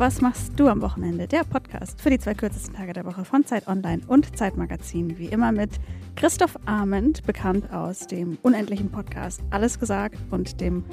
Was 0.00 0.22
machst 0.22 0.52
du 0.56 0.66
am 0.68 0.80
Wochenende? 0.80 1.28
Der 1.28 1.44
Podcast 1.44 2.00
für 2.00 2.08
die 2.08 2.18
zwei 2.18 2.32
kürzesten 2.32 2.74
Tage 2.74 2.94
der 2.94 3.04
Woche 3.04 3.26
von 3.26 3.44
Zeit 3.44 3.68
Online 3.68 4.00
und 4.06 4.34
Zeitmagazin. 4.34 5.18
Wie 5.18 5.26
immer 5.26 5.52
mit 5.52 5.72
Christoph 6.16 6.58
Arment, 6.64 7.22
bekannt 7.26 7.70
aus 7.70 8.06
dem 8.06 8.38
unendlichen 8.40 8.90
Podcast 8.90 9.42
Alles 9.50 9.78
gesagt 9.78 10.16
und 10.30 10.62
dem 10.62 10.86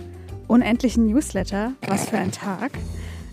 unendlichen 0.50 1.08
Newsletter 1.08 1.72
Was 1.88 2.10
für 2.10 2.18
ein 2.18 2.34
Tag. 2.34 2.72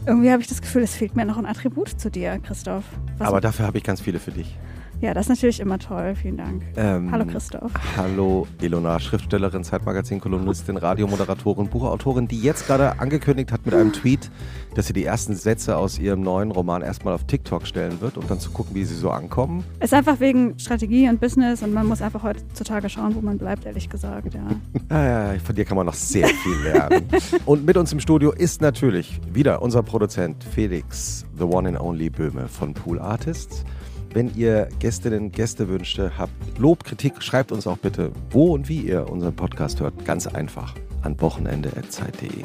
Irgendwie 0.06 0.30
habe 0.30 0.40
ich 0.42 0.46
das 0.46 0.62
Gefühl, 0.62 0.84
es 0.84 0.94
fehlt 0.94 1.16
mir 1.16 1.24
noch 1.24 1.38
ein 1.38 1.46
Attribut 1.46 1.88
zu 1.88 2.08
dir, 2.08 2.38
Christoph. 2.38 2.84
Was 3.18 3.26
Aber 3.26 3.40
dafür 3.40 3.66
habe 3.66 3.76
ich 3.76 3.82
ganz 3.82 4.00
viele 4.00 4.20
für 4.20 4.30
dich. 4.30 4.56
Ja, 5.04 5.12
das 5.12 5.26
ist 5.26 5.28
natürlich 5.28 5.60
immer 5.60 5.78
toll. 5.78 6.14
Vielen 6.14 6.38
Dank. 6.38 6.62
Ähm, 6.78 7.12
hallo 7.12 7.26
Christoph. 7.26 7.70
Hallo 7.94 8.46
Elona, 8.62 8.98
Schriftstellerin, 8.98 9.62
Zeitmagazin-Kolumnistin, 9.62 10.78
Radiomoderatorin, 10.78 11.68
Buchautorin, 11.68 12.26
die 12.26 12.40
jetzt 12.40 12.66
gerade 12.66 12.98
angekündigt 13.00 13.52
hat 13.52 13.66
mit 13.66 13.74
einem 13.74 13.92
Tweet, 13.92 14.30
dass 14.74 14.86
sie 14.86 14.94
die 14.94 15.04
ersten 15.04 15.34
Sätze 15.34 15.76
aus 15.76 15.98
ihrem 15.98 16.22
neuen 16.22 16.50
Roman 16.50 16.80
erstmal 16.80 17.12
auf 17.12 17.24
TikTok 17.24 17.66
stellen 17.66 18.00
wird, 18.00 18.16
um 18.16 18.26
dann 18.28 18.40
zu 18.40 18.50
gucken, 18.50 18.74
wie 18.74 18.84
sie 18.84 18.94
so 18.94 19.10
ankommen. 19.10 19.62
Es 19.78 19.92
ist 19.92 19.92
einfach 19.92 20.20
wegen 20.20 20.58
Strategie 20.58 21.06
und 21.06 21.20
Business 21.20 21.62
und 21.62 21.74
man 21.74 21.86
muss 21.86 22.00
einfach 22.00 22.22
heutzutage 22.22 22.88
schauen, 22.88 23.14
wo 23.14 23.20
man 23.20 23.36
bleibt, 23.36 23.66
ehrlich 23.66 23.90
gesagt. 23.90 24.32
Ja. 24.32 24.48
ja 25.34 25.38
von 25.44 25.54
dir 25.54 25.66
kann 25.66 25.76
man 25.76 25.84
noch 25.84 25.92
sehr 25.92 26.28
viel 26.28 26.56
lernen. 26.62 27.06
und 27.44 27.66
mit 27.66 27.76
uns 27.76 27.92
im 27.92 28.00
Studio 28.00 28.32
ist 28.32 28.62
natürlich 28.62 29.20
wieder 29.30 29.60
unser 29.60 29.82
Produzent 29.82 30.42
Felix, 30.42 31.26
the 31.36 31.44
one 31.44 31.68
and 31.68 31.78
only 31.78 32.08
Böhme 32.08 32.48
von 32.48 32.72
Pool 32.72 32.98
Artists. 32.98 33.66
Wenn 34.14 34.32
ihr 34.36 34.68
Gästinnen, 34.78 35.32
Gästewünsche 35.32 36.12
habt, 36.16 36.30
Lob, 36.56 36.84
Kritik, 36.84 37.20
schreibt 37.20 37.50
uns 37.50 37.66
auch 37.66 37.78
bitte, 37.78 38.12
wo 38.30 38.54
und 38.54 38.68
wie 38.68 38.82
ihr 38.82 39.10
unseren 39.10 39.34
Podcast 39.34 39.80
hört. 39.80 40.04
Ganz 40.04 40.28
einfach 40.28 40.72
an 41.02 41.20
wochenende.zeit.de. 41.20 42.44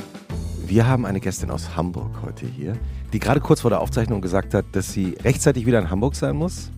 Wir 0.66 0.88
haben 0.88 1.06
eine 1.06 1.20
Gästin 1.20 1.52
aus 1.52 1.76
Hamburg 1.76 2.24
heute 2.24 2.48
hier, 2.48 2.74
die 3.14 3.20
gerade 3.20 3.40
kurz 3.40 3.62
vor 3.62 3.70
der 3.70 3.82
Aufzeichnung 3.82 4.20
gesagt 4.20 4.56
hat, 4.56 4.66
dass 4.72 4.92
sie 4.92 5.16
rechtzeitig 5.24 5.68
wieder 5.68 5.78
in 5.78 5.92
Hamburg 5.92 6.16
sein 6.16 6.36
muss, 6.36 6.72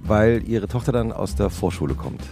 weil 0.00 0.42
ihre 0.48 0.68
Tochter 0.68 0.92
dann 0.92 1.12
aus 1.12 1.34
der 1.34 1.50
Vorschule 1.50 1.92
kommt. 1.92 2.22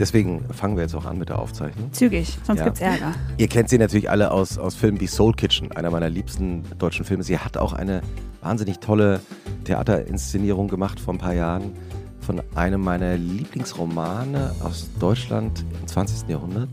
Deswegen 0.00 0.44
fangen 0.52 0.74
wir 0.74 0.82
jetzt 0.82 0.96
auch 0.96 1.04
an 1.04 1.18
mit 1.18 1.28
der 1.28 1.38
Aufzeichnung. 1.38 1.92
Zügig, 1.92 2.36
sonst 2.42 2.58
ja. 2.58 2.64
gibt's 2.64 2.80
Ärger. 2.80 3.14
Ihr 3.36 3.46
kennt 3.46 3.68
sie 3.68 3.78
natürlich 3.78 4.10
alle 4.10 4.32
aus, 4.32 4.58
aus 4.58 4.74
Filmen 4.74 5.00
wie 5.00 5.06
Soul 5.06 5.34
Kitchen, 5.34 5.70
einer 5.70 5.92
meiner 5.92 6.10
liebsten 6.10 6.64
deutschen 6.80 7.04
Filme. 7.04 7.22
Sie 7.22 7.38
hat 7.38 7.56
auch 7.56 7.74
eine 7.74 8.02
wahnsinnig 8.42 8.80
tolle 8.80 9.20
Theaterinszenierung 9.64 10.68
gemacht 10.68 11.00
vor 11.00 11.14
ein 11.14 11.18
paar 11.18 11.34
Jahren 11.34 11.72
von 12.20 12.42
einem 12.54 12.82
meiner 12.82 13.16
Lieblingsromane 13.16 14.54
aus 14.62 14.90
Deutschland 15.00 15.64
im 15.80 15.86
20. 15.86 16.28
Jahrhundert. 16.28 16.68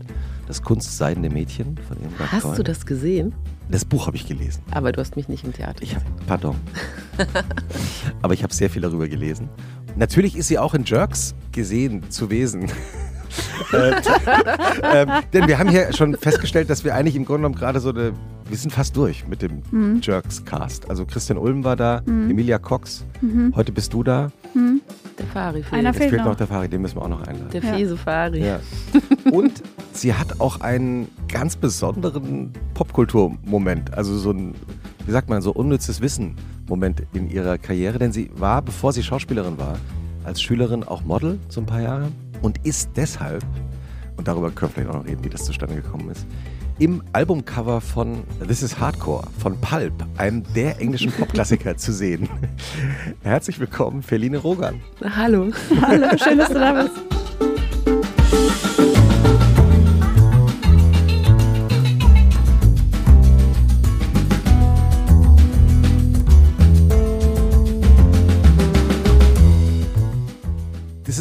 Das 0.46 0.62
Kunstseidende 0.62 1.30
Mädchen 1.30 1.76
von 1.88 1.96
Irmgard 2.02 2.32
Hast 2.32 2.42
Cohen. 2.42 2.56
du 2.56 2.62
das 2.64 2.84
gesehen? 2.84 3.32
Das 3.70 3.84
Buch 3.84 4.08
habe 4.08 4.16
ich 4.16 4.26
gelesen. 4.26 4.62
Aber 4.72 4.90
du 4.90 5.00
hast 5.00 5.14
mich 5.14 5.28
nicht 5.28 5.44
im 5.44 5.52
Theater 5.52 5.80
ich 5.80 5.94
hab, 5.94 6.02
Pardon. 6.26 6.56
Aber 8.22 8.34
ich 8.34 8.42
habe 8.42 8.52
sehr 8.52 8.68
viel 8.68 8.82
darüber 8.82 9.06
gelesen. 9.06 9.48
Natürlich 9.96 10.36
ist 10.36 10.48
sie 10.48 10.58
auch 10.58 10.74
in 10.74 10.84
Jerks 10.84 11.34
gesehen 11.52 12.10
zu 12.10 12.30
Wesen. 12.30 12.66
Äh, 13.72 15.02
äh, 15.02 15.06
denn 15.32 15.48
wir 15.48 15.58
haben 15.58 15.68
hier 15.68 15.92
schon 15.92 16.16
festgestellt, 16.16 16.70
dass 16.70 16.84
wir 16.84 16.94
eigentlich 16.94 17.16
im 17.16 17.24
Grunde 17.24 17.42
genommen 17.42 17.54
gerade 17.54 17.80
so 17.80 17.90
eine 17.90 18.12
wir 18.50 18.56
sind 18.56 18.72
fast 18.72 18.96
durch 18.96 19.26
mit 19.28 19.42
dem 19.42 19.62
mhm. 19.70 20.00
Jerks-Cast. 20.02 20.90
Also 20.90 21.06
Christian 21.06 21.38
Ulm 21.38 21.62
war 21.62 21.76
da, 21.76 22.02
mhm. 22.04 22.30
Emilia 22.30 22.58
Cox, 22.58 23.04
mhm. 23.20 23.54
heute 23.54 23.70
bist 23.70 23.92
du 23.92 24.02
da. 24.02 24.32
Mhm. 24.54 24.80
Der 25.18 25.26
Fari 25.26 25.62
fehlt. 25.62 25.78
Einer 25.78 25.94
fehlt, 25.94 26.10
fehlt 26.10 26.24
noch. 26.24 26.34
der 26.34 26.48
Fari, 26.48 26.68
den 26.68 26.82
müssen 26.82 26.96
wir 26.96 27.02
auch 27.02 27.08
noch 27.08 27.26
einladen. 27.26 27.50
Der 27.52 27.62
ja. 27.62 27.74
fiese 27.74 27.96
Fari. 27.96 28.44
Ja. 28.44 28.58
Und 29.30 29.62
sie 29.92 30.14
hat 30.14 30.40
auch 30.40 30.60
einen 30.60 31.08
ganz 31.28 31.54
besonderen 31.54 32.52
Popkulturmoment, 32.74 33.94
also 33.94 34.18
so 34.18 34.32
ein, 34.32 34.54
wie 35.06 35.12
sagt 35.12 35.28
man, 35.28 35.42
so 35.42 35.52
unnützes 35.52 36.00
Wissen-Moment 36.00 37.04
in 37.12 37.30
ihrer 37.30 37.56
Karriere, 37.56 37.98
denn 37.98 38.12
sie 38.12 38.30
war, 38.34 38.62
bevor 38.62 38.92
sie 38.92 39.04
Schauspielerin 39.04 39.58
war, 39.58 39.78
als 40.24 40.42
Schülerin 40.42 40.82
auch 40.82 41.04
Model, 41.04 41.38
so 41.48 41.60
ein 41.60 41.66
paar 41.66 41.80
Jahre, 41.80 42.08
und 42.42 42.64
ist 42.66 42.90
deshalb, 42.96 43.44
und 44.16 44.28
darüber 44.28 44.50
können 44.50 44.70
wir 44.70 44.82
vielleicht 44.82 44.90
auch 44.90 45.02
noch 45.02 45.06
reden, 45.06 45.24
wie 45.24 45.30
das 45.30 45.44
zustande 45.44 45.76
gekommen 45.76 46.10
ist, 46.10 46.26
im 46.78 47.02
Albumcover 47.12 47.80
von 47.82 48.24
This 48.46 48.62
is 48.62 48.80
Hardcore 48.80 49.24
von 49.38 49.60
Pulp, 49.60 49.92
einem 50.16 50.42
der 50.54 50.80
englischen 50.80 51.12
Popklassiker, 51.12 51.76
zu 51.76 51.92
sehen. 51.92 52.28
Herzlich 53.22 53.60
willkommen, 53.60 54.02
Feline 54.02 54.38
Rogan. 54.38 54.80
Hallo. 55.04 55.50
Hallo, 55.82 56.06
schön, 56.16 56.38
dass 56.38 56.48
du 56.48 56.54
da 56.54 56.82
bist. 56.82 58.79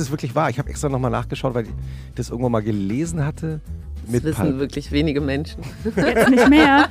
Das 0.10 0.14
ist 0.16 0.24
wirklich 0.24 0.34
wahr. 0.36 0.50
Ich 0.50 0.58
habe 0.58 0.70
extra 0.70 0.90
nochmal 0.90 1.12
nachgeschaut, 1.12 1.54
weil 1.54 1.66
ich 1.66 1.72
das 2.16 2.30
irgendwo 2.30 2.50
mal 2.50 2.64
gelesen 2.64 3.24
hatte. 3.24 3.62
Das 4.08 4.24
wissen 4.24 4.42
Pulp. 4.42 4.58
wirklich 4.58 4.92
wenige 4.92 5.22
Menschen. 5.22 5.62
Jetzt 5.96 6.30
nicht 6.30 6.50
mehr. 6.50 6.90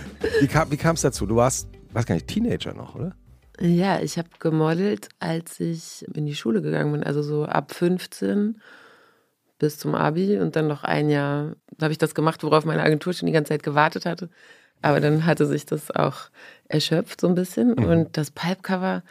Wie 0.40 0.76
kam 0.76 0.94
es 0.96 1.02
dazu? 1.02 1.26
Du 1.26 1.36
warst, 1.36 1.68
weiß 1.92 2.06
gar 2.06 2.16
nicht, 2.16 2.26
Teenager 2.26 2.74
noch, 2.74 2.96
oder? 2.96 3.14
Ja, 3.60 4.00
ich 4.00 4.18
habe 4.18 4.28
gemodelt, 4.40 5.10
als 5.20 5.60
ich 5.60 6.04
in 6.12 6.26
die 6.26 6.34
Schule 6.34 6.60
gegangen 6.60 6.90
bin. 6.90 7.04
Also 7.04 7.22
so 7.22 7.44
ab 7.44 7.72
15 7.72 8.60
bis 9.60 9.78
zum 9.78 9.94
Abi 9.94 10.36
und 10.40 10.56
dann 10.56 10.66
noch 10.66 10.82
ein 10.82 11.08
Jahr 11.08 11.54
habe 11.80 11.92
ich 11.92 11.98
das 11.98 12.16
gemacht, 12.16 12.42
worauf 12.42 12.64
meine 12.64 12.82
Agentur 12.82 13.12
schon 13.12 13.26
die 13.26 13.32
ganze 13.32 13.50
Zeit 13.50 13.62
gewartet 13.62 14.06
hatte. 14.06 14.28
Aber 14.82 14.98
dann 14.98 15.24
hatte 15.24 15.46
sich 15.46 15.66
das 15.66 15.92
auch 15.92 16.16
erschöpft 16.66 17.20
so 17.20 17.28
ein 17.28 17.36
bisschen. 17.36 17.76
Mhm. 17.76 17.84
Und 17.84 18.16
das 18.16 18.32
Pipe-Cover, 18.32 19.04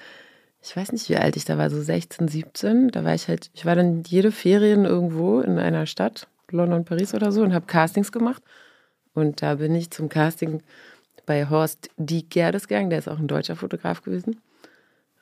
ich 0.65 0.75
weiß 0.75 0.91
nicht, 0.93 1.09
wie 1.09 1.17
alt 1.17 1.37
ich 1.37 1.45
da 1.45 1.57
war, 1.59 1.69
so 1.69 1.79
16, 1.79 2.27
17. 2.27 2.89
Da 2.89 3.03
war 3.03 3.13
ich 3.13 3.27
halt, 3.27 3.51
ich 3.53 3.65
war 3.65 3.75
dann 3.75 4.03
jede 4.03 4.31
Ferien 4.31 4.85
irgendwo 4.85 5.39
in 5.41 5.59
einer 5.59 5.85
Stadt 5.85 6.27
London, 6.49 6.85
Paris 6.85 7.13
oder 7.13 7.31
so 7.31 7.43
und 7.43 7.53
habe 7.53 7.67
Castings 7.67 8.11
gemacht. 8.11 8.41
Und 9.13 9.41
da 9.41 9.55
bin 9.55 9.75
ich 9.75 9.91
zum 9.91 10.09
Casting 10.09 10.63
bei 11.25 11.47
Horst 11.49 11.89
Dieck 11.97 12.31
Gerdes 12.31 12.67
gegangen, 12.67 12.89
der 12.89 12.99
ist 12.99 13.07
auch 13.07 13.19
ein 13.19 13.27
deutscher 13.27 13.55
Fotograf 13.55 14.01
gewesen. 14.01 14.41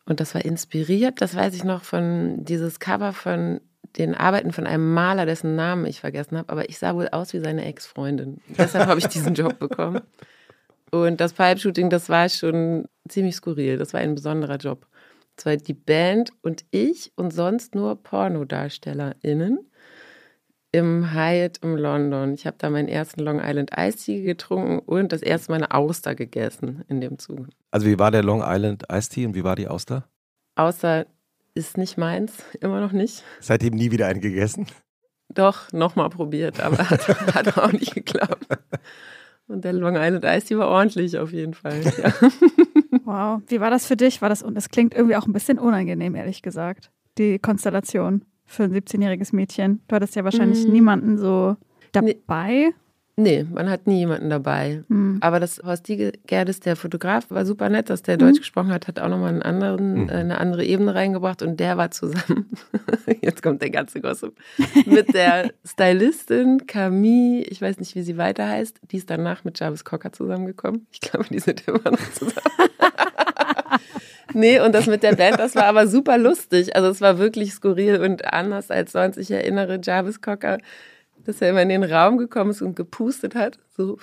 Und 0.06 0.20
das 0.20 0.34
war 0.34 0.44
inspiriert, 0.44 1.22
das 1.22 1.36
weiß 1.36 1.54
ich 1.56 1.64
noch, 1.64 1.84
von 1.84 2.44
dieses 2.44 2.80
Cover 2.80 3.14
von 3.14 3.62
den 3.98 4.16
Arbeiten 4.16 4.54
von 4.54 4.66
einem 4.66 4.94
Maler, 4.94 5.26
dessen 5.26 5.56
Namen 5.56 5.86
ich 5.86 6.00
vergessen 6.00 6.38
habe. 6.38 6.50
Aber 6.50 6.70
ich 6.70 6.80
sah 6.80 6.96
wohl 6.96 7.10
aus 7.10 7.34
wie 7.34 7.40
seine 7.40 7.66
Ex-Freundin. 7.66 8.40
Deshalb 8.58 8.88
habe 8.88 9.00
ich 9.00 9.08
diesen 9.08 9.34
Job 9.34 9.60
bekommen. 9.60 10.02
Und 10.90 11.22
das 11.22 11.34
Pipe-Shooting, 11.34 11.90
das 11.90 12.10
war 12.10 12.30
schon 12.30 12.86
ziemlich 13.08 13.36
skurril. 13.36 13.78
Das 13.78 13.94
war 13.94 14.00
ein 14.00 14.16
besonderer 14.16 14.58
Job. 14.58 14.88
Das 15.36 15.46
war 15.46 15.58
die 15.58 15.74
Band 15.74 16.32
und 16.42 16.66
ich 16.72 17.12
und 17.16 17.34
sonst 17.34 17.76
nur 17.76 17.96
PornodarstellerInnen 18.02 19.60
im 20.74 21.14
Hyatt 21.14 21.60
in 21.60 21.78
London. 21.78 22.34
Ich 22.34 22.48
habe 22.48 22.58
da 22.60 22.70
meinen 22.70 22.88
ersten 22.88 23.22
Long 23.22 23.40
Island 23.42 23.72
Tea 23.72 24.24
getrunken 24.24 24.80
und 24.80 25.12
das 25.12 25.22
erste 25.22 25.52
Mal 25.52 25.58
eine 25.58 25.72
Auster 25.72 26.16
gegessen 26.16 26.84
in 26.88 27.00
dem 27.00 27.20
Zug. 27.20 27.48
Also 27.72 27.86
wie 27.86 28.00
war 28.00 28.12
der 28.12 28.24
Long 28.24 28.44
Island 28.44 28.84
Tea 29.10 29.26
und 29.26 29.36
wie 29.36 29.44
war 29.44 29.56
die 29.56 29.68
Auster? 29.68 30.10
Auster 30.56 31.06
ist 31.54 31.78
nicht 31.78 31.98
meins, 31.98 32.44
immer 32.60 32.82
noch 32.82 32.92
nicht. 32.92 33.24
Seitdem 33.40 33.76
nie 33.76 33.92
wieder 33.92 34.08
einen 34.08 34.22
gegessen? 34.22 34.68
Doch, 35.30 35.72
nochmal 35.72 36.10
probiert, 36.10 36.60
aber 36.60 36.90
hat, 36.90 37.08
hat, 37.36 37.58
auch 37.58 37.72
nicht 37.72 37.94
geklappt. 37.94 38.48
Und 39.48 39.64
der 39.64 39.74
Long 39.74 39.96
Island 39.96 40.26
Tea 40.46 40.58
war 40.58 40.68
ordentlich 40.68 41.18
auf 41.18 41.32
jeden 41.32 41.54
Fall. 41.54 41.82
Ja. 41.82 42.14
Wow, 43.04 43.42
wie 43.48 43.60
war 43.60 43.70
das 43.70 43.86
für 43.86 43.98
dich? 43.98 44.22
War 44.22 44.30
das 44.30 44.44
und 44.44 44.58
es 44.58 44.70
klingt 44.70 44.94
irgendwie 44.94 45.16
auch 45.16 45.26
ein 45.26 45.34
bisschen 45.34 45.60
unangenehm, 45.60 46.16
ehrlich 46.16 46.42
gesagt, 46.42 46.92
die 47.18 47.40
Konstellation 47.40 48.26
für 48.46 48.64
ein 48.64 48.74
17-jähriges 48.74 49.36
Mädchen? 49.36 49.82
Du 49.88 49.96
hattest 49.96 50.16
ja 50.16 50.24
wahrscheinlich 50.24 50.66
mhm. 50.66 50.74
niemanden 50.74 51.18
so 51.18 51.56
dabei. 51.92 52.14
Nee, 52.70 52.74
man 53.16 53.70
hat 53.70 53.86
nie 53.86 54.00
jemanden 54.00 54.30
dabei. 54.30 54.84
Mhm. 54.88 55.18
Aber 55.22 55.40
das 55.40 55.62
Horst 55.64 55.88
Gerdes, 56.26 56.60
der 56.62 56.76
Fotograf, 56.76 57.30
war 57.30 57.46
super 57.46 57.70
nett, 57.70 57.90
dass 57.90 58.02
der 58.02 58.16
mhm. 58.16 58.20
Deutsch 58.20 58.40
gesprochen 58.40 58.72
hat, 58.72 58.88
hat 58.88 59.00
auch 59.00 59.10
nochmal 59.10 59.30
einen 59.30 59.42
anderen, 59.44 60.04
mhm. 60.04 60.10
eine 60.10 60.40
andere 60.40 60.66
Ebene 60.66 60.96
reingebracht 60.96 61.42
und 61.44 61.60
der 61.60 61.78
war 61.78 61.92
zusammen, 61.92 62.50
jetzt 63.22 63.44
kommt 63.44 63.62
der 63.62 63.70
ganze 63.70 64.02
Gossip, 64.02 64.34
mit 64.86 65.14
der 65.14 65.52
Stylistin 65.66 66.66
Camille, 66.66 67.44
ich 67.44 67.62
weiß 67.62 67.80
nicht, 67.80 67.96
wie 67.96 68.02
sie 68.02 68.18
weiter 68.18 68.48
heißt, 68.48 68.80
die 68.92 68.98
ist 68.98 69.10
danach 69.10 69.44
mit 69.44 69.60
Jarvis 69.60 69.86
Cocker 69.86 70.12
zusammengekommen. 70.12 70.88
Ich 70.92 71.00
glaube, 71.00 71.28
die 71.30 71.40
sind 71.40 71.68
immer 71.68 71.92
noch 71.92 72.12
zusammen. 72.14 72.42
Nee, 74.36 74.60
und 74.60 74.74
das 74.74 74.88
mit 74.88 75.04
der 75.04 75.16
Band, 75.16 75.38
das 75.38 75.56
war 75.56 75.66
aber 75.66 75.88
super 75.88 76.18
lustig. 76.18 76.76
Also 76.76 76.90
es 76.90 77.02
war 77.02 77.20
wirklich 77.20 77.54
skurril 77.54 78.02
und 78.02 78.26
anders 78.26 78.72
als 78.72 78.92
sonst. 78.92 79.18
Ich 79.18 79.30
erinnere 79.30 79.80
Jarvis 79.82 80.22
Cocker, 80.22 80.58
dass 81.26 81.42
er 81.42 81.50
immer 81.50 81.62
in 81.62 81.70
den 81.70 81.84
Raum 81.84 82.18
gekommen 82.18 82.52
ist 82.52 82.62
und 82.62 82.76
gepustet 82.76 83.36
hat. 83.36 83.60
So, 83.76 83.98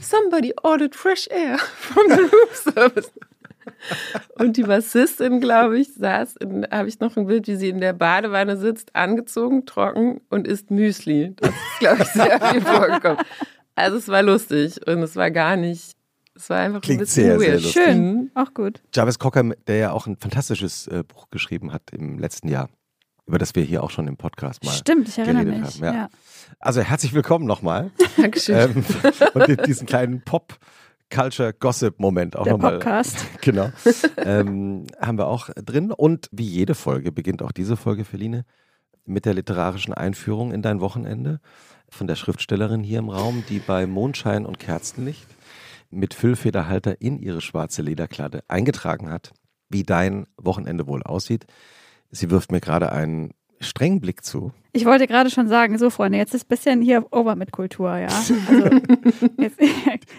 somebody 0.00 0.52
ordered 0.62 0.94
fresh 0.94 1.26
air 1.30 1.58
from 1.58 2.04
the 2.08 2.20
roof 2.22 2.56
service. 2.74 3.12
Und 4.38 4.56
die 4.58 4.62
Bassistin, 4.64 5.40
glaube 5.40 5.78
ich, 5.78 5.94
saß, 5.94 6.36
habe 6.70 6.88
ich 6.88 7.00
noch 7.00 7.16
ein 7.16 7.26
Bild, 7.26 7.46
wie 7.46 7.56
sie 7.56 7.70
in 7.70 7.80
der 7.80 7.94
Badewanne 7.94 8.56
sitzt, 8.58 8.94
angezogen, 8.94 9.64
trocken 9.64 10.20
und 10.28 10.46
isst 10.46 10.70
Müsli. 10.70 11.34
Das 11.36 11.50
ist, 11.50 11.78
glaube 11.80 12.02
ich, 12.02 12.08
sehr 12.08 12.40
viel 12.40 12.60
vorgekommen. 12.60 13.18
Also 13.74 13.96
es 13.96 14.08
war 14.08 14.22
lustig 14.22 14.86
und 14.86 15.02
es 15.02 15.16
war 15.16 15.30
gar 15.30 15.56
nicht 15.56 15.96
Es 16.36 16.50
war 16.50 16.58
einfach 16.58 16.80
Klingt 16.82 17.00
ein 17.00 17.04
bisschen 17.06 17.24
sehr, 17.24 17.38
sehr 17.38 17.48
weird. 17.52 17.62
lustig. 17.62 17.82
Schön, 17.82 18.30
auch 18.34 18.52
gut. 18.54 18.82
Jarvis 18.94 19.18
Cocker, 19.18 19.42
der 19.66 19.76
ja 19.76 19.92
auch 19.92 20.06
ein 20.06 20.16
fantastisches 20.16 20.86
äh, 20.88 21.02
Buch 21.06 21.28
geschrieben 21.30 21.72
hat 21.72 21.82
im 21.92 22.18
letzten 22.18 22.48
Jahr, 22.48 22.68
über 23.26 23.38
das 23.38 23.54
wir 23.54 23.62
hier 23.62 23.82
auch 23.82 23.90
schon 23.90 24.06
im 24.08 24.16
Podcast 24.16 24.64
mal. 24.64 24.72
Stimmt, 24.72 25.08
ich 25.08 25.18
erinnere 25.18 25.44
geredet 25.44 25.66
mich. 25.66 25.74
haben, 25.76 25.84
ja. 25.84 25.92
ja. 25.94 26.08
Also 26.58 26.80
herzlich 26.82 27.12
willkommen 27.14 27.46
nochmal. 27.46 27.90
Dankeschön. 28.16 28.76
ähm, 28.76 28.84
und 29.34 29.66
diesen 29.66 29.86
kleinen 29.86 30.22
Pop-Culture-Gossip-Moment 30.22 32.36
auch 32.36 32.44
Der 32.44 32.52
nochmal. 32.54 32.74
Podcast. 32.74 33.24
Genau. 33.40 33.70
ähm, 34.18 34.86
haben 35.00 35.18
wir 35.18 35.26
auch 35.26 35.50
drin. 35.56 35.90
Und 35.90 36.28
wie 36.32 36.46
jede 36.46 36.74
Folge 36.74 37.12
beginnt 37.12 37.42
auch 37.42 37.52
diese 37.52 37.76
Folge, 37.76 38.04
Feline, 38.04 38.44
mit 39.06 39.26
der 39.26 39.34
literarischen 39.34 39.92
Einführung 39.94 40.52
in 40.52 40.62
dein 40.62 40.80
Wochenende 40.80 41.40
von 41.90 42.06
der 42.06 42.16
Schriftstellerin 42.16 42.82
hier 42.82 42.98
im 42.98 43.10
Raum, 43.10 43.44
die 43.48 43.58
bei 43.58 43.86
Mondschein 43.86 44.46
und 44.46 44.58
Kerzenlicht 44.58 45.26
mit 45.90 46.14
Füllfederhalter 46.14 47.00
in 47.00 47.18
ihre 47.18 47.40
schwarze 47.40 47.82
Lederkleider 47.82 48.42
eingetragen 48.48 49.10
hat, 49.10 49.32
wie 49.68 49.82
dein 49.82 50.26
Wochenende 50.36 50.86
wohl 50.86 51.02
aussieht. 51.02 51.46
Sie 52.10 52.30
wirft 52.30 52.52
mir 52.52 52.60
gerade 52.60 52.92
einen 52.92 53.32
strengen 53.60 54.00
Blick 54.00 54.24
zu. 54.24 54.52
Ich 54.72 54.84
wollte 54.84 55.06
gerade 55.06 55.30
schon 55.30 55.48
sagen, 55.48 55.78
so 55.78 55.88
Freunde, 55.90 56.18
jetzt 56.18 56.34
ist 56.34 56.44
ein 56.46 56.48
bisschen 56.48 56.82
hier 56.82 57.06
over 57.12 57.34
mit 57.36 57.52
Kultur, 57.52 57.96
ja. 57.96 58.08
Also, 58.08 58.34
jetzt, 59.38 59.58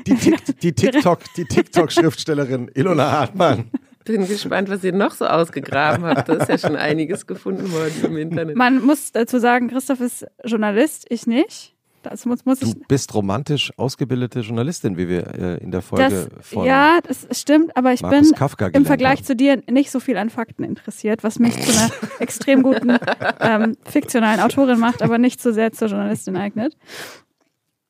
Die, 0.08 0.16
Tik- 0.16 0.60
die 0.62 0.74
TikTok, 0.74 1.20
die 1.36 1.46
TikTok-Schriftstellerin 1.46 2.72
Ilona 2.74 3.12
Hartmann. 3.12 3.70
Bin 4.06 4.28
gespannt, 4.28 4.70
was 4.70 4.84
ihr 4.84 4.94
noch 4.94 5.14
so 5.14 5.26
ausgegraben 5.26 6.06
habt. 6.06 6.30
Da 6.30 6.34
ist 6.36 6.48
ja 6.50 6.58
schon 6.58 6.76
einiges 6.76 7.26
gefunden 7.28 7.72
worden 7.72 7.94
im 8.04 8.18
Internet. 8.18 8.56
man 8.56 8.84
muss 8.84 9.12
dazu 9.12 9.40
sagen, 9.40 9.68
Christoph 9.68 10.00
ist 10.00 10.26
Journalist, 10.44 11.06
ich 11.10 11.26
nicht. 11.28 11.75
Das 12.10 12.26
muss, 12.26 12.46
muss 12.46 12.60
Du 12.60 12.68
ich. 12.68 12.88
bist 12.88 13.14
romantisch 13.14 13.72
ausgebildete 13.78 14.42
Journalistin, 14.42 14.98
wie 14.98 15.08
wir 15.08 15.28
äh, 15.36 15.58
in 15.64 15.72
der 15.72 15.82
Folge 15.82 16.30
Das, 16.36 16.48
von 16.48 16.66
ja, 16.66 17.00
das 17.02 17.28
stimmt, 17.40 17.76
aber 17.76 17.94
ich 17.94 18.02
Markus 18.02 18.30
bin 18.30 18.38
Kafka 18.38 18.68
im 18.68 18.86
Vergleich 18.86 19.20
haben. 19.20 19.26
zu 19.26 19.36
dir 19.36 19.62
nicht 19.70 19.92
so 19.92 20.00
viel 20.00 20.18
an 20.18 20.30
Fakten 20.30 20.64
interessiert, 20.64 21.24
was 21.24 21.40
mich 21.40 21.60
zu 21.60 21.72
einer 21.72 21.90
extrem 22.20 22.64
guten 22.64 22.98
ähm, 23.40 23.76
fiktionalen 23.86 24.40
Autorin 24.40 24.80
macht, 24.80 25.02
aber 25.02 25.18
nicht 25.18 25.42
so 25.42 25.52
sehr 25.52 25.72
zur 25.72 25.88
Journalistin 25.88 26.38
eignet. 26.38 26.78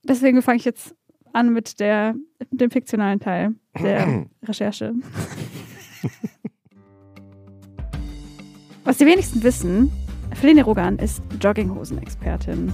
Deswegen 0.03 0.41
fange 0.41 0.57
ich 0.57 0.65
jetzt 0.65 0.95
an 1.33 1.51
mit, 1.51 1.79
der, 1.79 2.15
dem 2.51 2.71
fiktionalen 2.71 3.19
Teil 3.19 3.55
der 3.81 4.25
Recherche. 4.43 4.93
Was 8.83 8.97
die 8.97 9.05
wenigsten 9.05 9.43
wissen, 9.43 9.91
Feline 10.33 10.63
Rogan 10.63 10.99
ist 10.99 11.21
Jogginghosen-Expertin. 11.41 12.71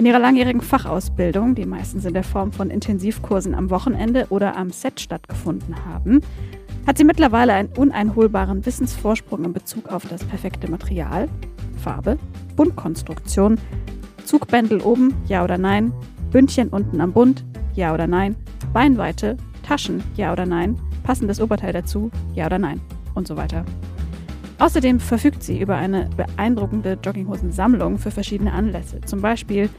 In 0.00 0.06
ihrer 0.06 0.18
langjährigen 0.18 0.62
Fachausbildung, 0.62 1.54
die 1.54 1.66
meistens 1.66 2.06
in 2.06 2.14
der 2.14 2.24
Form 2.24 2.52
von 2.52 2.70
Intensivkursen 2.70 3.54
am 3.54 3.68
Wochenende 3.68 4.28
oder 4.30 4.56
am 4.56 4.70
Set 4.70 4.98
stattgefunden 4.98 5.84
haben, 5.84 6.22
hat 6.86 6.96
sie 6.96 7.04
mittlerweile 7.04 7.52
einen 7.52 7.68
uneinholbaren 7.76 8.64
Wissensvorsprung 8.64 9.44
in 9.44 9.52
Bezug 9.52 9.92
auf 9.92 10.06
das 10.08 10.24
perfekte 10.24 10.70
Material, 10.70 11.28
Farbe, 11.84 12.16
Bundkonstruktion, 12.56 13.58
Zugbändel 14.24 14.80
oben, 14.80 15.12
ja 15.26 15.44
oder 15.44 15.58
nein, 15.58 15.92
Bündchen 16.30 16.70
unten 16.70 16.98
am 17.02 17.12
Bund, 17.12 17.44
ja 17.74 17.92
oder 17.92 18.06
nein, 18.06 18.36
Beinweite, 18.72 19.36
Taschen, 19.62 20.02
ja 20.16 20.32
oder 20.32 20.46
nein, 20.46 20.80
passendes 21.02 21.42
Oberteil 21.42 21.74
dazu, 21.74 22.10
ja 22.32 22.46
oder 22.46 22.58
nein 22.58 22.80
und 23.14 23.28
so 23.28 23.36
weiter. 23.36 23.66
Außerdem 24.60 25.00
verfügt 25.00 25.42
sie 25.42 25.58
über 25.58 25.76
eine 25.76 26.10
beeindruckende 26.16 26.98
Jogginghosensammlung 27.02 27.96
für 27.96 28.10
verschiedene 28.10 28.52
Anlässe, 28.52 29.00
zum 29.00 29.22
Beispiel 29.22 29.70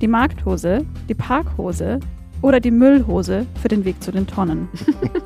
die 0.00 0.06
Markthose, 0.06 0.86
die 1.08 1.14
Parkhose 1.14 1.98
oder 2.40 2.60
die 2.60 2.70
Müllhose 2.70 3.46
für 3.60 3.66
den 3.66 3.84
Weg 3.84 4.00
zu 4.00 4.12
den 4.12 4.28
Tonnen. 4.28 4.68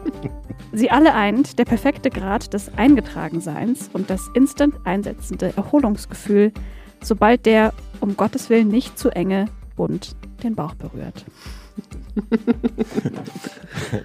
sie 0.73 0.91
alle 0.91 1.15
eint 1.15 1.59
der 1.59 1.67
perfekte 1.67 2.09
Grad 2.09 2.55
des 2.55 2.71
Eingetragenseins 2.79 3.91
und 3.93 4.09
das 4.09 4.31
instant 4.33 4.77
einsetzende 4.85 5.53
Erholungsgefühl, 5.59 6.51
sobald 7.03 7.45
der 7.45 7.75
um 8.01 8.17
Gottes 8.17 8.49
Willen 8.49 8.69
nicht 8.69 8.99
zu 8.99 9.11
enge 9.11 9.45
Bund 9.77 10.17
den 10.43 10.55
Bauch 10.55 10.75
berührt. 10.75 11.27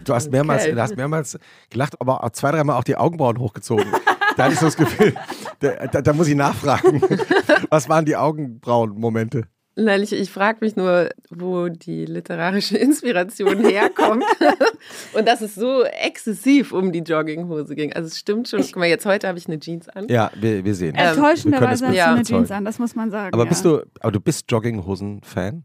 Du 0.03 0.13
hast 0.13 0.31
mehrmals, 0.31 0.63
Okay. 0.63 0.75
du 0.75 0.81
hast 0.81 0.97
mehrmals 0.97 1.39
gelacht, 1.69 1.99
aber 2.01 2.29
zwei, 2.33 2.51
dreimal 2.51 2.75
auch 2.77 2.83
die 2.83 2.97
Augenbrauen 2.97 3.39
hochgezogen. 3.39 3.85
da 4.37 4.43
hatte 4.45 4.53
ich 4.53 4.59
so 4.59 4.67
das 4.67 4.77
Gefühl, 4.77 5.13
da, 5.59 5.87
da, 5.87 6.01
da 6.01 6.13
muss 6.13 6.27
ich 6.27 6.35
nachfragen. 6.35 7.01
Was 7.69 7.89
waren 7.89 8.05
die 8.05 8.15
Augenbrauen-Momente? 8.15 9.43
Nein, 9.79 10.01
ich, 10.01 10.11
ich 10.11 10.31
frage 10.31 10.57
mich 10.61 10.75
nur, 10.75 11.09
wo 11.29 11.69
die 11.69 12.05
literarische 12.05 12.77
Inspiration 12.79 13.59
herkommt. 13.59 14.23
Und 15.13 15.27
dass 15.27 15.41
es 15.41 15.53
so 15.53 15.83
exzessiv 15.83 16.71
um 16.71 16.91
die 16.91 16.99
Jogginghose 17.01 17.75
ging. 17.75 17.93
Also 17.93 18.07
es 18.07 18.17
stimmt 18.17 18.47
schon. 18.47 18.59
Ich- 18.59 18.73
Guck 18.73 18.79
mal, 18.79 18.87
jetzt 18.87 19.05
heute 19.05 19.27
habe 19.27 19.37
ich 19.37 19.45
eine 19.47 19.59
Jeans 19.59 19.87
an. 19.87 20.07
Ja, 20.07 20.31
wir, 20.35 20.65
wir 20.65 20.73
sehen. 20.73 20.95
Ähm, 20.97 21.09
Enttäuschenderweise 21.09 21.87
hast 21.87 21.95
du 21.95 22.03
eine 22.03 22.23
Jeans 22.23 22.49
an, 22.49 22.65
das 22.65 22.79
muss 22.79 22.95
man 22.95 23.11
sagen. 23.11 23.35
aber 23.35 23.43
ja. 23.43 23.49
bist 23.49 23.65
du, 23.65 23.81
aber 23.99 24.11
du 24.11 24.19
bist 24.19 24.51
Jogginghosen-Fan? 24.51 25.63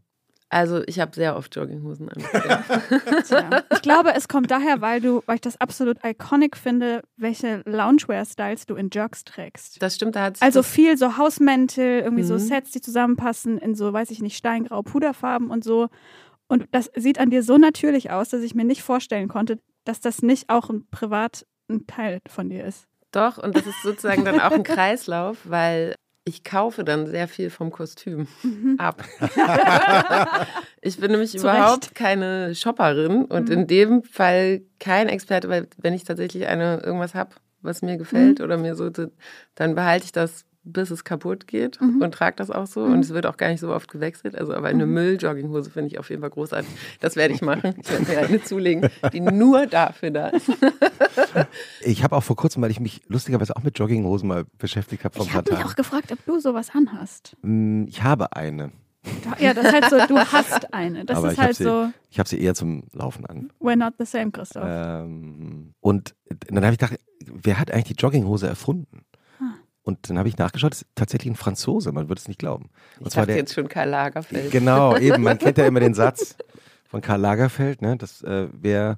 Also 0.53 0.83
ich 0.85 0.99
habe 0.99 1.15
sehr 1.15 1.35
oft 1.35 1.55
Jogginghosen 1.55 2.09
an. 2.09 2.23
Tja. 3.27 3.63
Ich 3.73 3.81
glaube, 3.81 4.13
es 4.15 4.27
kommt 4.27 4.51
daher, 4.51 4.81
weil 4.81 5.01
du, 5.01 5.23
weil 5.25 5.35
ich 5.35 5.41
das 5.41 5.59
absolut 5.59 5.97
iconic 6.03 6.55
finde, 6.55 7.01
welche 7.17 7.61
Loungewear-Styles 7.65 8.65
du 8.67 8.75
in 8.75 8.89
Jogs 8.89 9.23
trägst. 9.23 9.81
Das 9.81 9.95
stimmt, 9.95 10.15
da 10.15 10.23
hat 10.23 10.41
Also 10.41 10.63
viel 10.63 10.97
so 10.97 11.17
Hausmäntel, 11.17 12.01
irgendwie 12.01 12.23
so 12.23 12.35
Mhm. 12.35 12.39
Sets, 12.39 12.71
die 12.71 12.81
zusammenpassen 12.81 13.57
in 13.57 13.75
so, 13.75 13.91
weiß 13.91 14.11
ich 14.11 14.21
nicht, 14.21 14.37
steingrau 14.37 14.83
Puderfarben 14.83 15.49
und 15.49 15.63
so. 15.63 15.89
Und 16.47 16.67
das 16.71 16.91
sieht 16.95 17.19
an 17.19 17.29
dir 17.31 17.41
so 17.41 17.57
natürlich 17.57 18.11
aus, 18.11 18.29
dass 18.29 18.41
ich 18.41 18.53
mir 18.53 18.65
nicht 18.65 18.83
vorstellen 18.83 19.27
konnte, 19.27 19.59
dass 19.85 20.01
das 20.01 20.21
nicht 20.21 20.49
auch 20.49 20.69
ein 20.69 20.85
privat 20.91 21.45
ein 21.69 21.87
Teil 21.87 22.19
von 22.27 22.49
dir 22.49 22.65
ist. 22.65 22.85
Doch, 23.11 23.37
und 23.37 23.55
das 23.55 23.65
ist 23.65 23.81
sozusagen 23.83 24.25
dann 24.25 24.39
auch 24.39 24.51
ein 24.51 24.63
Kreislauf, 24.63 25.37
weil 25.45 25.95
ich 26.25 26.43
kaufe 26.43 26.83
dann 26.83 27.07
sehr 27.07 27.27
viel 27.27 27.49
vom 27.49 27.69
Kostüm 27.71 28.27
ab. 28.77 29.03
ich 30.81 30.97
bin 30.97 31.11
nämlich 31.11 31.31
Zu 31.31 31.39
überhaupt 31.39 31.85
Recht. 31.87 31.95
keine 31.95 32.55
Shopperin 32.55 33.25
und 33.25 33.49
Mhm. 33.49 33.53
in 33.53 33.67
dem 33.67 34.03
Fall 34.03 34.61
kein 34.79 35.09
Experte, 35.09 35.49
weil 35.49 35.67
wenn 35.77 35.93
ich 35.93 36.03
tatsächlich 36.03 36.47
eine 36.47 36.81
irgendwas 36.83 37.13
habe, 37.13 37.31
was 37.61 37.81
mir 37.81 37.97
gefällt 37.97 38.39
Mhm. 38.39 38.45
oder 38.45 38.57
mir 38.57 38.75
so, 38.75 38.89
dann 38.89 39.75
behalte 39.75 40.05
ich 40.05 40.11
das 40.11 40.45
bis 40.65 40.91
es 40.91 41.03
kaputt 41.03 41.45
geht 41.47 41.79
Mhm. 41.81 42.01
und 42.01 42.13
trage 42.13 42.35
das 42.37 42.49
auch 42.49 42.65
so. 42.67 42.85
Mhm. 42.85 42.93
Und 42.93 42.99
es 43.01 43.09
wird 43.13 43.25
auch 43.25 43.37
gar 43.37 43.49
nicht 43.49 43.59
so 43.59 43.73
oft 43.73 43.91
gewechselt. 43.91 44.35
Also, 44.35 44.53
aber 44.53 44.67
eine 44.67 44.85
Mhm. 44.85 44.93
Müll-Jogginghose 44.93 45.69
finde 45.69 45.87
ich 45.87 45.99
auf 45.99 46.09
jeden 46.09 46.21
Fall 46.21 46.29
großartig. 46.29 46.69
Das 47.01 47.15
werde 47.15 47.33
ich 47.33 47.41
machen. 47.41 47.73
Ich 47.83 47.89
werde 47.91 48.05
mir 48.11 48.19
eine 48.27 48.41
zulegen, 48.43 48.89
die 49.11 49.19
nur 49.19 49.67
dafür 49.67 50.11
da 50.11 50.27
ist. 50.29 50.49
Ich 51.81 52.03
habe 52.03 52.15
auch 52.15 52.23
vor 52.23 52.35
kurzem, 52.35 52.61
weil 52.61 52.71
ich 52.71 52.79
mich 52.79 53.01
lustigerweise 53.07 53.55
auch 53.55 53.63
mit 53.63 53.77
Jogginghosen 53.77 54.27
mal 54.27 54.45
beschäftigt 54.57 55.03
habe 55.03 55.15
vor 55.15 55.25
ein 55.25 55.29
Ich 55.29 55.35
habe 55.35 55.51
mich 55.53 55.65
auch 55.65 55.75
gefragt, 55.75 56.11
ob 56.11 56.25
du 56.25 56.39
sowas 56.39 56.69
anhast. 56.73 57.35
Mm, 57.41 57.85
Ich 57.87 58.03
habe 58.03 58.35
eine, 58.35 58.71
Ja, 59.39 59.53
das 59.53 59.65
ist 59.65 59.73
halt 59.73 59.89
so, 59.89 59.97
du 60.15 60.17
hast 60.19 60.73
eine. 60.73 61.05
Das 61.05 61.17
aber 61.17 61.27
ist 61.27 61.33
ich 61.33 61.39
habe 61.39 61.47
halt 61.47 61.55
sie, 61.57 61.63
so, 61.63 61.89
ich 62.09 62.19
habe 62.19 62.29
sie 62.29 62.39
eher 62.39 62.55
zum 62.55 62.83
Laufen 62.93 63.25
an. 63.25 63.51
we're 63.59 63.75
not 63.75 63.93
the 63.99 64.05
same, 64.05 64.31
Christoph. 64.31 64.63
Ähm, 64.65 65.73
und 65.81 66.15
dann 66.47 66.63
habe 66.63 66.73
ich 66.73 66.79
gedacht, 66.79 66.99
wer 67.25 67.59
hat 67.59 67.71
eigentlich 67.71 67.97
die 67.97 68.01
Jogginghose 68.01 68.47
erfunden? 68.47 69.02
Und 69.83 70.09
dann 70.09 70.17
habe 70.17 70.29
ich 70.29 70.37
nachgeschaut, 70.37 70.73
es 70.73 70.83
ist 70.83 70.87
tatsächlich 70.95 71.31
ein 71.31 71.35
Franzose, 71.35 71.91
man 71.91 72.07
würde 72.09 72.19
es 72.19 72.27
nicht 72.27 72.39
glauben. 72.39 72.69
Und 72.99 73.07
Ich 73.07 73.13
zwar 73.13 73.23
dachte 73.23 73.33
der, 73.33 73.37
jetzt 73.37 73.53
schon 73.53 73.67
Karl 73.67 73.89
Lagerfeld. 73.89 74.51
Genau, 74.51 74.95
eben, 74.97 75.21
man 75.21 75.37
kennt 75.37 75.57
ja 75.57 75.65
immer 75.65 75.81
den 75.81 75.93
Satz 75.93 76.37
von 76.87 77.01
Karl 77.01 77.19
Lagerfeld, 77.19 77.81
ne, 77.81 77.97
dass 77.97 78.21
äh, 78.21 78.47
wer 78.53 78.97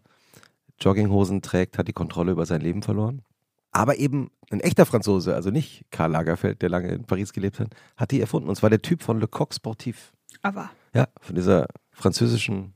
Jogginghosen 0.79 1.41
trägt, 1.41 1.77
hat 1.77 1.87
die 1.87 1.93
Kontrolle 1.93 2.31
über 2.31 2.45
sein 2.45 2.61
Leben 2.61 2.83
verloren. 2.83 3.23
Aber 3.71 3.97
eben 3.97 4.29
ein 4.51 4.59
echter 4.59 4.85
Franzose, 4.85 5.33
also 5.33 5.49
nicht 5.49 5.85
Karl 5.91 6.11
Lagerfeld, 6.11 6.61
der 6.61 6.69
lange 6.69 6.89
in 6.89 7.05
Paris 7.05 7.33
gelebt 7.33 7.59
hat, 7.59 7.69
hat 7.97 8.11
die 8.11 8.21
erfunden. 8.21 8.47
Und 8.47 8.55
zwar 8.55 8.69
der 8.69 8.81
Typ 8.81 9.01
von 9.01 9.19
Le 9.19 9.27
Coq 9.27 9.53
Sportif. 9.53 10.13
Aber 10.43 10.69
Ja, 10.93 11.07
von 11.19 11.35
dieser 11.35 11.67
französischen, 11.91 12.73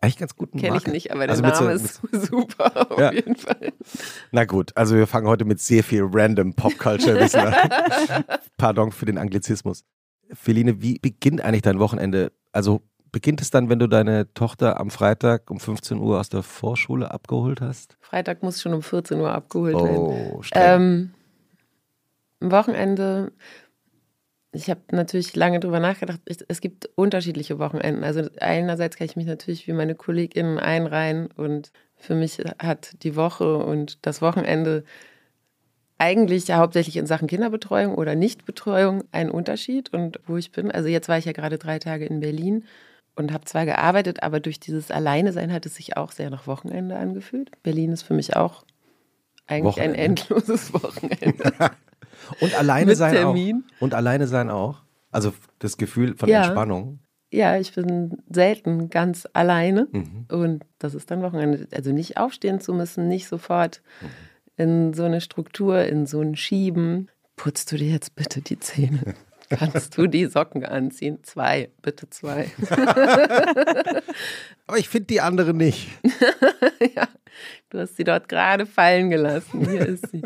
eigentlich 0.00 0.16
ganz 0.18 0.34
guten 0.36 0.58
Kenne 0.58 0.76
ich 0.76 0.82
Marke. 0.84 0.90
nicht, 0.92 1.10
aber 1.12 1.20
der 1.26 1.30
Also 1.30 1.42
mit 1.42 1.56
so- 1.56 1.64
Name 1.64 1.74
ist 1.74 2.00
super, 2.30 2.90
auf 2.92 2.98
Ja. 2.98 3.12
jeden 3.12 3.36
Fall. 3.36 3.72
Na 4.32 4.44
gut, 4.44 4.76
also 4.76 4.96
wir 4.96 5.06
fangen 5.06 5.26
heute 5.26 5.44
mit 5.44 5.60
sehr 5.60 5.84
viel 5.84 6.02
random 6.10 6.54
Popculture-Wissen 6.54 7.40
an. 7.40 7.54
Pardon 8.56 8.92
für 8.92 9.04
den 9.06 9.18
Anglizismus. 9.18 9.84
Feline, 10.32 10.80
wie 10.80 10.98
beginnt 10.98 11.42
eigentlich 11.42 11.62
dein 11.62 11.78
Wochenende? 11.80 12.32
Also 12.52 12.82
beginnt 13.12 13.40
es 13.42 13.50
dann, 13.50 13.68
wenn 13.68 13.78
du 13.80 13.88
deine 13.88 14.32
Tochter 14.34 14.78
am 14.80 14.90
Freitag 14.90 15.50
um 15.50 15.58
15 15.60 15.98
Uhr 15.98 16.20
aus 16.20 16.28
der 16.28 16.42
Vorschule 16.44 17.10
abgeholt 17.10 17.60
hast? 17.60 17.96
Freitag 18.00 18.42
muss 18.42 18.62
schon 18.62 18.72
um 18.72 18.82
14 18.82 19.18
Uhr 19.20 19.32
abgeholt 19.32 19.74
werden. 19.74 19.96
Oh. 19.96 20.40
Ähm, 20.52 21.10
am 22.40 22.50
Wochenende, 22.52 23.32
ich 24.52 24.68
habe 24.68 24.80
natürlich 24.90 25.36
lange 25.36 25.60
drüber 25.60 25.78
nachgedacht, 25.78 26.20
es 26.26 26.60
gibt 26.60 26.90
unterschiedliche 26.96 27.58
Wochenenden. 27.58 28.02
Also 28.02 28.28
einerseits 28.40 28.96
kann 28.96 29.06
ich 29.06 29.16
mich 29.16 29.26
natürlich 29.26 29.68
wie 29.68 29.72
meine 29.72 29.94
KollegInnen 29.94 30.58
einreihen 30.58 31.28
und 31.36 31.70
für 31.96 32.14
mich 32.14 32.38
hat 32.58 32.96
die 33.04 33.14
Woche 33.14 33.58
und 33.58 33.98
das 34.02 34.22
Wochenende 34.22 34.84
eigentlich 35.98 36.48
ja 36.48 36.56
hauptsächlich 36.56 36.96
in 36.96 37.06
Sachen 37.06 37.28
Kinderbetreuung 37.28 37.94
oder 37.94 38.14
Nichtbetreuung 38.16 39.04
einen 39.12 39.30
Unterschied 39.30 39.92
und 39.92 40.18
wo 40.26 40.36
ich 40.36 40.50
bin. 40.50 40.70
Also 40.70 40.88
jetzt 40.88 41.08
war 41.08 41.18
ich 41.18 41.26
ja 41.26 41.32
gerade 41.32 41.58
drei 41.58 41.78
Tage 41.78 42.06
in 42.06 42.20
Berlin 42.20 42.64
und 43.14 43.32
habe 43.32 43.44
zwar 43.44 43.66
gearbeitet, 43.66 44.22
aber 44.22 44.40
durch 44.40 44.58
dieses 44.58 44.90
Alleine-Sein 44.90 45.52
hat 45.52 45.66
es 45.66 45.76
sich 45.76 45.96
auch 45.96 46.10
sehr 46.10 46.30
nach 46.30 46.46
Wochenende 46.46 46.96
angefühlt. 46.96 47.50
Berlin 47.62 47.92
ist 47.92 48.02
für 48.02 48.14
mich 48.14 48.34
auch 48.34 48.64
eigentlich 49.46 49.76
Wochenende. 49.76 49.98
ein 49.98 50.04
endloses 50.06 50.72
Wochenende. 50.72 51.52
und 52.40 52.54
alleine 52.58 52.94
sein 52.96 53.14
Termin. 53.14 53.64
auch. 53.76 53.82
Und 53.82 53.94
alleine 53.94 54.26
sein 54.26 54.50
auch. 54.50 54.82
Also 55.10 55.32
das 55.58 55.76
Gefühl 55.76 56.16
von 56.16 56.28
ja. 56.28 56.44
Entspannung. 56.44 57.00
Ja, 57.32 57.58
ich 57.58 57.72
bin 57.74 58.18
selten 58.28 58.90
ganz 58.90 59.28
alleine 59.32 59.86
mhm. 59.92 60.26
und 60.28 60.64
das 60.78 60.94
ist 60.94 61.10
dann 61.10 61.22
Wochenende. 61.22 61.68
Also 61.72 61.92
nicht 61.92 62.16
aufstehen 62.16 62.60
zu 62.60 62.74
müssen, 62.74 63.06
nicht 63.06 63.28
sofort 63.28 63.82
mhm. 64.00 64.08
in 64.56 64.94
so 64.94 65.04
eine 65.04 65.20
Struktur, 65.20 65.84
in 65.84 66.06
so 66.06 66.20
ein 66.20 66.34
Schieben. 66.34 67.08
Putzt 67.36 67.70
du 67.70 67.76
dir 67.76 67.88
jetzt 67.88 68.16
bitte 68.16 68.40
die 68.40 68.58
Zähne? 68.58 69.14
Kannst 69.50 69.96
du 69.98 70.06
die 70.06 70.26
Socken 70.26 70.64
anziehen? 70.64 71.24
Zwei, 71.24 71.70
bitte 71.82 72.08
zwei. 72.08 72.50
Aber 74.66 74.78
ich 74.78 74.88
finde 74.88 75.06
die 75.06 75.20
andere 75.20 75.54
nicht. 75.54 75.88
ja, 76.94 77.08
du 77.70 77.80
hast 77.80 77.96
sie 77.96 78.04
dort 78.04 78.28
gerade 78.28 78.64
fallen 78.64 79.10
gelassen. 79.10 79.68
Hier 79.68 79.86
ist 79.86 80.08
sie. 80.10 80.22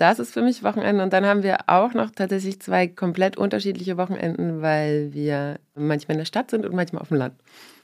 Das 0.00 0.18
ist 0.18 0.32
für 0.32 0.40
mich 0.40 0.62
Wochenende. 0.62 1.02
Und 1.02 1.12
dann 1.12 1.26
haben 1.26 1.42
wir 1.42 1.58
auch 1.68 1.92
noch 1.92 2.10
tatsächlich 2.10 2.58
zwei 2.62 2.86
komplett 2.86 3.36
unterschiedliche 3.36 3.98
Wochenenden, 3.98 4.62
weil 4.62 5.12
wir 5.12 5.60
manchmal 5.74 6.14
in 6.14 6.20
der 6.20 6.24
Stadt 6.24 6.50
sind 6.50 6.64
und 6.64 6.74
manchmal 6.74 7.02
auf 7.02 7.08
dem 7.08 7.18
Land. 7.18 7.34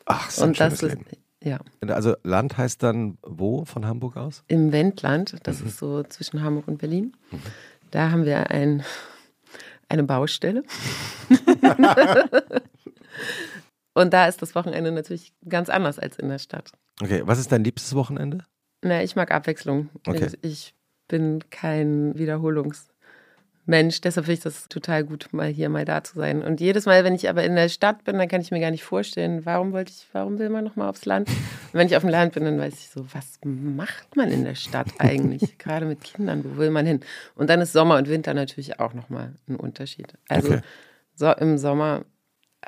Ach, 0.06 0.30
so 0.30 0.44
und 0.44 0.58
das 0.58 0.82
ist, 0.82 0.96
ja. 1.44 1.61
Also 1.87 2.14
Land 2.23 2.56
heißt 2.56 2.82
dann 2.82 3.18
wo 3.23 3.66
von 3.66 3.85
Hamburg 3.85 4.16
aus? 4.16 4.44
Im 4.49 4.73
Wendland. 4.73 5.37
Das 5.42 5.61
mhm. 5.61 5.66
ist 5.66 5.76
so 5.76 6.04
zwischen 6.04 6.42
Hamburg 6.42 6.66
und 6.68 6.78
Berlin. 6.78 7.12
Mhm. 7.30 7.42
Da 7.90 8.11
haben 8.11 8.25
wir 8.25 8.50
ein 8.50 8.82
eine 9.90 10.04
Baustelle. 10.04 10.64
und 13.92 14.12
da 14.14 14.26
ist 14.26 14.40
das 14.40 14.54
Wochenende 14.54 14.90
natürlich 14.90 15.35
ganz 15.46 15.68
anders 15.68 15.99
als 15.99 16.18
in 16.18 16.30
der 16.30 16.38
Stadt. 16.38 16.73
Okay, 17.02 17.20
was 17.26 17.38
ist 17.38 17.52
dein 17.52 17.62
liebstes 17.62 17.94
Wochenende? 17.94 18.46
Na, 18.80 19.02
ich 19.02 19.16
mag 19.16 19.30
Abwechslung. 19.32 19.90
Okay. 20.06 20.30
Ich, 20.40 20.50
ich 20.50 20.75
bin 21.08 21.40
kein 21.50 22.14
Wiederholungs- 22.14 22.90
Mensch. 23.66 24.00
Deshalb 24.00 24.26
finde 24.26 24.38
ich 24.38 24.44
das 24.44 24.68
total 24.68 25.04
gut, 25.04 25.28
mal 25.32 25.48
hier, 25.48 25.68
mal 25.68 25.84
da 25.84 26.02
zu 26.02 26.14
sein. 26.14 26.42
Und 26.42 26.60
jedes 26.60 26.86
Mal, 26.86 27.04
wenn 27.04 27.14
ich 27.14 27.28
aber 27.28 27.42
in 27.44 27.56
der 27.56 27.68
Stadt 27.68 28.04
bin, 28.04 28.16
dann 28.16 28.28
kann 28.28 28.40
ich 28.40 28.50
mir 28.52 28.60
gar 28.60 28.70
nicht 28.70 28.84
vorstellen, 28.84 29.44
warum 29.44 29.72
wollte 29.72 29.92
ich, 29.92 30.06
warum 30.12 30.38
will 30.38 30.48
man 30.48 30.64
nochmal 30.64 30.88
aufs 30.88 31.04
Land? 31.04 31.28
Und 31.28 31.75
wenn 31.75 31.88
ich 31.88 31.96
auf 31.96 32.02
dem 32.02 32.10
Land 32.10 32.34
bin, 32.34 32.44
dann 32.44 32.58
weiß 32.58 32.75
ich 32.75 32.88
so, 32.88 33.04
was 33.12 33.38
macht 33.44 34.16
man 34.16 34.30
in 34.30 34.44
der 34.44 34.54
Stadt 34.54 34.88
eigentlich? 34.98 35.58
Gerade 35.58 35.84
mit 35.84 36.02
Kindern, 36.02 36.44
wo 36.44 36.56
will 36.58 36.70
man 36.70 36.86
hin? 36.86 37.00
Und 37.34 37.50
dann 37.50 37.60
ist 37.60 37.72
Sommer 37.72 37.96
und 37.96 38.08
Winter 38.08 38.34
natürlich 38.34 38.78
auch 38.78 38.94
nochmal 38.94 39.34
ein 39.48 39.56
Unterschied. 39.56 40.14
Also 40.28 40.52
okay. 40.52 40.60
so, 41.14 41.32
im 41.32 41.58
Sommer 41.58 42.04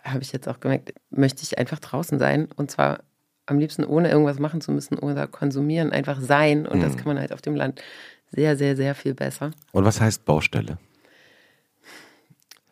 habe 0.04 0.22
ich 0.22 0.32
jetzt 0.32 0.48
auch 0.48 0.60
gemerkt, 0.60 0.92
möchte 1.10 1.42
ich 1.42 1.58
einfach 1.58 1.78
draußen 1.78 2.18
sein 2.18 2.48
und 2.56 2.70
zwar 2.70 3.00
am 3.46 3.58
liebsten 3.58 3.84
ohne 3.84 4.10
irgendwas 4.10 4.38
machen 4.38 4.60
zu 4.60 4.72
müssen 4.72 4.98
oder 4.98 5.26
konsumieren, 5.26 5.90
einfach 5.90 6.20
sein. 6.20 6.66
Und 6.66 6.78
mhm. 6.78 6.82
das 6.82 6.96
kann 6.96 7.06
man 7.06 7.18
halt 7.18 7.32
auf 7.32 7.40
dem 7.40 7.54
Land 7.54 7.80
sehr, 8.30 8.56
sehr, 8.56 8.76
sehr 8.76 8.94
viel 8.94 9.14
besser. 9.14 9.50
Und 9.72 9.84
was 9.84 10.00
heißt 10.00 10.24
Baustelle? 10.24 10.78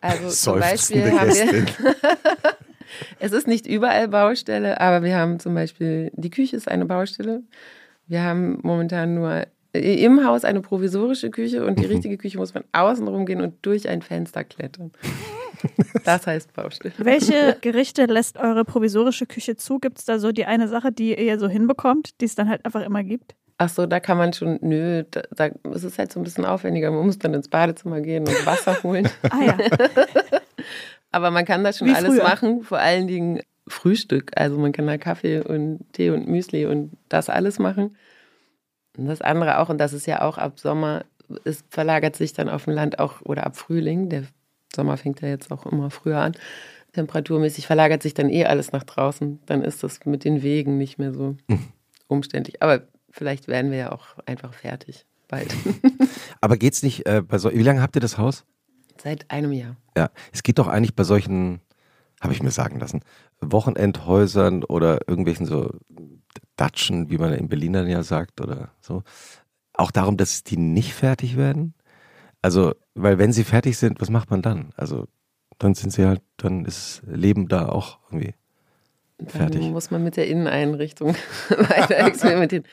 Also 0.00 0.28
zum 0.28 0.60
Beispiel 0.60 1.10
haben 1.18 1.30
wir. 1.30 1.66
es 3.18 3.32
ist 3.32 3.46
nicht 3.46 3.66
überall 3.66 4.08
Baustelle, 4.08 4.80
aber 4.80 5.02
wir 5.02 5.16
haben 5.16 5.40
zum 5.40 5.54
Beispiel, 5.54 6.10
die 6.14 6.30
Küche 6.30 6.56
ist 6.56 6.68
eine 6.68 6.86
Baustelle. 6.86 7.42
Wir 8.06 8.22
haben 8.22 8.58
momentan 8.62 9.14
nur 9.14 9.46
im 9.72 10.24
Haus 10.24 10.44
eine 10.44 10.60
provisorische 10.60 11.30
Küche 11.30 11.64
und 11.66 11.78
die 11.78 11.84
mhm. 11.84 11.92
richtige 11.92 12.16
Küche 12.16 12.38
muss 12.38 12.54
man 12.54 12.64
außen 12.72 13.06
rumgehen 13.06 13.40
und 13.40 13.54
durch 13.62 13.88
ein 13.88 14.02
Fenster 14.02 14.44
klettern. 14.44 14.92
Das 16.04 16.26
heißt 16.26 16.52
Baustelle. 16.52 16.92
Welche 16.98 17.56
Gerichte 17.62 18.04
lässt 18.04 18.36
eure 18.36 18.64
provisorische 18.64 19.26
Küche 19.26 19.56
zu? 19.56 19.78
Gibt 19.78 19.98
es 19.98 20.04
da 20.04 20.18
so 20.18 20.30
die 20.30 20.44
eine 20.44 20.68
Sache, 20.68 20.92
die 20.92 21.18
ihr 21.18 21.38
so 21.38 21.48
hinbekommt, 21.48 22.20
die 22.20 22.26
es 22.26 22.34
dann 22.34 22.48
halt 22.48 22.64
einfach 22.64 22.82
immer 22.82 23.02
gibt? 23.02 23.34
Ach 23.58 23.68
so, 23.70 23.86
da 23.86 24.00
kann 24.00 24.18
man 24.18 24.32
schon, 24.34 24.58
nö, 24.60 25.04
da, 25.10 25.22
da 25.30 25.46
ist 25.72 25.84
es 25.84 25.98
halt 25.98 26.12
so 26.12 26.20
ein 26.20 26.24
bisschen 26.24 26.44
aufwendiger. 26.44 26.90
Man 26.90 27.06
muss 27.06 27.18
dann 27.18 27.32
ins 27.32 27.48
Badezimmer 27.48 28.00
gehen 28.00 28.28
und 28.28 28.46
Wasser 28.46 28.80
holen. 28.82 29.08
ah 29.30 29.42
ja. 29.42 29.56
Aber 31.10 31.30
man 31.30 31.46
kann 31.46 31.64
da 31.64 31.72
schon 31.72 31.88
Wie 31.88 31.94
alles 31.94 32.14
früher. 32.14 32.24
machen, 32.24 32.62
vor 32.62 32.78
allen 32.78 33.06
Dingen 33.06 33.40
Frühstück. 33.66 34.32
Also 34.36 34.58
man 34.58 34.72
kann 34.72 34.86
da 34.86 34.98
Kaffee 34.98 35.40
und 35.40 35.80
Tee 35.92 36.10
und 36.10 36.28
Müsli 36.28 36.66
und 36.66 36.92
das 37.08 37.30
alles 37.30 37.58
machen. 37.58 37.96
Und 38.98 39.06
das 39.06 39.22
andere 39.22 39.58
auch, 39.58 39.70
und 39.70 39.78
das 39.78 39.94
ist 39.94 40.06
ja 40.06 40.20
auch 40.22 40.36
ab 40.36 40.58
Sommer, 40.58 41.04
es 41.44 41.64
verlagert 41.70 42.16
sich 42.16 42.34
dann 42.34 42.48
auf 42.50 42.64
dem 42.64 42.74
Land 42.74 42.98
auch, 42.98 43.22
oder 43.22 43.46
ab 43.46 43.56
Frühling, 43.56 44.10
der 44.10 44.24
Sommer 44.74 44.96
fängt 44.96 45.22
ja 45.22 45.28
jetzt 45.28 45.50
auch 45.50 45.64
immer 45.66 45.90
früher 45.90 46.18
an, 46.18 46.32
temperaturmäßig 46.92 47.66
verlagert 47.66 48.02
sich 48.02 48.14
dann 48.14 48.30
eh 48.30 48.44
alles 48.44 48.72
nach 48.72 48.84
draußen. 48.84 49.40
Dann 49.46 49.62
ist 49.62 49.82
das 49.82 50.04
mit 50.04 50.24
den 50.24 50.42
Wegen 50.42 50.78
nicht 50.78 50.98
mehr 50.98 51.12
so 51.12 51.36
hm. 51.48 51.60
umständlich. 52.08 52.62
Aber 52.62 52.82
vielleicht 53.16 53.48
werden 53.48 53.70
wir 53.70 53.78
ja 53.78 53.92
auch 53.92 54.18
einfach 54.26 54.52
fertig 54.52 55.06
bald. 55.28 55.54
Aber 56.40 56.56
geht's 56.56 56.82
nicht 56.82 57.06
äh, 57.06 57.22
bei 57.26 57.38
so, 57.38 57.50
wie 57.50 57.62
lange 57.62 57.82
habt 57.82 57.96
ihr 57.96 58.00
das 58.00 58.18
Haus? 58.18 58.44
Seit 59.02 59.30
einem 59.30 59.52
Jahr. 59.52 59.76
Ja, 59.96 60.10
es 60.32 60.42
geht 60.42 60.58
doch 60.58 60.68
eigentlich 60.68 60.94
bei 60.94 61.04
solchen, 61.04 61.60
habe 62.20 62.32
ich 62.32 62.42
mir 62.42 62.50
sagen 62.50 62.78
lassen, 62.78 63.00
Wochenendhäusern 63.40 64.64
oder 64.64 65.08
irgendwelchen 65.08 65.46
so 65.46 65.70
Datschen, 66.56 67.10
wie 67.10 67.18
man 67.18 67.32
in 67.32 67.48
Berlin 67.48 67.74
dann 67.74 67.88
ja 67.88 68.02
sagt 68.02 68.40
oder 68.40 68.70
so, 68.80 69.02
auch 69.74 69.90
darum, 69.90 70.16
dass 70.16 70.42
die 70.42 70.56
nicht 70.56 70.94
fertig 70.94 71.36
werden. 71.36 71.74
Also, 72.42 72.74
weil 72.94 73.18
wenn 73.18 73.32
sie 73.32 73.44
fertig 73.44 73.76
sind, 73.76 74.00
was 74.00 74.10
macht 74.10 74.30
man 74.30 74.42
dann? 74.42 74.70
Also, 74.76 75.06
dann 75.58 75.74
sind 75.74 75.90
sie 75.90 76.06
halt, 76.06 76.22
dann 76.36 76.64
ist 76.64 77.02
Leben 77.06 77.48
da 77.48 77.68
auch 77.68 77.98
irgendwie 78.06 78.34
fertig. 79.26 79.62
Dann 79.62 79.72
muss 79.72 79.90
man 79.90 80.02
mit 80.02 80.16
der 80.16 80.28
Inneneinrichtung 80.28 81.14
weiter 81.48 81.98
experimentieren. 82.06 82.64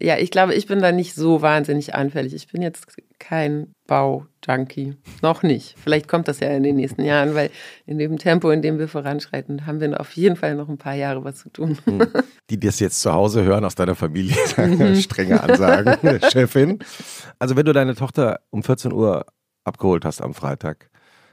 Ja, 0.00 0.18
ich 0.18 0.30
glaube, 0.30 0.54
ich 0.54 0.66
bin 0.66 0.80
da 0.80 0.92
nicht 0.92 1.14
so 1.14 1.42
wahnsinnig 1.42 1.94
anfällig. 1.94 2.34
Ich 2.34 2.48
bin 2.48 2.62
jetzt 2.62 2.86
kein 3.18 3.74
Bau-Junkie. 3.86 4.96
Noch 5.22 5.42
nicht. 5.42 5.74
Vielleicht 5.78 6.08
kommt 6.08 6.28
das 6.28 6.40
ja 6.40 6.48
in 6.50 6.62
den 6.62 6.76
nächsten 6.76 7.02
Jahren, 7.04 7.34
weil 7.34 7.50
in 7.86 7.98
dem 7.98 8.18
Tempo, 8.18 8.50
in 8.50 8.62
dem 8.62 8.78
wir 8.78 8.88
voranschreiten, 8.88 9.66
haben 9.66 9.80
wir 9.80 9.98
auf 10.00 10.12
jeden 10.12 10.36
Fall 10.36 10.54
noch 10.54 10.68
ein 10.68 10.78
paar 10.78 10.94
Jahre 10.94 11.24
was 11.24 11.36
zu 11.36 11.50
tun. 11.50 11.78
Hm. 11.84 12.06
Die, 12.50 12.60
das 12.60 12.80
jetzt 12.80 13.00
zu 13.00 13.12
Hause 13.12 13.44
hören 13.44 13.64
aus 13.64 13.74
deiner 13.74 13.94
Familie, 13.94 14.36
mhm. 14.56 14.96
strenge 14.96 15.42
Ansagen, 15.42 16.20
Chefin. 16.30 16.78
Also 17.38 17.56
wenn 17.56 17.64
du 17.64 17.72
deine 17.72 17.94
Tochter 17.94 18.40
um 18.50 18.62
14 18.62 18.92
Uhr 18.92 19.26
abgeholt 19.64 20.04
hast 20.04 20.20
am 20.20 20.34
Freitag, 20.34 20.90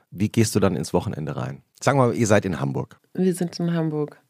wie 0.10 0.30
gehst 0.30 0.56
du 0.56 0.60
dann 0.60 0.76
ins 0.76 0.94
Wochenende 0.94 1.36
rein? 1.36 1.64
Sagen 1.82 2.00
wir 2.00 2.08
mal, 2.08 2.16
ihr 2.16 2.28
seid 2.28 2.46
in 2.46 2.60
Hamburg. 2.60 3.00
Wir 3.14 3.34
sind 3.34 3.60
in 3.60 3.74
Hamburg. 3.74 4.23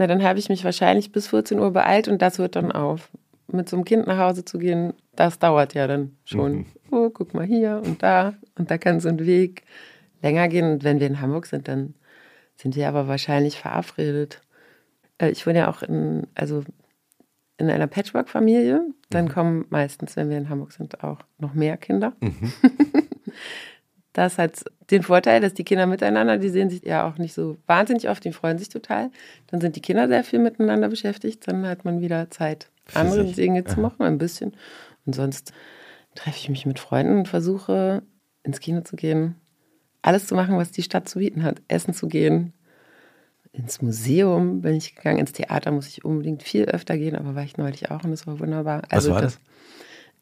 Na, 0.00 0.06
dann 0.06 0.22
habe 0.22 0.38
ich 0.38 0.48
mich 0.48 0.64
wahrscheinlich 0.64 1.12
bis 1.12 1.28
14 1.28 1.58
Uhr 1.58 1.72
beeilt 1.72 2.08
und 2.08 2.22
das 2.22 2.38
hört 2.38 2.56
dann 2.56 2.72
auf. 2.72 3.10
Mit 3.48 3.68
so 3.68 3.76
einem 3.76 3.84
Kind 3.84 4.06
nach 4.06 4.16
Hause 4.16 4.46
zu 4.46 4.56
gehen, 4.56 4.94
das 5.14 5.38
dauert 5.38 5.74
ja 5.74 5.86
dann 5.86 6.16
schon. 6.24 6.52
Mhm. 6.52 6.66
Oh, 6.90 7.10
guck 7.10 7.34
mal 7.34 7.44
hier 7.44 7.82
und 7.84 8.02
da. 8.02 8.32
Und 8.56 8.70
da 8.70 8.78
kann 8.78 9.00
so 9.00 9.10
ein 9.10 9.26
Weg 9.26 9.64
länger 10.22 10.48
gehen. 10.48 10.72
Und 10.72 10.84
wenn 10.84 11.00
wir 11.00 11.06
in 11.06 11.20
Hamburg 11.20 11.44
sind, 11.44 11.68
dann 11.68 11.92
sind 12.56 12.76
wir 12.76 12.88
aber 12.88 13.08
wahrscheinlich 13.08 13.58
verabredet. 13.58 14.40
Äh, 15.18 15.32
ich 15.32 15.46
wohne 15.46 15.58
ja 15.58 15.70
auch 15.70 15.82
in, 15.82 16.26
also 16.34 16.64
in 17.58 17.68
einer 17.68 17.86
Patchwork-Familie. 17.86 18.82
Dann 19.10 19.26
mhm. 19.26 19.28
kommen 19.28 19.64
meistens, 19.68 20.16
wenn 20.16 20.30
wir 20.30 20.38
in 20.38 20.48
Hamburg 20.48 20.72
sind, 20.72 21.04
auch 21.04 21.18
noch 21.36 21.52
mehr 21.52 21.76
Kinder. 21.76 22.14
Mhm. 22.20 22.54
Das 24.12 24.38
hat 24.38 24.64
den 24.90 25.02
Vorteil, 25.02 25.40
dass 25.40 25.54
die 25.54 25.64
Kinder 25.64 25.86
miteinander, 25.86 26.36
die 26.36 26.48
sehen 26.48 26.68
sich 26.68 26.84
ja 26.84 27.08
auch 27.08 27.18
nicht 27.18 27.32
so 27.32 27.56
wahnsinnig 27.66 28.08
oft, 28.08 28.24
die 28.24 28.32
freuen 28.32 28.58
sich 28.58 28.68
total. 28.68 29.10
Dann 29.48 29.60
sind 29.60 29.76
die 29.76 29.80
Kinder 29.80 30.08
sehr 30.08 30.24
viel 30.24 30.40
miteinander 30.40 30.88
beschäftigt, 30.88 31.46
dann 31.46 31.66
hat 31.66 31.84
man 31.84 32.00
wieder 32.00 32.30
Zeit, 32.30 32.70
andere 32.94 33.24
Dinge 33.24 33.64
zu 33.64 33.78
machen, 33.78 34.02
ein 34.02 34.18
bisschen. 34.18 34.54
Und 35.06 35.14
sonst 35.14 35.52
treffe 36.16 36.38
ich 36.38 36.48
mich 36.48 36.66
mit 36.66 36.80
Freunden 36.80 37.18
und 37.18 37.28
versuche 37.28 38.02
ins 38.42 38.58
Kino 38.60 38.80
zu 38.80 38.96
gehen, 38.96 39.36
alles 40.02 40.26
zu 40.26 40.34
machen, 40.34 40.56
was 40.56 40.72
die 40.72 40.82
Stadt 40.82 41.08
zu 41.08 41.20
bieten 41.20 41.44
hat. 41.44 41.62
Essen 41.68 41.94
zu 41.94 42.08
gehen, 42.08 42.52
ins 43.52 43.82
Museum 43.82 44.60
bin 44.60 44.74
ich 44.74 44.94
gegangen, 44.94 45.18
ins 45.18 45.32
Theater 45.32 45.70
muss 45.70 45.88
ich 45.88 46.04
unbedingt 46.04 46.42
viel 46.42 46.64
öfter 46.66 46.96
gehen, 46.96 47.16
aber 47.16 47.34
war 47.34 47.42
ich 47.42 47.56
neulich 47.56 47.90
auch 47.90 48.04
und 48.04 48.10
das 48.10 48.26
war 48.26 48.38
wunderbar. 48.38 48.82
Also 48.88 49.10
was 49.10 49.14
war 49.14 49.22
das? 49.22 49.34
das 49.34 49.42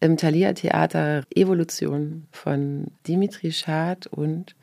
im 0.01 0.17
Thalia 0.17 0.53
Theater 0.53 1.25
Evolution 1.35 2.27
von 2.31 2.89
Dimitri 3.07 3.53
Schad 3.53 4.07
und 4.07 4.55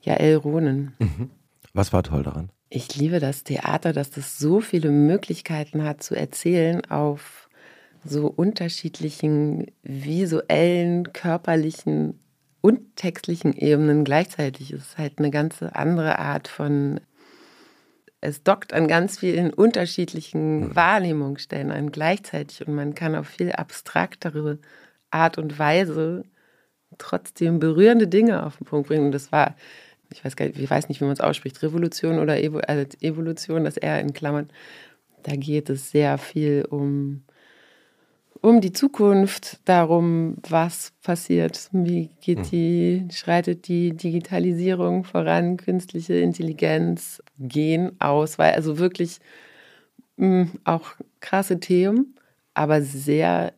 Jael 0.00 0.36
Ronen. 0.36 0.94
Mhm. 0.98 1.30
Was 1.72 1.92
war 1.92 2.02
toll 2.02 2.22
daran? 2.22 2.50
Ich 2.68 2.96
liebe 2.96 3.20
das 3.20 3.44
Theater, 3.44 3.92
dass 3.92 4.10
das 4.10 4.38
so 4.38 4.60
viele 4.60 4.90
Möglichkeiten 4.90 5.84
hat 5.84 6.02
zu 6.02 6.14
erzählen 6.14 6.84
auf 6.90 7.48
so 8.04 8.26
unterschiedlichen 8.26 9.66
visuellen, 9.82 11.12
körperlichen 11.12 12.18
und 12.60 12.96
textlichen 12.96 13.52
Ebenen 13.52 14.04
gleichzeitig. 14.04 14.72
Es 14.72 14.80
ist 14.80 14.98
halt 14.98 15.18
eine 15.18 15.30
ganze 15.30 15.76
andere 15.76 16.18
Art 16.18 16.48
von 16.48 17.00
es 18.20 18.42
dockt 18.42 18.72
an 18.72 18.88
ganz 18.88 19.18
vielen 19.18 19.52
unterschiedlichen 19.52 20.60
mhm. 20.60 20.76
Wahrnehmungsstellen 20.76 21.70
an 21.70 21.92
gleichzeitig 21.92 22.66
und 22.66 22.74
man 22.74 22.94
kann 22.94 23.14
auf 23.14 23.28
viel 23.28 23.52
abstraktere 23.52 24.58
Art 25.10 25.38
und 25.38 25.58
Weise 25.58 26.24
trotzdem 26.98 27.58
berührende 27.58 28.08
Dinge 28.08 28.44
auf 28.44 28.56
den 28.56 28.64
Punkt 28.64 28.88
bringen. 28.88 29.06
Und 29.06 29.12
das 29.12 29.32
war 29.32 29.54
ich 30.10 30.24
weiß, 30.24 30.36
gar 30.36 30.46
nicht, 30.46 30.58
ich 30.58 30.70
weiß 30.70 30.88
nicht, 30.88 31.00
wie 31.00 31.04
man 31.04 31.12
es 31.12 31.20
ausspricht, 31.20 31.62
Revolution 31.62 32.18
oder 32.18 32.38
Evo, 32.40 32.58
also 32.58 32.86
Evolution, 33.00 33.64
das 33.64 33.76
R 33.76 34.00
in 34.00 34.12
Klammern. 34.12 34.50
Da 35.22 35.36
geht 35.36 35.70
es 35.70 35.90
sehr 35.90 36.18
viel 36.18 36.64
um, 36.68 37.24
um 38.40 38.60
die 38.60 38.72
Zukunft, 38.72 39.60
darum, 39.64 40.36
was 40.48 40.92
passiert, 41.02 41.68
wie 41.72 42.10
geht 42.20 42.38
hm. 42.38 42.50
die, 42.50 43.08
schreitet 43.12 43.68
die 43.68 43.96
Digitalisierung 43.96 45.04
voran, 45.04 45.56
künstliche 45.56 46.14
Intelligenz 46.14 47.22
gehen 47.38 48.00
aus, 48.00 48.38
weil 48.38 48.54
also 48.54 48.78
wirklich 48.78 49.18
mh, 50.16 50.26
hm, 50.26 50.50
auch 50.64 50.94
krasse 51.20 51.60
Themen, 51.60 52.14
aber 52.54 52.82
sehr 52.82 53.52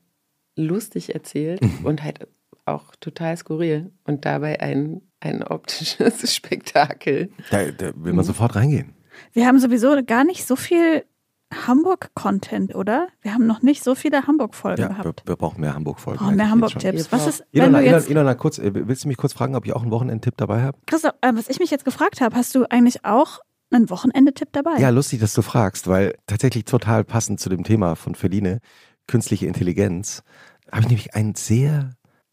lustig 0.57 1.15
erzählt 1.15 1.63
mhm. 1.63 1.85
und 1.85 2.03
halt 2.03 2.27
auch 2.67 2.95
total 3.01 3.37
skurril 3.37 3.91
und 4.05 4.25
dabei 4.25 4.61
ein, 4.61 5.01
ein 5.21 5.43
optisches 5.43 6.35
Spektakel. 6.35 7.31
Da, 7.51 7.71
da 7.71 7.87
will 7.95 8.13
man 8.13 8.25
mhm. 8.25 8.29
sofort 8.29 8.57
reingehen. 8.57 8.95
Wir 9.33 9.47
haben 9.47 9.59
sowieso 9.59 10.03
gar 10.05 10.25
nicht 10.25 10.47
so 10.47 10.57
viel 10.57 11.05
Hamburg-Content, 11.53 12.75
oder? 12.75 13.09
Wir 13.23 13.33
haben 13.33 13.47
noch 13.47 13.63
nicht 13.63 13.83
so 13.83 13.95
viele 13.95 14.27
Hamburg-Folgen 14.27 14.83
ja, 14.83 14.89
gehabt. 14.89 15.23
Wir, 15.25 15.33
wir 15.33 15.37
brauchen 15.37 15.61
mehr 15.61 15.75
Hamburg-Folgen. 15.75 16.25
Oh, 16.27 16.31
mehr 16.31 16.51
Hamburg-Tipps. 16.51 17.11
Was 17.11 17.27
ist, 17.27 17.45
Ilona, 17.53 17.81
Ilona, 17.81 18.05
Ilona, 18.07 18.35
kurz, 18.35 18.59
äh, 18.59 18.71
willst 18.75 19.05
du 19.05 19.09
mich 19.09 19.17
kurz 19.17 19.33
fragen, 19.33 19.55
ob 19.57 19.65
ich 19.65 19.75
auch 19.75 19.83
einen 19.83 19.91
Wochenendtipp 19.91 20.37
dabei 20.37 20.63
habe? 20.63 20.79
Christoph, 20.87 21.15
äh, 21.23 21.33
was 21.35 21.49
ich 21.49 21.59
mich 21.59 21.71
jetzt 21.71 21.85
gefragt 21.85 22.21
habe, 22.21 22.37
hast 22.37 22.55
du 22.55 22.65
eigentlich 22.69 23.05
auch 23.05 23.41
einen 23.71 23.91
Wochenendetipp 23.91 24.49
dabei? 24.53 24.79
Ja, 24.79 24.91
lustig, 24.91 25.21
dass 25.21 25.35
du 25.35 25.43
fragst, 25.43 25.89
weil 25.89 26.15
tatsächlich 26.27 26.65
total 26.65 27.05
passend 27.05 27.41
zu 27.41 27.49
dem 27.49 27.65
Thema 27.65 27.97
von 27.97 28.15
Feline, 28.15 28.61
künstliche 29.07 29.47
Intelligenz, 29.47 30.23
habe 30.71 30.83
ich 30.83 30.89
nämlich 30.89 31.15
einen 31.15 31.35
sehr 31.35 31.93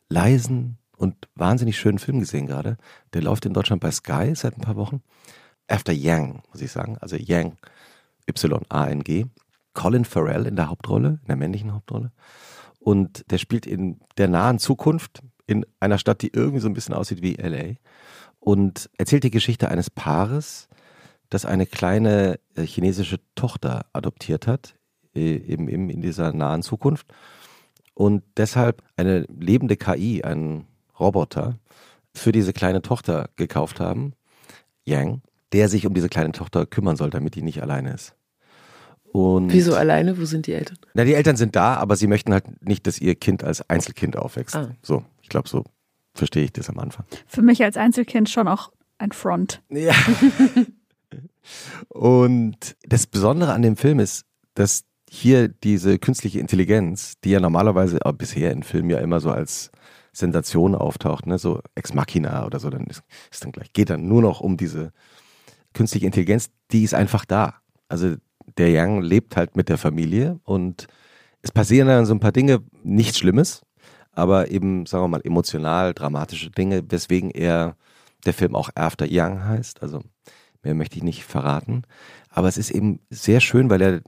leisen 0.10 0.77
und 0.98 1.15
wahnsinnig 1.36 1.77
schönen 1.77 2.00
Film 2.00 2.19
gesehen 2.19 2.48
gerade. 2.48 2.77
Der 3.13 3.22
läuft 3.22 3.45
in 3.45 3.53
Deutschland 3.53 3.81
bei 3.81 3.91
Sky 3.91 4.34
seit 4.36 4.57
ein 4.57 4.62
paar 4.62 4.75
Wochen. 4.75 5.01
After 5.67 5.93
Yang, 5.93 6.41
muss 6.51 6.62
ich 6.62 6.72
sagen. 6.72 6.98
Also 7.00 7.15
Yang, 7.15 7.57
Y-A-N-G. 8.29 9.25
Colin 9.74 10.05
Farrell 10.05 10.46
in 10.46 10.55
der 10.55 10.70
Hauptrolle, 10.70 11.20
in 11.22 11.27
der 11.27 11.36
männlichen 11.36 11.74
Hauptrolle. 11.74 12.12
Und 12.79 13.29
der 13.32 13.38
spielt 13.38 13.65
in 13.65 14.00
der 14.17 14.27
nahen 14.27 14.60
Zukunft 14.60 15.22
in 15.48 15.65
einer 15.79 15.98
Stadt, 15.98 16.22
die 16.22 16.32
irgendwie 16.34 16.62
so 16.62 16.70
ein 16.70 16.74
bisschen 16.74 16.96
aussieht 16.96 17.22
wie 17.22 17.36
LA. 17.36 17.75
Und 18.39 18.89
erzählt 18.98 19.24
die 19.24 19.32
Geschichte 19.32 19.70
eines 19.70 19.89
Paares, 19.89 20.70
das 21.29 21.46
eine 21.46 21.65
kleine 21.65 22.39
äh, 22.55 22.63
chinesische 22.63 23.20
Tochter 23.36 23.86
adoptiert 23.94 24.48
hat, 24.48 24.75
äh, 25.15 25.36
eben 25.36 25.67
in 25.67 26.01
dieser 26.01 26.32
nahen 26.32 26.62
Zukunft 26.62 27.08
und 27.96 28.24
deshalb 28.38 28.84
eine 28.98 29.22
lebende 29.22 29.77
KI, 29.77 30.24
einen 30.24 30.67
Roboter, 31.00 31.58
für 32.13 32.32
diese 32.32 32.53
kleine 32.53 32.82
Tochter 32.82 33.29
gekauft 33.36 33.79
haben, 33.79 34.13
Yang, 34.86 35.22
der 35.53 35.69
sich 35.69 35.85
um 35.85 35.93
diese 35.93 36.09
kleine 36.09 36.31
Tochter 36.31 36.65
kümmern 36.65 36.95
soll, 36.95 37.09
damit 37.09 37.35
die 37.35 37.41
nicht 37.41 37.61
alleine 37.61 37.93
ist. 37.93 38.15
Und 39.15 39.53
Wieso 39.53 39.75
alleine? 39.75 40.17
Wo 40.19 40.25
sind 40.25 40.45
die 40.45 40.53
Eltern? 40.53 40.77
Na, 40.93 41.05
die 41.05 41.13
Eltern 41.13 41.37
sind 41.37 41.55
da, 41.55 41.75
aber 41.75 41.95
sie 41.95 42.07
möchten 42.07 42.33
halt 42.33 42.61
nicht, 42.67 42.85
dass 42.85 42.99
ihr 42.99 43.15
Kind 43.15 43.43
als 43.43 43.69
Einzelkind 43.69 44.17
aufwächst. 44.17 44.55
Ah. 44.55 44.71
So, 44.81 45.05
ich 45.21 45.29
glaube, 45.29 45.47
so 45.47 45.63
verstehe 46.13 46.43
ich 46.43 46.51
das 46.51 46.69
am 46.69 46.79
Anfang. 46.79 47.05
Für 47.25 47.41
mich 47.41 47.63
als 47.63 47.77
Einzelkind 47.77 48.29
schon 48.29 48.49
auch 48.49 48.71
ein 48.97 49.13
Front. 49.13 49.61
Ja. 49.69 49.93
Und 51.87 52.75
das 52.83 53.07
Besondere 53.07 53.53
an 53.53 53.61
dem 53.61 53.77
Film 53.77 53.99
ist, 53.99 54.25
dass 54.53 54.83
hier 55.09 55.47
diese 55.47 55.99
künstliche 55.99 56.39
Intelligenz, 56.39 57.13
die 57.23 57.29
ja 57.29 57.39
normalerweise 57.39 57.99
bisher 58.17 58.51
in 58.51 58.63
Filmen 58.63 58.89
ja 58.89 58.97
immer 58.99 59.19
so 59.19 59.31
als 59.31 59.71
Sensation 60.11 60.75
auftaucht, 60.75 61.25
ne, 61.25 61.37
so 61.37 61.61
Ex 61.75 61.93
Machina 61.93 62.45
oder 62.45 62.59
so, 62.59 62.69
dann 62.69 62.85
ist, 62.87 63.03
ist 63.31 63.43
dann 63.43 63.51
gleich, 63.51 63.71
geht 63.73 63.89
dann 63.89 64.07
nur 64.07 64.21
noch 64.21 64.41
um 64.41 64.57
diese 64.57 64.91
künstliche 65.75 66.08
Intelligenz, 66.08 66.49
die 66.71 66.84
ist 66.84 66.95
einfach 66.95 67.26
da. 67.26 67.56
Also 67.88 68.15
der 68.58 68.69
Young 68.71 69.02
lebt 69.02 69.38
halt 69.38 69.56
mit 69.56 69.69
der 69.69 69.78
Familie 69.78 70.39
und 70.43 70.88
es 71.43 71.52
passieren 71.52 71.88
dann 71.88 72.08
so 72.08 72.15
ein 72.15 72.19
paar 72.19 72.32
Dinge, 72.32 72.63
nichts 72.82 73.19
Schlimmes, 73.19 73.62
aber 74.12 74.49
eben, 74.49 74.88
sagen 74.88 75.04
wir 75.04 75.10
mal, 75.10 75.21
emotional 75.23 75.93
dramatische 75.93 76.49
Dinge, 76.49 76.84
weswegen 76.89 77.30
er 77.30 77.76
der 78.26 78.34
Film 78.34 78.56
auch 78.56 78.69
After 78.73 79.06
Young 79.08 79.43
heißt. 79.43 79.84
Also 79.84 80.02
mehr 80.63 80.73
möchte 80.73 80.97
ich 80.97 81.04
nicht 81.04 81.26
verraten. 81.26 81.84
Aber 82.30 82.47
es 82.47 82.58
ist 82.58 82.71
eben 82.71 82.99
sehr 83.12 83.41
schön, 83.41 83.69
weil 83.69 83.82
er 83.82 84.02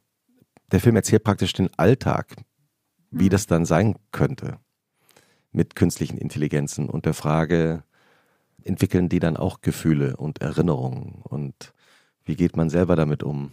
der 0.72 0.80
Film 0.80 0.96
erzählt 0.96 1.24
praktisch 1.24 1.54
den 1.54 1.70
Alltag, 1.78 2.36
wie 3.12 3.26
mhm. 3.26 3.30
das 3.30 3.46
dann 3.46 3.66
sein 3.66 3.96
könnte 4.12 4.58
mit 5.52 5.76
künstlichen 5.76 6.18
Intelligenzen 6.18 6.90
und 6.90 7.06
der 7.06 7.14
Frage, 7.14 7.84
entwickeln 8.68 9.10
die 9.10 9.20
dann 9.20 9.38
auch 9.38 9.62
Gefühle 9.62 10.18
und 10.18 10.42
Erinnerungen 10.42 11.22
und 11.24 11.74
wie 12.26 12.36
geht 12.36 12.58
man 12.58 12.70
selber 12.70 12.96
damit 12.96 13.24
um? 13.24 13.52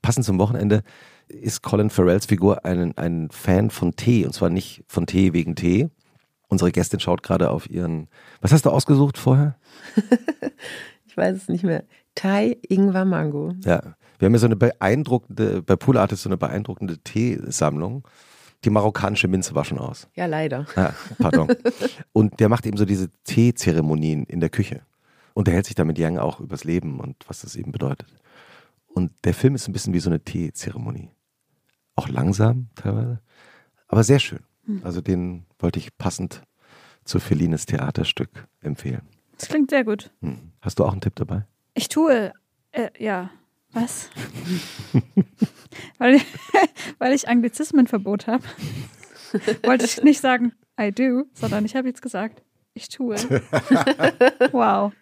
Passend 0.00 0.24
zum 0.24 0.38
Wochenende 0.38 0.82
ist 1.28 1.62
Colin 1.62 1.90
Farrells 1.90 2.26
Figur 2.26 2.64
ein, 2.64 2.96
ein 2.96 3.30
Fan 3.30 3.70
von 3.70 3.96
Tee 3.96 4.24
und 4.24 4.32
zwar 4.32 4.50
nicht 4.50 4.84
von 4.86 5.06
Tee 5.06 5.32
wegen 5.32 5.56
Tee. 5.56 5.90
Unsere 6.48 6.70
Gästin 6.70 7.00
schaut 7.00 7.22
gerade 7.22 7.50
auf 7.50 7.68
ihren. 7.70 8.08
Was 8.40 8.52
hast 8.52 8.66
du 8.66 8.70
ausgesucht 8.70 9.16
vorher? 9.16 9.56
ich 11.06 11.16
weiß 11.16 11.36
es 11.36 11.48
nicht 11.48 11.64
mehr. 11.64 11.84
Thai 12.14 12.58
Ingwer 12.68 13.04
Mango. 13.04 13.54
Ja, 13.64 13.96
wir 14.18 14.26
haben 14.26 14.34
ja 14.34 14.38
so 14.38 14.46
eine 14.46 14.56
beeindruckende, 14.56 15.62
bei 15.62 15.76
Pool 15.76 15.96
Artist 15.96 16.24
so 16.24 16.28
eine 16.28 16.36
beeindruckende 16.36 16.98
Teesammlung. 16.98 18.06
Die 18.64 18.70
marokkanische 18.70 19.28
Minze 19.28 19.54
war 19.54 19.64
schon 19.64 19.78
aus. 19.78 20.08
Ja, 20.14 20.26
leider. 20.26 20.66
Ah, 20.76 20.92
pardon. 21.18 21.48
und 22.12 22.38
der 22.40 22.48
macht 22.48 22.64
eben 22.66 22.76
so 22.76 22.84
diese 22.84 23.10
Teezeremonien 23.24 24.24
in 24.24 24.40
der 24.40 24.50
Küche. 24.50 24.82
Und 25.34 25.48
der 25.48 25.54
hält 25.54 25.66
sich 25.66 25.74
damit 25.74 25.98
Yang 25.98 26.18
auch 26.18 26.40
übers 26.40 26.64
Leben 26.64 27.00
und 27.00 27.16
was 27.26 27.40
das 27.40 27.56
eben 27.56 27.72
bedeutet. 27.72 28.14
Und 28.86 29.12
der 29.24 29.34
Film 29.34 29.54
ist 29.54 29.68
ein 29.68 29.72
bisschen 29.72 29.94
wie 29.94 30.00
so 30.00 30.10
eine 30.10 30.20
Teezeremonie. 30.20 31.10
Auch 31.96 32.08
langsam 32.08 32.68
teilweise, 32.74 33.20
aber 33.88 34.04
sehr 34.04 34.18
schön. 34.18 34.40
Hm. 34.66 34.80
Also 34.84 35.00
den 35.00 35.44
wollte 35.58 35.78
ich 35.78 35.96
passend 35.96 36.42
zu 37.04 37.18
Felines 37.18 37.66
Theaterstück 37.66 38.46
empfehlen. 38.60 39.02
Das 39.38 39.48
klingt 39.48 39.70
sehr 39.70 39.84
gut. 39.84 40.12
Hm. 40.20 40.52
Hast 40.60 40.78
du 40.78 40.84
auch 40.84 40.92
einen 40.92 41.00
Tipp 41.00 41.16
dabei? 41.16 41.46
Ich 41.74 41.88
tue, 41.88 42.32
äh, 42.70 42.90
ja, 42.98 43.30
was? 43.72 44.10
weil, 45.98 46.20
weil 46.98 47.12
ich 47.12 47.28
Anglizismenverbot 47.28 48.26
habe, 48.26 48.44
wollte 49.64 49.84
ich 49.84 50.02
nicht 50.02 50.20
sagen 50.20 50.52
I 50.80 50.92
do, 50.92 51.24
sondern 51.34 51.64
ich 51.64 51.76
habe 51.76 51.88
jetzt 51.88 52.02
gesagt, 52.02 52.42
ich 52.74 52.88
tue. 52.88 53.16
wow. 54.52 54.92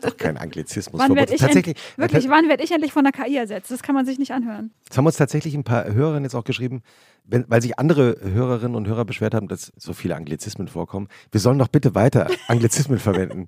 Doch 0.00 0.16
kein 0.16 0.38
Anglizismus. 0.38 0.98
Wann 0.98 1.14
werd 1.14 1.30
ich 1.30 1.40
tatsächlich, 1.40 1.76
wirklich, 1.96 2.28
wann 2.30 2.48
werde 2.48 2.64
ich 2.64 2.72
endlich 2.72 2.92
von 2.92 3.04
der 3.04 3.12
KI 3.12 3.36
ersetzt? 3.36 3.70
Das 3.70 3.82
kann 3.82 3.94
man 3.94 4.06
sich 4.06 4.18
nicht 4.18 4.32
anhören. 4.32 4.72
Jetzt 4.84 4.96
haben 4.96 5.04
uns 5.04 5.16
tatsächlich 5.16 5.54
ein 5.54 5.64
paar 5.64 5.92
Hörerinnen 5.92 6.24
jetzt 6.24 6.34
auch 6.34 6.44
geschrieben, 6.44 6.82
wenn, 7.24 7.44
weil 7.48 7.60
sich 7.60 7.78
andere 7.78 8.16
Hörerinnen 8.22 8.74
und 8.74 8.88
Hörer 8.88 9.04
beschwert 9.04 9.34
haben, 9.34 9.48
dass 9.48 9.72
so 9.76 9.92
viele 9.92 10.16
Anglizismen 10.16 10.68
vorkommen. 10.68 11.08
Wir 11.30 11.40
sollen 11.40 11.58
doch 11.58 11.68
bitte 11.68 11.94
weiter 11.94 12.28
Anglizismen 12.48 12.98
verwenden. 12.98 13.46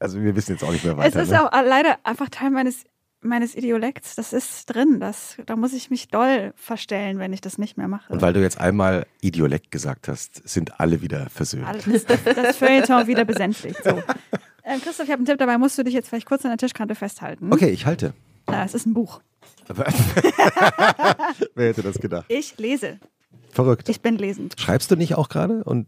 Also 0.00 0.22
wir 0.22 0.34
wissen 0.34 0.52
jetzt 0.52 0.64
auch 0.64 0.72
nicht 0.72 0.84
mehr 0.84 0.96
weiter. 0.96 1.20
Es 1.20 1.28
ist 1.28 1.32
ne? 1.32 1.44
auch 1.44 1.62
leider 1.62 1.98
einfach 2.04 2.30
Teil 2.30 2.50
meines 2.50 2.84
meines 3.20 3.54
Idiolekts, 3.56 4.14
das 4.16 4.32
ist 4.32 4.66
drin. 4.66 5.00
Das, 5.00 5.36
da 5.46 5.56
muss 5.56 5.72
ich 5.72 5.90
mich 5.90 6.08
doll 6.08 6.52
verstellen, 6.56 7.18
wenn 7.18 7.32
ich 7.32 7.40
das 7.40 7.58
nicht 7.58 7.76
mehr 7.76 7.88
mache. 7.88 8.12
Und 8.12 8.22
weil 8.22 8.32
du 8.32 8.40
jetzt 8.40 8.60
einmal 8.60 9.06
Idiolekt 9.20 9.70
gesagt 9.70 10.08
hast, 10.08 10.48
sind 10.48 10.80
alle 10.80 11.02
wieder 11.02 11.28
versöhnt. 11.30 11.66
Alles, 11.66 12.06
das, 12.06 12.22
das 12.24 12.56
Feuilleton 12.56 13.06
wieder 13.06 13.24
besänftigt. 13.24 13.82
So. 13.84 14.02
Ähm, 14.70 14.82
Christoph, 14.82 15.06
ich 15.06 15.12
habe 15.12 15.20
einen 15.20 15.24
Tipp 15.24 15.38
dabei, 15.38 15.56
musst 15.56 15.78
du 15.78 15.82
dich 15.82 15.94
jetzt 15.94 16.10
vielleicht 16.10 16.26
kurz 16.26 16.44
an 16.44 16.50
der 16.50 16.58
Tischkante 16.58 16.94
festhalten. 16.94 17.50
Okay, 17.50 17.70
ich 17.70 17.86
halte. 17.86 18.12
Na, 18.46 18.66
es 18.66 18.74
ist 18.74 18.84
ein 18.84 18.92
Buch. 18.92 19.22
Wer 21.54 21.68
hätte 21.68 21.80
das 21.82 21.98
gedacht? 21.98 22.26
Ich 22.28 22.58
lese. 22.58 22.98
Verrückt. 23.50 23.88
Ich 23.88 24.02
bin 24.02 24.18
lesend. 24.18 24.56
Schreibst 24.60 24.90
du 24.90 24.96
nicht 24.96 25.14
auch 25.14 25.30
gerade? 25.30 25.64
Und 25.64 25.86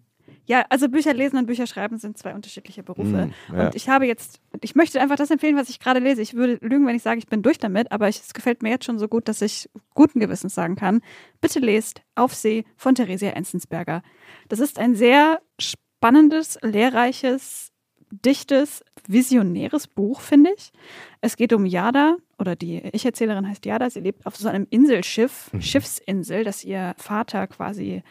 ja, 0.51 0.67
also 0.69 0.89
Bücher 0.89 1.15
lesen 1.15 1.39
und 1.39 1.47
Bücher 1.47 1.69
schreiben 1.69 1.99
sind 1.99 2.19
zwei 2.19 2.35
unterschiedliche 2.35 2.83
Berufe. 2.83 3.31
Mm, 3.49 3.55
ja. 3.55 3.67
Und 3.67 3.77
ich 3.77 3.89
habe 3.89 4.05
jetzt, 4.07 4.41
ich 4.63 4.75
möchte 4.75 5.01
einfach 5.01 5.15
das 5.15 5.31
empfehlen, 5.31 5.57
was 5.57 5.69
ich 5.69 5.79
gerade 5.79 6.01
lese. 6.01 6.23
Ich 6.23 6.35
würde 6.35 6.59
lügen, 6.61 6.89
wenn 6.89 6.97
ich 6.97 7.05
sage, 7.05 7.21
ich 7.21 7.29
bin 7.29 7.41
durch 7.41 7.59
damit, 7.59 7.93
aber 7.93 8.09
ich, 8.09 8.19
es 8.19 8.35
gefällt 8.35 8.61
mir 8.61 8.71
jetzt 8.71 8.85
schon 8.85 8.99
so 8.99 9.07
gut, 9.07 9.29
dass 9.29 9.43
ich 9.43 9.71
guten 9.95 10.19
Gewissens 10.19 10.57
sagen 10.57 10.75
kann. 10.75 11.03
Bitte 11.41 11.61
lest 11.61 12.03
Auf 12.17 12.35
See 12.35 12.65
von 12.77 12.97
Theresia 12.97 13.31
Enzensberger. 13.31 14.03
Das 14.49 14.59
ist 14.59 14.81
ein 14.81 14.97
sehr 14.97 15.41
spannendes, 15.61 16.59
lehrreiches, 16.63 17.71
dichtes, 18.11 18.85
visionäres 19.07 19.87
Buch, 19.87 20.21
finde 20.21 20.51
ich. 20.57 20.73
Es 21.21 21.37
geht 21.37 21.53
um 21.53 21.65
Yada, 21.65 22.17
oder 22.41 22.57
die 22.57 22.79
Ich-Erzählerin 22.93 23.49
heißt 23.49 23.67
Yada. 23.67 23.89
Sie 23.89 24.01
lebt 24.01 24.27
auf 24.27 24.35
so 24.35 24.49
einem 24.49 24.67
Inselschiff, 24.69 25.53
mhm. 25.53 25.63
Schiffsinsel, 25.63 26.43
das 26.43 26.65
ihr 26.65 26.97
Vater 26.99 27.47
quasi 27.47 28.03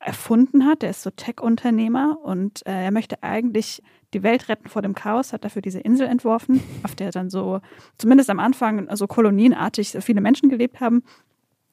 erfunden 0.00 0.64
hat. 0.64 0.82
Der 0.82 0.90
ist 0.90 1.02
so 1.02 1.10
Tech-Unternehmer 1.10 2.18
und 2.22 2.66
äh, 2.66 2.84
er 2.84 2.90
möchte 2.90 3.22
eigentlich 3.22 3.82
die 4.12 4.22
Welt 4.22 4.48
retten 4.48 4.68
vor 4.68 4.82
dem 4.82 4.94
Chaos, 4.94 5.32
hat 5.32 5.44
dafür 5.44 5.62
diese 5.62 5.80
Insel 5.80 6.06
entworfen, 6.08 6.60
auf 6.82 6.94
der 6.94 7.10
dann 7.10 7.30
so, 7.30 7.60
zumindest 7.98 8.30
am 8.30 8.40
Anfang, 8.40 8.88
so 8.96 9.06
kolonienartig 9.06 9.96
viele 10.00 10.20
Menschen 10.20 10.48
gelebt 10.48 10.80
haben. 10.80 11.02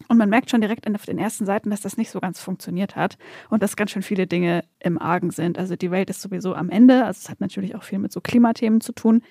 Und 0.09 0.17
man 0.17 0.29
merkt 0.29 0.51
schon 0.51 0.61
direkt 0.61 0.87
auf 0.93 1.05
den 1.05 1.17
ersten 1.17 1.45
Seiten, 1.45 1.69
dass 1.69 1.81
das 1.81 1.97
nicht 1.97 2.11
so 2.11 2.19
ganz 2.19 2.39
funktioniert 2.39 2.95
hat 2.95 3.17
und 3.49 3.63
dass 3.63 3.75
ganz 3.75 3.91
schön 3.91 4.03
viele 4.03 4.27
Dinge 4.27 4.63
im 4.79 5.01
Argen 5.01 5.31
sind. 5.31 5.57
Also 5.57 5.75
die 5.75 5.89
Welt 5.89 6.09
ist 6.09 6.21
sowieso 6.21 6.53
am 6.53 6.69
Ende. 6.69 7.03
Also 7.05 7.21
es 7.23 7.29
hat 7.29 7.41
natürlich 7.41 7.75
auch 7.75 7.83
viel 7.83 7.97
mit 7.99 8.11
so 8.11 8.21
Klimathemen 8.21 8.79
zu 8.79 8.93
tun. 8.93 9.23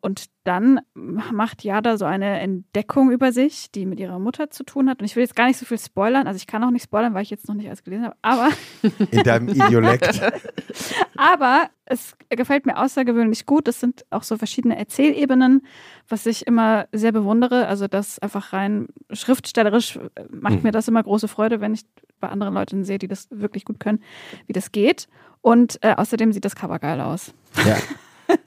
Und 0.00 0.26
dann 0.44 0.80
macht 0.94 1.64
Jada 1.64 1.96
so 1.96 2.04
eine 2.04 2.38
Entdeckung 2.38 3.10
über 3.10 3.32
sich, 3.32 3.72
die 3.72 3.86
mit 3.86 3.98
ihrer 3.98 4.20
Mutter 4.20 4.50
zu 4.50 4.62
tun 4.62 4.88
hat. 4.88 5.00
Und 5.00 5.04
ich 5.06 5.16
will 5.16 5.22
jetzt 5.24 5.34
gar 5.34 5.46
nicht 5.48 5.56
so 5.58 5.66
viel 5.66 5.78
spoilern. 5.78 6.28
Also 6.28 6.36
ich 6.36 6.46
kann 6.46 6.62
auch 6.62 6.70
nicht 6.70 6.84
spoilern, 6.84 7.14
weil 7.14 7.22
ich 7.22 7.30
jetzt 7.30 7.48
noch 7.48 7.56
nicht 7.56 7.66
alles 7.66 7.82
gelesen 7.82 8.04
habe. 8.04 8.16
Aber 8.22 8.50
In 9.10 9.22
deinem 9.24 9.48
Idiolekt. 9.48 10.20
Aber 11.16 11.68
es 11.86 12.14
gefällt 12.28 12.66
mir 12.66 12.78
außergewöhnlich 12.78 13.46
gut. 13.46 13.66
Es 13.66 13.80
sind 13.80 14.04
auch 14.10 14.22
so 14.22 14.36
verschiedene 14.36 14.76
Erzählebenen, 14.78 15.62
was 16.08 16.26
ich 16.26 16.46
immer 16.46 16.86
sehr 16.92 17.10
bewundere. 17.12 17.66
Also 17.66 17.88
das 17.88 18.18
einfach 18.20 18.52
rein 18.52 18.86
schriftstellerisch 19.12 19.96
äh, 19.96 20.24
macht 20.30 20.56
Mhm. 20.56 20.62
mir 20.62 20.72
das 20.72 20.86
immer 20.88 21.02
große 21.02 21.26
Freude, 21.26 21.60
wenn 21.60 21.74
ich 21.74 21.82
bei 22.20 22.28
anderen 22.28 22.54
Leuten 22.54 22.84
sehe, 22.84 22.98
die 22.98 23.08
das 23.08 23.26
wirklich 23.30 23.64
gut 23.64 23.80
können, 23.80 24.00
wie 24.46 24.52
das 24.52 24.70
geht. 24.72 25.08
Und 25.40 25.78
äh, 25.82 25.94
außerdem 25.96 26.32
sieht 26.32 26.44
das 26.44 26.54
Cover 26.54 26.78
geil 26.78 27.00
aus. 27.00 27.32
Ja. 27.66 27.76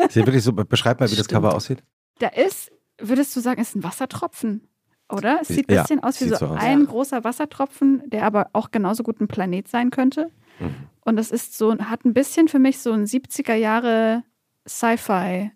Sieht 0.09 0.25
wirklich 0.25 0.43
so, 0.43 0.53
beschreib 0.53 0.99
mal, 0.99 1.09
wie 1.11 1.15
das 1.15 1.25
Stimmt. 1.25 1.43
Cover 1.43 1.55
aussieht. 1.55 1.83
Da 2.19 2.27
ist, 2.27 2.71
würdest 2.99 3.35
du 3.35 3.39
sagen, 3.39 3.61
ist 3.61 3.75
ein 3.75 3.83
Wassertropfen, 3.83 4.67
oder? 5.11 5.39
Es 5.41 5.47
sieht 5.49 5.69
ein 5.69 5.75
Ja, 5.75 5.81
bisschen 5.83 6.03
aus 6.03 6.19
wie 6.21 6.29
so, 6.29 6.35
so 6.35 6.47
aus. 6.47 6.59
ein 6.59 6.81
Ja. 6.81 6.85
großer 6.85 7.23
Wassertropfen, 7.23 8.03
der 8.09 8.25
aber 8.25 8.49
auch 8.53 8.71
genauso 8.71 9.03
gut 9.03 9.19
ein 9.21 9.27
Planet 9.27 9.67
sein 9.67 9.89
könnte. 9.91 10.29
Mhm. 10.59 10.75
Und 11.01 11.15
das 11.15 11.31
ist 11.31 11.57
so, 11.57 11.77
hat 11.77 12.05
ein 12.05 12.13
bisschen 12.13 12.47
für 12.47 12.59
mich 12.59 12.79
so 12.79 12.91
ein 12.91 13.05
70er 13.05 13.55
Jahre 13.55 14.23
Sci-Fi 14.67 15.51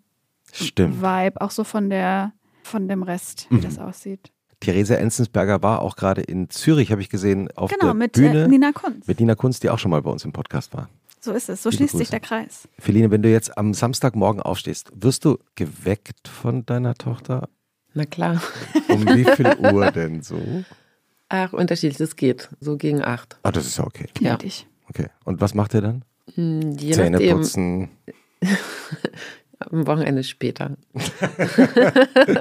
Stimmt. 0.52 1.00
Vibe, 1.02 1.40
auch 1.40 1.50
so 1.50 1.64
von 1.64 1.90
der, 1.90 2.32
von 2.62 2.88
dem 2.88 3.02
Rest, 3.02 3.46
wie 3.50 3.56
Mhm. 3.56 3.60
das 3.62 3.78
aussieht. 3.78 4.30
Therese 4.60 4.96
Enzensberger 4.96 5.62
war 5.62 5.82
auch 5.82 5.94
gerade 5.96 6.22
in 6.22 6.48
Zürich, 6.48 6.90
habe 6.90 7.02
ich 7.02 7.10
gesehen, 7.10 7.50
auf 7.56 7.70
genau, 7.70 7.86
der 7.86 7.94
mit 7.94 8.12
Bühne 8.12 8.44
äh, 8.44 8.48
Nina 8.48 8.72
Kunz. 8.72 9.06
mit 9.06 9.20
Nina 9.20 9.34
Kunz, 9.34 9.60
die 9.60 9.68
auch 9.68 9.78
schon 9.78 9.90
mal 9.90 10.00
bei 10.00 10.10
uns 10.10 10.24
im 10.24 10.32
Podcast 10.32 10.72
war. 10.72 10.88
So 11.24 11.32
ist 11.32 11.48
es, 11.48 11.62
so 11.62 11.70
Liebe 11.70 11.78
schließt 11.78 11.92
Grüße. 11.92 12.04
sich 12.04 12.10
der 12.10 12.20
Kreis. 12.20 12.68
Feline, 12.78 13.10
wenn 13.10 13.22
du 13.22 13.30
jetzt 13.30 13.56
am 13.56 13.72
Samstagmorgen 13.72 14.42
aufstehst, 14.42 14.90
wirst 14.94 15.24
du 15.24 15.38
geweckt 15.54 16.28
von 16.28 16.66
deiner 16.66 16.94
Tochter? 16.96 17.48
Na 17.94 18.04
klar. 18.04 18.42
Um 18.88 19.06
wie 19.06 19.24
viel 19.24 19.56
Uhr 19.72 19.90
denn 19.90 20.22
so? 20.22 20.38
Ach, 21.30 21.54
unterschiedlich, 21.54 21.96
das 21.96 22.16
geht. 22.16 22.50
So 22.60 22.76
gegen 22.76 23.02
acht. 23.02 23.38
Ah, 23.42 23.52
das 23.52 23.64
ist 23.64 23.78
ja 23.78 23.84
okay. 23.84 24.06
Ja. 24.20 24.36
Okay. 24.90 25.06
Und 25.24 25.40
was 25.40 25.54
macht 25.54 25.72
ihr 25.72 25.80
dann? 25.80 26.04
Hm, 26.34 26.72
Je 26.76 26.92
Zähne 26.92 27.12
nachdem, 27.12 27.36
putzen. 27.38 27.88
am 29.60 29.86
Wochenende 29.86 30.24
später. 30.24 30.76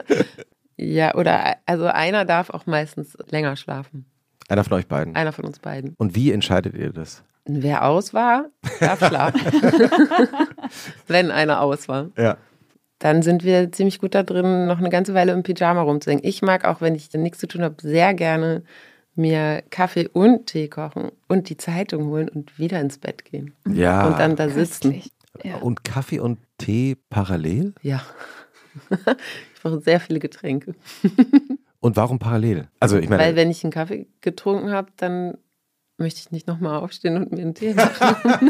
ja, 0.78 1.15
oder 1.15 1.58
also 1.65 1.86
einer 1.86 2.26
darf 2.26 2.50
auch 2.50 2.65
meistens 2.65 3.17
länger 3.30 3.56
schlafen. 3.56 4.06
Einer 4.49 4.63
von 4.63 4.73
euch 4.73 4.88
beiden. 4.88 5.15
Einer 5.15 5.32
von 5.32 5.45
uns 5.45 5.60
beiden. 5.60 5.95
Und 5.97 6.15
wie 6.15 6.32
entscheidet 6.32 6.75
ihr 6.75 6.91
das? 6.91 7.23
Wer 7.45 7.86
aus 7.86 8.13
war, 8.13 8.45
darf 8.79 9.06
schlafen. 9.06 9.41
Wenn 11.08 11.29
einer 11.29 11.62
aus 11.62 11.88
war. 11.88 12.10
Ja. 12.17 12.38
Dann 12.99 13.21
sind 13.21 13.43
wir 13.43 13.71
ziemlich 13.71 13.99
gut 13.99 14.15
da 14.15 14.23
drin, 14.23 14.65
noch 14.65 14.77
eine 14.77 14.89
ganze 14.89 15.13
Weile 15.13 15.34
im 15.34 15.43
Pyjama 15.43 15.82
rumzuhängen. 15.82 16.23
Ich 16.23 16.41
mag 16.41 16.63
auch, 16.63 16.79
wenn 16.79 16.95
ich 16.95 17.10
dann 17.10 17.21
nichts 17.21 17.39
zu 17.39 17.47
tun 17.47 17.62
habe, 17.62 17.75
sehr 17.82 18.13
gerne 18.13 18.63
mir 19.15 19.62
Kaffee 19.69 20.08
und 20.08 20.47
Tee 20.47 20.69
kochen 20.69 21.12
und 21.27 21.49
die 21.49 21.58
Zeitung 21.58 22.06
holen 22.06 22.29
und 22.29 22.58
wieder 22.58 22.79
ins 22.79 22.97
Bett 22.97 23.25
gehen. 23.25 23.53
Ja. 23.67 24.08
und 24.08 24.19
dann 24.19 24.36
da 24.36 24.49
sitzen. 24.49 25.03
Ja. 25.43 25.58
Und 25.58 25.84
Kaffee 25.84 26.19
und 26.19 26.39
Tee 26.58 26.95
parallel? 27.10 27.73
Ja. 27.82 28.01
ich 28.89 29.62
brauche 29.62 29.82
sehr 29.82 29.99
viele 29.99 30.19
Getränke. 30.19 30.73
Und 31.84 31.98
warum 31.98 32.17
parallel? 32.17 32.69
Also 32.80 32.98
ich 32.98 33.10
meine, 33.10 33.22
Weil 33.22 33.36
wenn 33.36 33.52
ich 33.52 33.62
einen 33.65 33.74
Kaffee 33.74 34.08
getrunken 34.22 34.72
habe, 34.72 34.88
dann 34.96 35.38
möchte 35.98 36.22
ich 36.22 36.32
nicht 36.32 36.48
nochmal 36.48 36.80
aufstehen 36.80 37.17
und 37.17 37.34
mir 37.34 37.41
einen 37.41 37.56
Tee 37.56 37.74
machen. 37.74 38.50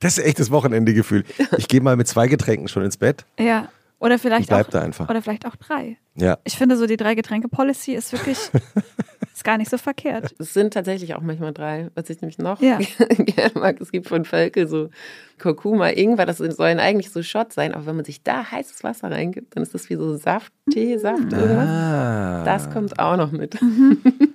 das 0.00 0.16
ist 0.16 0.24
echt 0.24 0.38
das 0.38 0.50
Wochenende-Gefühl. 0.50 1.24
Ich 1.58 1.68
gehe 1.68 1.82
mal 1.82 1.96
mit 1.96 2.08
zwei 2.08 2.26
Getränken 2.26 2.68
schon 2.68 2.84
ins 2.84 2.96
Bett 2.96 3.26
ja. 3.38 3.68
Oder 4.00 4.18
vielleicht 4.18 4.48
bleib 4.48 4.66
auch, 4.68 4.70
da 4.70 4.80
einfach. 4.80 5.08
oder 5.10 5.20
vielleicht 5.22 5.46
auch 5.46 5.56
drei. 5.56 5.98
Ja. 6.14 6.38
Ich 6.44 6.56
finde 6.56 6.76
so 6.76 6.86
die 6.86 6.96
drei 6.96 7.14
Getränke 7.14 7.48
Policy 7.48 7.92
ist 7.92 8.12
wirklich, 8.12 8.38
ist 9.34 9.44
gar 9.44 9.58
nicht 9.58 9.70
so 9.70 9.76
verkehrt. 9.76 10.34
Es 10.38 10.54
sind 10.54 10.72
tatsächlich 10.72 11.14
auch 11.14 11.20
manchmal 11.20 11.52
drei, 11.52 11.90
was 11.94 12.08
ich 12.08 12.20
nämlich 12.22 12.38
noch 12.38 12.62
Ja. 12.62 12.78
gerne 13.08 13.52
mag. 13.54 13.78
Es 13.78 13.92
gibt 13.92 14.08
von 14.08 14.24
Völkel 14.24 14.66
so 14.68 14.88
Kurkuma, 15.38 15.90
Ingwer, 15.90 16.24
das 16.24 16.38
sollen 16.38 16.78
eigentlich 16.80 17.10
so 17.10 17.22
Shots 17.22 17.54
sein, 17.54 17.74
aber 17.74 17.84
wenn 17.86 17.96
man 17.96 18.06
sich 18.06 18.22
da 18.22 18.50
heißes 18.50 18.82
Wasser 18.84 19.10
reingibt, 19.10 19.54
dann 19.54 19.62
ist 19.62 19.74
das 19.74 19.90
wie 19.90 19.96
so 19.96 20.16
Saft, 20.16 20.50
Tee, 20.72 20.96
Saft, 20.96 21.30
irgendwas. 21.32 21.68
Ah, 21.68 22.44
Das 22.44 22.70
kommt 22.70 22.98
auch 22.98 23.16
noch 23.18 23.32
mit. 23.32 23.58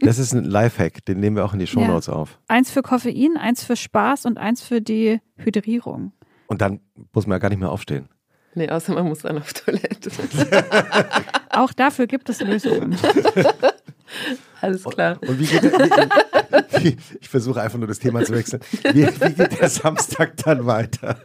Das 0.02 0.20
ist 0.20 0.34
ein 0.34 0.44
Lifehack, 0.46 1.04
den 1.06 1.20
nehmen 1.20 1.36
wir 1.38 1.46
auch 1.46 1.54
in 1.54 1.60
die 1.60 1.68
Shownotes 1.68 2.08
auf. 2.10 2.38
Eins 2.48 2.70
für 2.70 2.84
Koffein, 2.84 3.38
eins 3.38 3.64
für 3.64 3.76
Spaß 3.76 4.26
und 4.26 4.38
eins 4.38 4.62
für 4.62 4.80
die 4.80 5.20
Hydrierung. 5.38 6.12
Und 6.48 6.62
dann 6.62 6.80
muss 7.14 7.26
man 7.26 7.36
ja 7.36 7.40
gar 7.40 7.50
nicht 7.50 7.58
mehr 7.60 7.72
aufstehen. 7.72 8.08
Nee, 8.56 8.70
außer 8.70 8.94
man 8.94 9.06
muss 9.08 9.20
dann 9.20 9.38
auf 9.38 9.54
Toilette. 9.54 10.10
Auch 11.50 11.74
dafür 11.74 12.08
gibt 12.08 12.30
es 12.30 12.42
Lösungen. 12.42 12.98
Alles 14.62 14.84
klar. 14.84 15.18
Und 15.22 15.40
wie 15.40 15.46
geht 15.46 15.64
der, 15.64 15.72
wie, 15.74 16.84
wie, 16.84 16.98
ich 17.20 17.30
versuche 17.30 17.62
einfach 17.62 17.78
nur 17.78 17.88
das 17.88 18.00
Thema 18.00 18.24
zu 18.24 18.34
wechseln. 18.34 18.62
Wie, 18.94 19.06
wie 19.08 19.34
geht 19.34 19.60
der 19.60 19.70
Samstag 19.70 20.38
dann 20.38 20.66
weiter? 20.66 21.18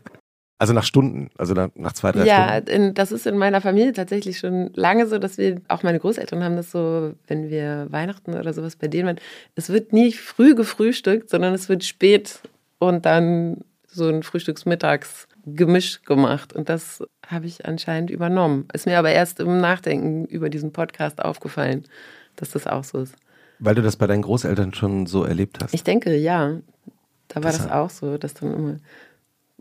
Also 0.59 0.75
nach 0.75 0.85
Stunden, 0.85 1.31
also 1.39 1.55
nach, 1.55 1.93
zwei, 1.95 2.13
drei 2.13 2.27
Ja, 2.27 2.57
Stunden. 2.61 2.69
in, 2.71 2.95
das 2.95 3.13
ist 3.13 3.27
in 3.27 3.39
meiner 3.39 3.63
Familie 3.63 3.95
tatsächlich 3.95 4.39
schon 4.39 4.71
lange 4.75 5.07
so, 5.07 5.19
dass 5.19 5.39
wir, 5.39 5.63
auch 5.69 5.83
meine 5.83 5.99
Großeltern 5.99 6.45
haben 6.45 6.57
das 6.57 6.71
so, 6.71 7.15
wenn 7.29 7.49
wir 7.49 7.87
Weihnachten 7.89 8.35
oder 8.35 8.53
sowas 8.53 8.77
bei 8.77 8.87
denen 8.87 9.07
waren, 9.07 9.21
es 9.55 9.71
wird 9.71 9.95
nie 9.95 10.13
früh 10.13 10.55
gefrühstückt, 10.55 11.31
sondern 11.31 11.55
es 11.55 11.71
wird 11.71 11.85
spät 11.85 12.41
und 12.79 13.07
dann 13.07 13.59
so 13.87 14.09
ein 14.09 14.23
Frühstücksmittags-Gemisch 15.57 16.03
gemacht. 16.03 16.53
Und 16.53 16.69
das 16.69 17.03
habe 17.27 17.47
ich 17.47 17.67
anscheinend 17.67 18.11
übernommen. 18.11 18.69
Ist 18.73 18.87
mir 18.87 18.99
aber 18.99 19.11
erst 19.11 19.41
im 19.41 19.61
Nachdenken 19.61 20.25
über 20.27 20.49
diesen 20.51 20.73
Podcast 20.73 21.23
aufgefallen, 21.23 21.85
dass 22.37 22.51
das 22.51 22.67
auch 22.67 22.85
so 22.85 22.99
ist. 22.99 23.15
Weil 23.59 23.75
du 23.75 23.83
das 23.83 23.97
bei 23.97 24.07
deinen 24.07 24.23
Großeltern 24.23 24.75
schon 24.75 25.07
so 25.07 25.25
erlebt 25.25 25.59
hast. 25.63 25.75
Ich 25.75 25.85
denke, 25.85 26.17
ja. 26.17 26.61
Da 27.29 27.45
war 27.45 27.53
Das 27.53 27.59
das 27.59 27.71
auch 27.71 27.91
so, 27.91 28.19
dass 28.19 28.35
dann 28.35 28.53
immer 28.53 28.77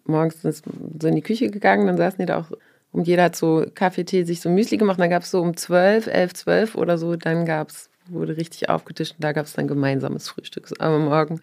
morgens 0.06 0.42
so 0.42 1.08
in 1.08 1.16
die 1.16 1.22
Küche 1.22 1.52
gegangen, 1.52 1.86
dann 1.86 1.98
saßen 1.98 2.18
die 2.18 2.26
da 2.26 2.40
auch 2.40 2.52
und 2.92 3.08
jeder 3.08 3.26
hat 3.26 3.36
so 3.36 3.66
Kaffee, 3.76 4.04
Tee, 4.04 4.24
sich 4.24 4.42
so 4.42 4.50
Müsli 4.50 4.78
gemacht. 4.78 5.00
Dann 5.00 5.10
gab 5.10 5.24
es 5.24 5.32
so 5.32 5.42
um 5.42 5.56
12, 5.56 6.08
11, 6.08 6.34
12 6.34 6.76
oder 6.76 6.98
so, 6.98 7.16
dann 7.16 7.46
gab's, 7.46 7.90
wurde 8.08 8.36
richtig 8.38 8.70
aufgetischt 8.70 9.16
und 9.18 9.24
da 9.24 9.32
gab 9.32 9.46
es 9.46 9.54
dann 9.54 9.68
gemeinsames 9.68 10.28
Frühstück. 10.28 10.70
Am 10.80 11.06
Morgen 11.06 11.42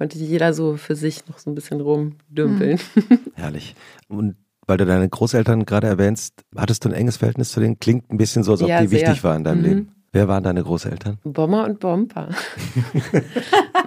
konnte 0.00 0.16
jeder 0.18 0.54
so 0.54 0.78
für 0.78 0.96
sich 0.96 1.28
noch 1.28 1.38
so 1.38 1.50
ein 1.50 1.54
bisschen 1.54 1.82
rumdümpeln. 1.82 2.80
Herrlich. 3.34 3.74
Und 4.08 4.36
weil 4.66 4.78
du 4.78 4.86
deine 4.86 5.06
Großeltern 5.08 5.66
gerade 5.66 5.88
erwähnst, 5.88 6.42
hattest 6.56 6.84
du 6.84 6.88
ein 6.88 6.94
enges 6.94 7.18
Verhältnis 7.18 7.52
zu 7.52 7.60
denen? 7.60 7.78
Klingt 7.78 8.10
ein 8.10 8.16
bisschen 8.16 8.42
so, 8.42 8.52
als 8.52 8.62
ob 8.62 8.68
Ja, 8.70 8.80
die 8.80 8.86
sehr. 8.86 9.00
wichtig 9.02 9.22
waren 9.24 9.38
in 9.38 9.44
deinem 9.44 9.58
Mhm. 9.58 9.64
Leben. 9.64 9.92
Wer 10.12 10.26
waren 10.26 10.42
deine 10.42 10.62
Großeltern? 10.62 11.18
Bomber 11.22 11.64
und 11.66 11.80
Bomber. 11.80 12.30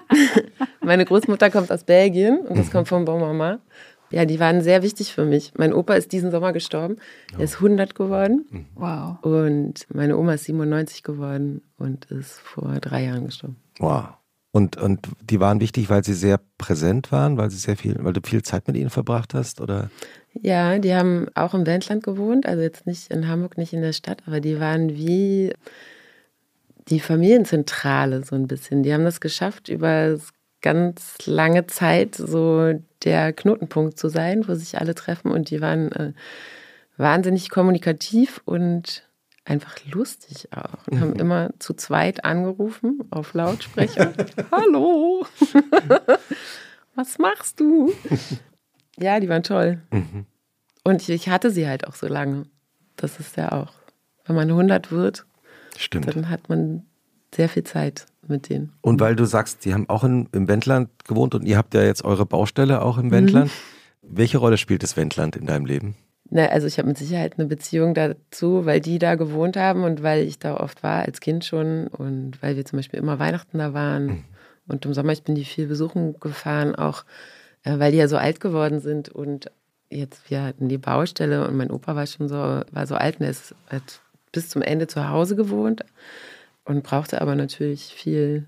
Meine 0.81 1.05
Großmutter 1.05 1.49
kommt 1.49 1.71
aus 1.71 1.83
Belgien 1.83 2.39
und 2.39 2.57
das 2.57 2.69
kommt 2.71 2.87
von 2.87 3.05
Bonmama. 3.05 3.59
Ja, 4.11 4.25
die 4.25 4.39
waren 4.39 4.61
sehr 4.61 4.83
wichtig 4.83 5.11
für 5.13 5.25
mich. 5.25 5.53
Mein 5.57 5.73
Opa 5.73 5.95
ist 5.95 6.11
diesen 6.11 6.29
Sommer 6.29 6.53
gestorben. 6.53 6.97
Er 7.35 7.45
ist 7.45 7.55
100 7.55 7.95
geworden. 7.95 8.67
Wow. 8.75 9.17
Und 9.23 9.87
meine 9.91 10.17
Oma 10.17 10.33
ist 10.35 10.43
97 10.45 11.01
geworden 11.01 11.61
und 11.77 12.05
ist 12.05 12.33
vor 12.39 12.73
drei 12.79 13.05
Jahren 13.05 13.25
gestorben. 13.25 13.55
Wow. 13.79 14.09
Und, 14.55 14.77
und 14.77 15.07
die 15.19 15.39
waren 15.39 15.59
wichtig, 15.59 15.89
weil 15.89 16.03
sie 16.03 16.13
sehr 16.13 16.39
präsent 16.59 17.11
waren, 17.11 17.37
weil 17.37 17.49
sie 17.49 17.57
sehr 17.57 17.75
viel, 17.75 17.95
weil 17.99 18.13
du 18.13 18.21
viel 18.23 18.43
Zeit 18.43 18.67
mit 18.67 18.77
ihnen 18.77 18.91
verbracht 18.91 19.33
hast, 19.33 19.59
oder? 19.59 19.89
Ja, 20.33 20.77
die 20.77 20.93
haben 20.93 21.25
auch 21.33 21.55
im 21.55 21.65
Wendland 21.65 22.03
gewohnt, 22.03 22.45
also 22.45 22.61
jetzt 22.61 22.85
nicht 22.85 23.09
in 23.11 23.27
Hamburg, 23.27 23.57
nicht 23.57 23.73
in 23.73 23.81
der 23.81 23.93
Stadt, 23.93 24.21
aber 24.27 24.41
die 24.41 24.59
waren 24.59 24.89
wie 24.91 25.53
die 26.87 26.99
Familienzentrale 26.99 28.23
so 28.23 28.35
ein 28.35 28.45
bisschen. 28.45 28.83
Die 28.83 28.93
haben 28.93 29.05
das 29.05 29.21
geschafft, 29.21 29.69
über 29.69 30.19
ganz 30.61 31.17
lange 31.25 31.65
Zeit 31.65 32.13
so 32.13 32.73
der 33.03 33.33
Knotenpunkt 33.33 33.97
zu 33.97 34.07
sein, 34.07 34.47
wo 34.47 34.53
sich 34.53 34.79
alle 34.79 34.93
treffen 34.93 35.31
und 35.31 35.49
die 35.49 35.61
waren 35.61 35.91
äh, 35.93 36.13
wahnsinnig 36.95 37.49
kommunikativ 37.49 38.39
und 38.45 39.03
einfach 39.45 39.75
lustig 39.91 40.49
auch 40.51 40.87
und 40.87 40.99
haben 40.99 41.13
immer 41.15 41.49
zu 41.59 41.73
zweit 41.73 42.23
angerufen 42.23 43.01
auf 43.11 43.33
Lautsprecher. 43.33 44.13
Hallo, 44.51 45.25
was 46.95 47.17
machst 47.17 47.59
du? 47.59 47.91
Ja, 48.97 49.19
die 49.19 49.29
waren 49.29 49.43
toll. 49.43 49.81
Mhm. 49.91 50.25
Und 50.83 51.01
ich, 51.01 51.09
ich 51.09 51.29
hatte 51.29 51.51
sie 51.51 51.67
halt 51.67 51.87
auch 51.87 51.95
so 51.95 52.07
lange. 52.07 52.45
Das 52.95 53.19
ist 53.19 53.37
ja 53.37 53.51
auch. 53.51 53.73
Wenn 54.25 54.35
man 54.35 54.49
100 54.49 54.91
wird, 54.91 55.25
Stimmt. 55.77 56.07
dann 56.07 56.29
hat 56.29 56.49
man 56.49 56.85
sehr 57.33 57.49
viel 57.49 57.63
Zeit 57.63 58.05
mit 58.27 58.49
denen. 58.49 58.71
Und 58.81 59.01
weil 59.01 59.15
du 59.15 59.25
sagst, 59.25 59.65
die 59.65 59.73
haben 59.73 59.89
auch 59.89 60.03
in, 60.03 60.29
im 60.31 60.47
Wendland 60.47 60.89
gewohnt 61.05 61.35
und 61.35 61.43
ihr 61.43 61.57
habt 61.57 61.73
ja 61.73 61.83
jetzt 61.83 62.05
eure 62.05 62.25
Baustelle 62.25 62.81
auch 62.81 62.97
im 62.97 63.11
Wendland. 63.11 63.51
Welche 64.01 64.37
Rolle 64.37 64.57
spielt 64.57 64.83
das 64.83 64.95
Wendland 64.95 65.35
in 65.35 65.45
deinem 65.45 65.65
Leben? 65.65 65.95
Na, 66.35 66.47
also 66.47 66.65
ich 66.65 66.79
habe 66.79 66.87
mit 66.87 66.97
Sicherheit 66.97 67.35
eine 67.37 67.47
Beziehung 67.47 67.93
dazu, 67.93 68.65
weil 68.65 68.79
die 68.79 68.97
da 68.97 69.13
gewohnt 69.13 69.55
haben 69.55 69.83
und 69.83 70.01
weil 70.01 70.23
ich 70.23 70.39
da 70.39 70.57
oft 70.57 70.81
war 70.81 71.03
als 71.03 71.19
Kind 71.19 71.45
schon 71.45 71.85
und 71.85 72.41
weil 72.41 72.55
wir 72.55 72.65
zum 72.65 72.77
Beispiel 72.77 72.99
immer 72.99 73.19
Weihnachten 73.19 73.59
da 73.59 73.75
waren. 73.75 74.25
Und 74.67 74.83
im 74.83 74.95
Sommer, 74.95 75.11
ich 75.11 75.21
bin 75.21 75.35
die 75.35 75.45
viel 75.45 75.67
besuchen 75.67 76.19
gefahren, 76.19 76.73
auch 76.73 77.03
äh, 77.63 77.77
weil 77.77 77.91
die 77.91 77.99
ja 77.99 78.07
so 78.07 78.17
alt 78.17 78.39
geworden 78.39 78.79
sind 78.79 79.09
und 79.09 79.51
jetzt, 79.91 80.27
wir 80.31 80.41
hatten 80.41 80.69
die 80.69 80.79
Baustelle 80.79 81.47
und 81.47 81.55
mein 81.55 81.69
Opa 81.69 81.95
war 81.95 82.07
schon 82.07 82.27
so, 82.27 82.35
war 82.35 82.87
so 82.87 82.95
alt 82.95 83.19
und 83.19 83.25
er 83.25 83.29
ist, 83.29 83.53
hat 83.69 84.01
bis 84.31 84.49
zum 84.49 84.63
Ende 84.63 84.87
zu 84.87 85.09
Hause 85.09 85.35
gewohnt 85.35 85.85
und 86.65 86.81
brauchte 86.81 87.21
aber 87.21 87.35
natürlich 87.35 87.93
viel 87.93 88.47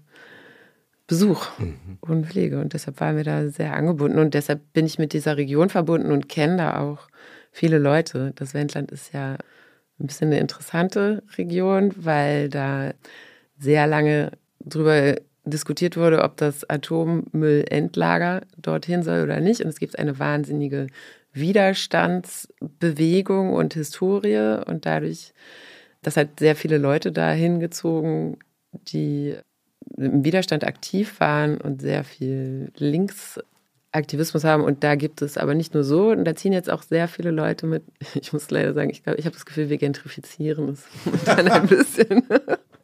Besuch 1.06 1.50
mhm. 1.60 2.00
und 2.02 2.26
Pflege. 2.26 2.60
Und 2.60 2.74
deshalb 2.74 3.00
waren 3.00 3.16
wir 3.16 3.24
da 3.24 3.48
sehr 3.48 3.76
angebunden. 3.76 4.18
Und 4.18 4.34
deshalb 4.34 4.74
bin 4.74 4.88
ich 4.88 4.98
mit 4.98 5.14
dieser 5.14 5.38
Region 5.38 5.70
verbunden 5.70 6.12
und 6.12 6.30
kenne 6.30 6.58
da 6.58 6.80
auch 6.80 7.10
viele 7.56 7.80
Leute. 7.80 8.34
Das 8.36 8.54
Wendland 8.54 8.92
ist 8.92 9.12
ja 9.14 9.38
ein 10.00 10.08
bisschen 10.08 10.28
eine 10.28 10.40
interessante 10.40 11.24
Region, 11.38 11.94
weil 11.96 12.50
da 12.50 12.92
sehr 13.58 13.88
lange 13.88 14.32
drüber 14.60 15.16
diskutiert 15.46 15.96
wurde, 15.96 16.22
ob 16.22 16.36
das 16.36 16.70
Atommüllendlager 16.70 18.42
dorthin 18.58 19.04
soll 19.04 19.24
oder 19.24 19.40
nicht. 19.40 19.62
Und 19.62 19.70
es 19.70 19.80
gibt 19.80 19.98
eine 19.98 20.20
wahnsinnige 20.20 20.88
Widerstandsbewegung 21.32 23.54
und 23.54 23.74
Historie. 23.74 24.62
Und 24.66 24.86
dadurch, 24.86 25.32
das 26.02 26.18
hat 26.18 26.42
sehr 26.42 26.58
viele 26.58 26.78
Leute 26.78 27.14
da 27.14 27.32
hingezogen, 27.32 28.36
die 28.74 29.38
im 29.96 30.26
Widerstand 30.26 30.66
aktiv 30.66 31.22
waren 31.22 31.62
und 31.62 31.82
sehr 31.82 32.04
viel 32.04 32.74
Linksaktivismus 33.96 34.44
haben. 34.44 34.64
Und 34.64 34.84
da 34.84 34.96
gibt 34.96 35.22
es 35.22 35.38
aber 35.38 35.54
nicht 35.56 35.74
nur 35.74 35.84
so, 35.84 36.10
und 36.10 36.26
da 36.26 36.36
ziehen 36.36 36.54
jetzt 36.54 36.70
auch 36.70 36.84
sehr 36.84 37.08
viele 37.08 37.32
Leute 37.32 37.66
mit. 37.66 37.84
Ich 38.16 38.34
muss 38.34 38.50
leider 38.50 38.74
sagen, 38.74 38.90
ich 38.90 39.04
glaube, 39.04 39.20
ich 39.20 39.26
habe 39.26 39.36
das 39.36 39.46
Gefühl, 39.46 39.70
wir 39.70 39.78
gentrifizieren 39.78 40.70
es 40.70 40.84
dann 41.26 41.48
ein 41.48 41.68
bisschen. 41.68 42.24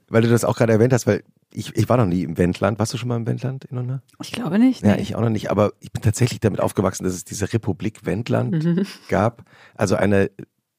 Weil 0.08 0.22
du 0.22 0.30
das 0.30 0.44
auch 0.44 0.58
gerade 0.58 0.74
erwähnt 0.74 0.94
hast, 0.94 1.08
weil 1.08 1.24
ich, 1.54 1.76
ich 1.76 1.90
war 1.90 1.98
noch 1.98 2.06
nie 2.06 2.24
im 2.24 2.38
Wendland. 2.38 2.80
Warst 2.80 2.94
du 2.94 2.98
schon 2.98 3.10
mal 3.10 3.16
im 3.16 3.26
Wendland, 3.26 3.66
Inonna? 3.66 4.02
Ich 4.22 4.32
glaube 4.32 4.60
nicht. 4.60 4.84
Ja, 4.86 4.98
ich 4.98 5.16
auch 5.16 5.22
noch 5.22 5.30
nicht. 5.30 5.50
Aber 5.50 5.74
ich 5.80 5.92
bin 5.92 6.02
tatsächlich 6.02 6.40
damit 6.40 6.60
aufgewachsen, 6.60 7.04
dass 7.04 7.14
es 7.14 7.26
diese 7.26 7.52
Republik 7.52 8.06
Wendland 8.06 8.64
mhm. 8.64 8.86
gab. 9.10 9.44
Also 9.76 9.96
eine 9.96 10.32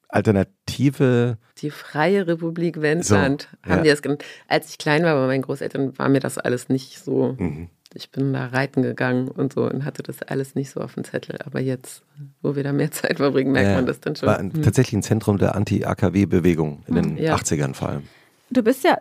Alternative. 0.07 1.37
Die 1.57 1.71
Freie 1.71 2.27
Republik 2.27 2.81
Wendland 2.81 3.49
so, 3.63 3.69
haben 3.69 3.77
ja. 3.77 3.83
die 3.83 3.89
das 3.89 4.01
genannt. 4.01 4.23
Als 4.47 4.69
ich 4.69 4.77
klein 4.77 5.03
war 5.03 5.15
bei 5.15 5.27
meinen 5.27 5.41
Großeltern, 5.41 5.97
war 5.97 6.09
mir 6.09 6.19
das 6.19 6.37
alles 6.37 6.69
nicht 6.69 6.99
so. 7.03 7.35
Mhm. 7.37 7.69
Ich 7.95 8.09
bin 8.11 8.33
da 8.33 8.47
reiten 8.47 8.81
gegangen 8.81 9.27
und 9.27 9.53
so 9.53 9.69
und 9.69 9.85
hatte 9.85 10.03
das 10.03 10.21
alles 10.23 10.55
nicht 10.55 10.71
so 10.71 10.81
auf 10.81 10.95
dem 10.95 11.03
Zettel. 11.03 11.39
Aber 11.45 11.59
jetzt, 11.59 12.03
wo 12.41 12.55
wir 12.55 12.63
da 12.63 12.73
mehr 12.73 12.91
Zeit 12.91 13.17
verbringen, 13.17 13.51
merkt 13.51 13.69
ja, 13.69 13.75
man 13.75 13.85
das 13.85 13.99
dann 13.99 14.15
schon. 14.15 14.27
War 14.27 14.41
mhm. 14.41 14.63
tatsächlich 14.63 14.93
ein 14.93 15.03
Zentrum 15.03 15.37
der 15.37 15.55
Anti-AKW-Bewegung 15.55 16.83
in 16.87 16.95
den 16.95 17.17
ja. 17.17 17.35
80ern 17.35 17.73
vor 17.73 17.89
allem. 17.89 18.03
Du 18.49 18.63
bist 18.63 18.83
ja 18.83 18.97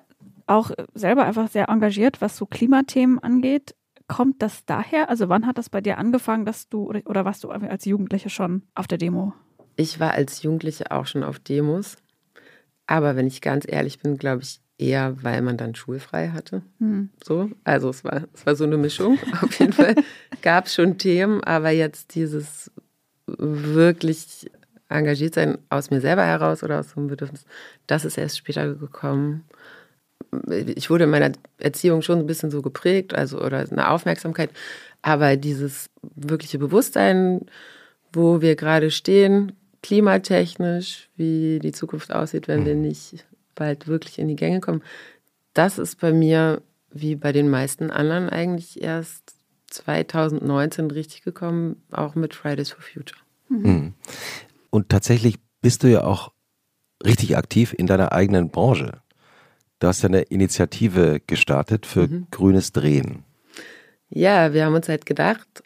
auch 0.46 0.70
selber 0.94 1.24
einfach 1.24 1.48
sehr 1.48 1.68
engagiert, 1.68 2.20
was 2.20 2.36
so 2.36 2.46
Klimathemen 2.46 3.18
angeht. 3.18 3.74
Kommt 4.08 4.42
das 4.42 4.64
daher? 4.66 5.08
Also 5.08 5.28
wann 5.28 5.46
hat 5.46 5.58
das 5.58 5.70
bei 5.70 5.80
dir 5.80 5.98
angefangen, 5.98 6.44
dass 6.44 6.68
du 6.68 6.84
oder, 6.84 7.00
oder 7.06 7.24
warst 7.24 7.44
du 7.44 7.50
als 7.50 7.84
Jugendliche 7.84 8.30
schon 8.30 8.62
auf 8.74 8.86
der 8.86 8.98
Demo? 8.98 9.32
Ich 9.76 10.00
war 10.00 10.12
als 10.12 10.42
Jugendliche 10.42 10.90
auch 10.90 11.06
schon 11.06 11.22
auf 11.22 11.38
Demos. 11.38 11.96
Aber 12.86 13.16
wenn 13.16 13.26
ich 13.26 13.40
ganz 13.40 13.64
ehrlich 13.66 14.00
bin, 14.00 14.18
glaube 14.18 14.42
ich 14.42 14.60
eher, 14.82 15.16
weil 15.22 15.42
man 15.42 15.56
dann 15.56 15.74
schulfrei 15.74 16.30
hatte. 16.30 16.62
Hm. 16.78 17.10
So, 17.24 17.50
also 17.64 17.90
es 17.90 18.04
war, 18.04 18.24
es 18.34 18.44
war 18.44 18.56
so 18.56 18.64
eine 18.64 18.76
Mischung. 18.76 19.18
Auf 19.42 19.58
jeden 19.58 19.72
Fall 19.72 19.94
gab 20.42 20.66
es 20.66 20.74
schon 20.74 20.98
Themen, 20.98 21.42
aber 21.44 21.70
jetzt 21.70 22.14
dieses 22.14 22.70
wirklich 23.26 24.50
engagiert 24.88 25.34
sein 25.34 25.58
aus 25.70 25.90
mir 25.90 26.00
selber 26.00 26.24
heraus 26.24 26.62
oder 26.62 26.80
aus 26.80 26.90
so 26.90 27.00
einem 27.00 27.08
Bedürfnis, 27.08 27.46
das 27.86 28.04
ist 28.04 28.18
erst 28.18 28.36
später 28.36 28.74
gekommen. 28.74 29.44
Ich 30.76 30.90
wurde 30.90 31.04
in 31.04 31.10
meiner 31.10 31.32
Erziehung 31.58 32.02
schon 32.02 32.18
ein 32.18 32.26
bisschen 32.26 32.50
so 32.50 32.62
geprägt, 32.62 33.14
also 33.14 33.40
oder 33.40 33.66
eine 33.70 33.90
Aufmerksamkeit, 33.90 34.50
aber 35.00 35.36
dieses 35.36 35.88
wirkliche 36.14 36.58
Bewusstsein, 36.58 37.46
wo 38.12 38.40
wir 38.40 38.56
gerade 38.56 38.90
stehen, 38.90 39.52
klimatechnisch, 39.82 41.08
wie 41.16 41.58
die 41.60 41.72
Zukunft 41.72 42.12
aussieht, 42.12 42.48
wenn 42.48 42.64
wir 42.64 42.74
mhm. 42.74 42.82
nicht 42.82 43.24
bald 43.54 43.86
wirklich 43.86 44.18
in 44.18 44.28
die 44.28 44.36
Gänge 44.36 44.60
kommen, 44.60 44.82
das 45.54 45.78
ist 45.78 46.00
bei 46.00 46.12
mir 46.12 46.62
wie 46.90 47.16
bei 47.16 47.32
den 47.32 47.48
meisten 47.48 47.90
anderen 47.90 48.28
eigentlich 48.28 48.82
erst 48.82 49.36
2019 49.68 50.90
richtig 50.90 51.22
gekommen, 51.22 51.82
auch 51.90 52.14
mit 52.14 52.34
Fridays 52.34 52.70
for 52.70 52.82
Future. 52.82 53.20
Mhm. 53.48 53.94
Und 54.70 54.88
tatsächlich 54.88 55.38
bist 55.60 55.82
du 55.82 55.88
ja 55.88 56.04
auch 56.04 56.32
richtig 57.04 57.36
aktiv 57.36 57.74
in 57.76 57.86
deiner 57.86 58.12
eigenen 58.12 58.50
Branche. 58.50 59.00
Du 59.78 59.88
hast 59.88 60.02
ja 60.02 60.08
eine 60.08 60.22
Initiative 60.22 61.20
gestartet 61.26 61.86
für 61.86 62.06
mhm. 62.06 62.26
grünes 62.30 62.72
Drehen. 62.72 63.24
Ja, 64.08 64.52
wir 64.52 64.66
haben 64.66 64.74
uns 64.74 64.88
halt 64.88 65.06
gedacht, 65.06 65.62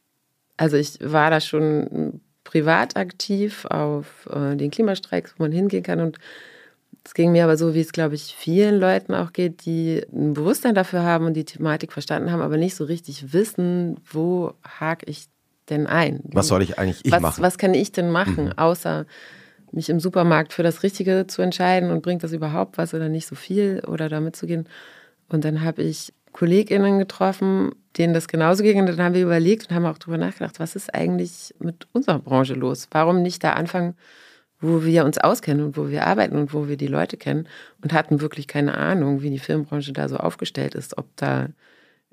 also 0.56 0.76
ich 0.76 0.98
war 1.02 1.30
da 1.30 1.40
schon 1.40 2.20
privat 2.44 2.96
aktiv 2.96 3.66
auf 3.66 4.28
äh, 4.30 4.56
den 4.56 4.70
Klimastreiks, 4.70 5.34
wo 5.36 5.42
man 5.42 5.52
hingehen 5.52 5.82
kann. 5.82 6.00
Und 6.00 6.18
es 7.06 7.14
ging 7.14 7.30
mir 7.30 7.44
aber 7.44 7.56
so, 7.56 7.72
wie 7.72 7.80
es, 7.80 7.92
glaube 7.92 8.16
ich, 8.16 8.34
vielen 8.36 8.80
Leuten 8.80 9.14
auch 9.14 9.32
geht, 9.32 9.64
die 9.64 10.04
ein 10.12 10.34
Bewusstsein 10.34 10.74
dafür 10.74 11.04
haben 11.04 11.24
und 11.26 11.34
die 11.34 11.44
Thematik 11.44 11.92
verstanden 11.92 12.32
haben, 12.32 12.42
aber 12.42 12.56
nicht 12.56 12.74
so 12.74 12.84
richtig 12.84 13.32
wissen, 13.32 14.00
wo 14.10 14.54
hake 14.80 15.06
ich 15.08 15.26
denn 15.68 15.86
ein? 15.86 16.20
Was 16.24 16.48
soll 16.48 16.62
ich 16.62 16.80
eigentlich 16.80 17.04
ich 17.04 17.12
was, 17.12 17.22
machen? 17.22 17.42
Was 17.42 17.58
kann 17.58 17.74
ich 17.74 17.92
denn 17.92 18.10
machen, 18.10 18.46
mhm. 18.46 18.52
außer 18.58 19.06
mich 19.70 19.88
im 19.88 20.00
Supermarkt 20.00 20.52
für 20.52 20.64
das 20.64 20.82
Richtige 20.82 21.28
zu 21.28 21.42
entscheiden 21.42 21.92
und 21.92 22.02
bringt 22.02 22.24
das 22.24 22.32
überhaupt 22.32 22.76
was 22.76 22.92
oder 22.92 23.08
nicht 23.08 23.28
so 23.28 23.36
viel 23.36 23.82
oder 23.86 24.08
damit 24.08 24.34
zu 24.34 24.48
gehen? 24.48 24.68
Und 25.28 25.44
dann 25.44 25.62
habe 25.62 25.82
ich 25.82 26.12
KollegInnen 26.32 26.98
getroffen, 26.98 27.72
denen 27.96 28.14
das 28.14 28.26
genauso 28.26 28.64
ging. 28.64 28.80
Und 28.80 28.86
dann 28.86 28.98
haben 28.98 29.14
wir 29.14 29.22
überlegt 29.22 29.68
und 29.68 29.76
haben 29.76 29.86
auch 29.86 29.98
darüber 29.98 30.18
nachgedacht, 30.18 30.58
was 30.58 30.74
ist 30.74 30.92
eigentlich 30.92 31.54
mit 31.60 31.86
unserer 31.92 32.18
Branche 32.18 32.54
los? 32.54 32.88
Warum 32.90 33.22
nicht 33.22 33.44
da 33.44 33.52
anfangen, 33.52 33.94
wo 34.60 34.84
wir 34.84 35.04
uns 35.04 35.18
auskennen 35.18 35.64
und 35.64 35.76
wo 35.76 35.88
wir 35.88 36.06
arbeiten 36.06 36.36
und 36.36 36.54
wo 36.54 36.68
wir 36.68 36.76
die 36.76 36.86
Leute 36.86 37.16
kennen 37.16 37.48
und 37.82 37.92
hatten 37.92 38.20
wirklich 38.20 38.48
keine 38.48 38.76
Ahnung, 38.76 39.22
wie 39.22 39.30
die 39.30 39.38
Filmbranche 39.38 39.92
da 39.92 40.08
so 40.08 40.16
aufgestellt 40.16 40.74
ist, 40.74 40.96
ob 40.98 41.06
da 41.16 41.48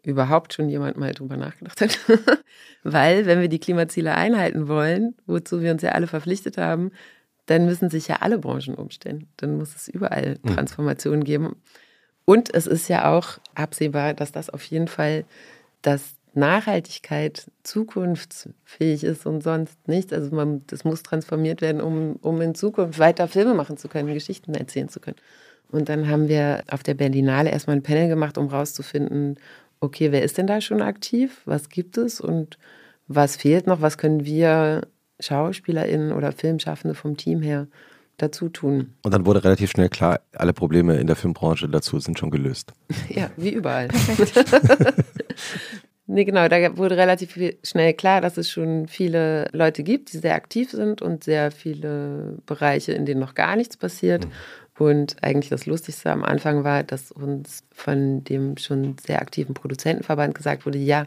überhaupt 0.03 0.53
schon 0.53 0.69
jemand 0.69 0.97
mal 0.97 1.13
drüber 1.13 1.37
nachgedacht 1.37 1.79
hat. 1.81 1.99
Weil, 2.83 3.25
wenn 3.25 3.39
wir 3.39 3.47
die 3.47 3.59
Klimaziele 3.59 4.13
einhalten 4.13 4.67
wollen, 4.67 5.15
wozu 5.25 5.61
wir 5.61 5.71
uns 5.71 5.81
ja 5.81 5.93
alle 5.93 6.07
verpflichtet 6.07 6.57
haben, 6.57 6.91
dann 7.45 7.65
müssen 7.65 7.89
sich 7.89 8.07
ja 8.07 8.17
alle 8.17 8.37
Branchen 8.37 8.75
umstellen. 8.75 9.27
Dann 9.37 9.57
muss 9.57 9.75
es 9.75 9.87
überall 9.87 10.39
hm. 10.43 10.55
Transformationen 10.55 11.23
geben. 11.23 11.55
Und 12.25 12.53
es 12.53 12.67
ist 12.67 12.87
ja 12.89 13.11
auch 13.11 13.39
absehbar, 13.55 14.13
dass 14.13 14.31
das 14.31 14.49
auf 14.49 14.63
jeden 14.63 14.87
Fall, 14.87 15.25
dass 15.81 16.15
Nachhaltigkeit 16.33 17.51
zukunftsfähig 17.63 19.03
ist 19.03 19.25
und 19.25 19.41
sonst 19.43 19.87
nichts. 19.87 20.11
Also 20.13 20.35
man, 20.35 20.63
das 20.67 20.83
muss 20.83 21.03
transformiert 21.03 21.61
werden, 21.61 21.81
um, 21.81 22.15
um 22.21 22.41
in 22.41 22.55
Zukunft 22.55 22.99
weiter 22.99 23.27
Filme 23.27 23.53
machen 23.53 23.77
zu 23.77 23.87
können, 23.87 24.13
Geschichten 24.13 24.53
erzählen 24.55 24.89
zu 24.89 24.99
können. 24.99 25.17
Und 25.69 25.89
dann 25.89 26.07
haben 26.07 26.27
wir 26.27 26.63
auf 26.69 26.83
der 26.83 26.93
Berlinale 26.93 27.49
erstmal 27.49 27.75
ein 27.75 27.83
Panel 27.83 28.07
gemacht, 28.07 28.37
um 28.37 28.47
rauszufinden, 28.47 29.39
okay, 29.79 30.11
wer 30.11 30.23
ist 30.23 30.37
denn 30.37 30.47
da 30.47 30.61
schon 30.61 30.81
aktiv? 30.81 31.41
Was 31.45 31.69
gibt 31.69 31.97
es 31.97 32.21
und 32.21 32.57
was 33.07 33.35
fehlt 33.35 33.67
noch? 33.67 33.81
Was 33.81 33.97
können 33.97 34.25
wir 34.25 34.87
SchauspielerInnen 35.19 36.13
oder 36.13 36.31
Filmschaffende 36.31 36.95
vom 36.95 37.17
Team 37.17 37.41
her 37.41 37.67
dazu 38.17 38.49
tun? 38.49 38.93
Und 39.03 39.13
dann 39.13 39.25
wurde 39.25 39.43
relativ 39.43 39.71
schnell 39.71 39.89
klar, 39.89 40.21
alle 40.33 40.53
Probleme 40.53 40.97
in 40.97 41.07
der 41.07 41.15
Filmbranche 41.15 41.67
dazu 41.67 41.99
sind 41.99 42.17
schon 42.17 42.31
gelöst. 42.31 42.73
ja, 43.09 43.29
wie 43.35 43.53
überall. 43.53 43.89
nee, 46.07 46.25
genau, 46.25 46.47
da 46.47 46.77
wurde 46.77 46.97
relativ 46.97 47.37
schnell 47.63 47.93
klar, 47.93 48.21
dass 48.21 48.37
es 48.37 48.49
schon 48.49 48.87
viele 48.87 49.49
Leute 49.51 49.83
gibt, 49.83 50.13
die 50.13 50.17
sehr 50.17 50.35
aktiv 50.35 50.71
sind 50.71 51.01
und 51.01 51.23
sehr 51.23 51.51
viele 51.51 52.37
Bereiche, 52.45 52.93
in 52.93 53.05
denen 53.05 53.19
noch 53.19 53.35
gar 53.35 53.55
nichts 53.55 53.77
passiert. 53.77 54.25
Mhm. 54.25 54.31
Und 54.77 55.17
eigentlich 55.21 55.49
das 55.49 55.65
Lustigste 55.65 56.11
am 56.11 56.23
Anfang 56.23 56.63
war, 56.63 56.83
dass 56.83 57.11
uns 57.11 57.63
von 57.71 58.23
dem 58.23 58.57
schon 58.57 58.95
sehr 59.05 59.21
aktiven 59.21 59.53
Produzentenverband 59.53 60.33
gesagt 60.33 60.65
wurde, 60.65 60.79
ja, 60.79 61.05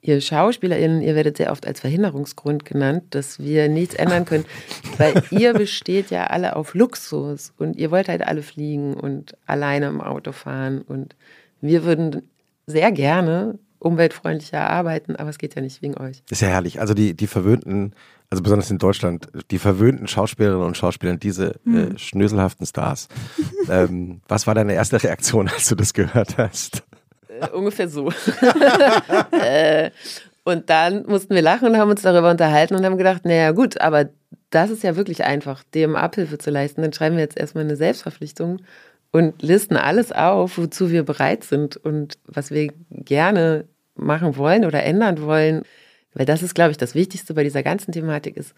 ihr 0.00 0.20
SchauspielerInnen, 0.20 1.00
ihr 1.00 1.14
werdet 1.14 1.38
sehr 1.38 1.50
oft 1.50 1.66
als 1.66 1.80
Verhinderungsgrund 1.80 2.64
genannt, 2.64 3.04
dass 3.10 3.38
wir 3.38 3.68
nichts 3.68 3.94
ändern 3.94 4.24
können, 4.26 4.44
weil 4.98 5.22
ihr 5.30 5.54
besteht 5.54 6.10
ja 6.10 6.26
alle 6.26 6.56
auf 6.56 6.74
Luxus 6.74 7.52
und 7.58 7.76
ihr 7.76 7.90
wollt 7.90 8.08
halt 8.08 8.22
alle 8.26 8.42
fliegen 8.42 8.94
und 8.94 9.36
alleine 9.46 9.86
im 9.86 10.00
Auto 10.00 10.32
fahren 10.32 10.82
und 10.82 11.16
wir 11.60 11.84
würden 11.84 12.28
sehr 12.66 12.92
gerne 12.92 13.58
umweltfreundlicher 13.84 14.68
arbeiten, 14.68 15.14
aber 15.16 15.30
es 15.30 15.38
geht 15.38 15.54
ja 15.54 15.62
nicht 15.62 15.82
wegen 15.82 15.96
euch. 15.98 16.22
ist 16.30 16.40
ja 16.40 16.48
herrlich. 16.48 16.80
Also 16.80 16.94
die, 16.94 17.14
die 17.14 17.26
verwöhnten, 17.26 17.94
also 18.30 18.42
besonders 18.42 18.70
in 18.70 18.78
Deutschland, 18.78 19.28
die 19.50 19.58
verwöhnten 19.58 20.08
Schauspielerinnen 20.08 20.66
und 20.66 20.76
Schauspieler, 20.76 21.16
diese 21.16 21.56
äh, 21.66 21.90
hm. 21.90 21.98
schnöselhaften 21.98 22.66
Stars. 22.66 23.08
ähm, 23.68 24.22
was 24.26 24.46
war 24.46 24.54
deine 24.54 24.72
erste 24.72 25.02
Reaktion, 25.02 25.48
als 25.48 25.68
du 25.68 25.74
das 25.74 25.92
gehört 25.92 26.38
hast? 26.38 26.82
Äh, 27.28 27.48
ungefähr 27.50 27.88
so. 27.88 28.10
äh, 29.32 29.90
und 30.44 30.70
dann 30.70 31.04
mussten 31.06 31.34
wir 31.34 31.42
lachen 31.42 31.68
und 31.68 31.76
haben 31.76 31.90
uns 31.90 32.02
darüber 32.02 32.30
unterhalten 32.30 32.74
und 32.74 32.84
haben 32.84 32.96
gedacht, 32.96 33.24
naja 33.26 33.52
gut, 33.52 33.80
aber 33.80 34.08
das 34.48 34.70
ist 34.70 34.82
ja 34.82 34.96
wirklich 34.96 35.24
einfach, 35.24 35.62
dem 35.74 35.94
Abhilfe 35.94 36.38
zu 36.38 36.50
leisten. 36.50 36.80
Dann 36.80 36.92
schreiben 36.92 37.16
wir 37.16 37.22
jetzt 37.22 37.38
erstmal 37.38 37.64
eine 37.64 37.76
Selbstverpflichtung 37.76 38.60
und 39.10 39.42
listen 39.42 39.76
alles 39.76 40.10
auf, 40.10 40.56
wozu 40.56 40.90
wir 40.90 41.02
bereit 41.02 41.44
sind 41.44 41.76
und 41.76 42.18
was 42.26 42.50
wir 42.50 42.72
gerne 42.90 43.66
machen 43.96 44.36
wollen 44.36 44.64
oder 44.64 44.82
ändern 44.82 45.22
wollen. 45.22 45.62
Weil 46.14 46.26
das 46.26 46.42
ist, 46.42 46.54
glaube 46.54 46.70
ich, 46.70 46.76
das 46.76 46.94
Wichtigste 46.94 47.34
bei 47.34 47.42
dieser 47.42 47.62
ganzen 47.62 47.92
Thematik 47.92 48.36
ist, 48.36 48.54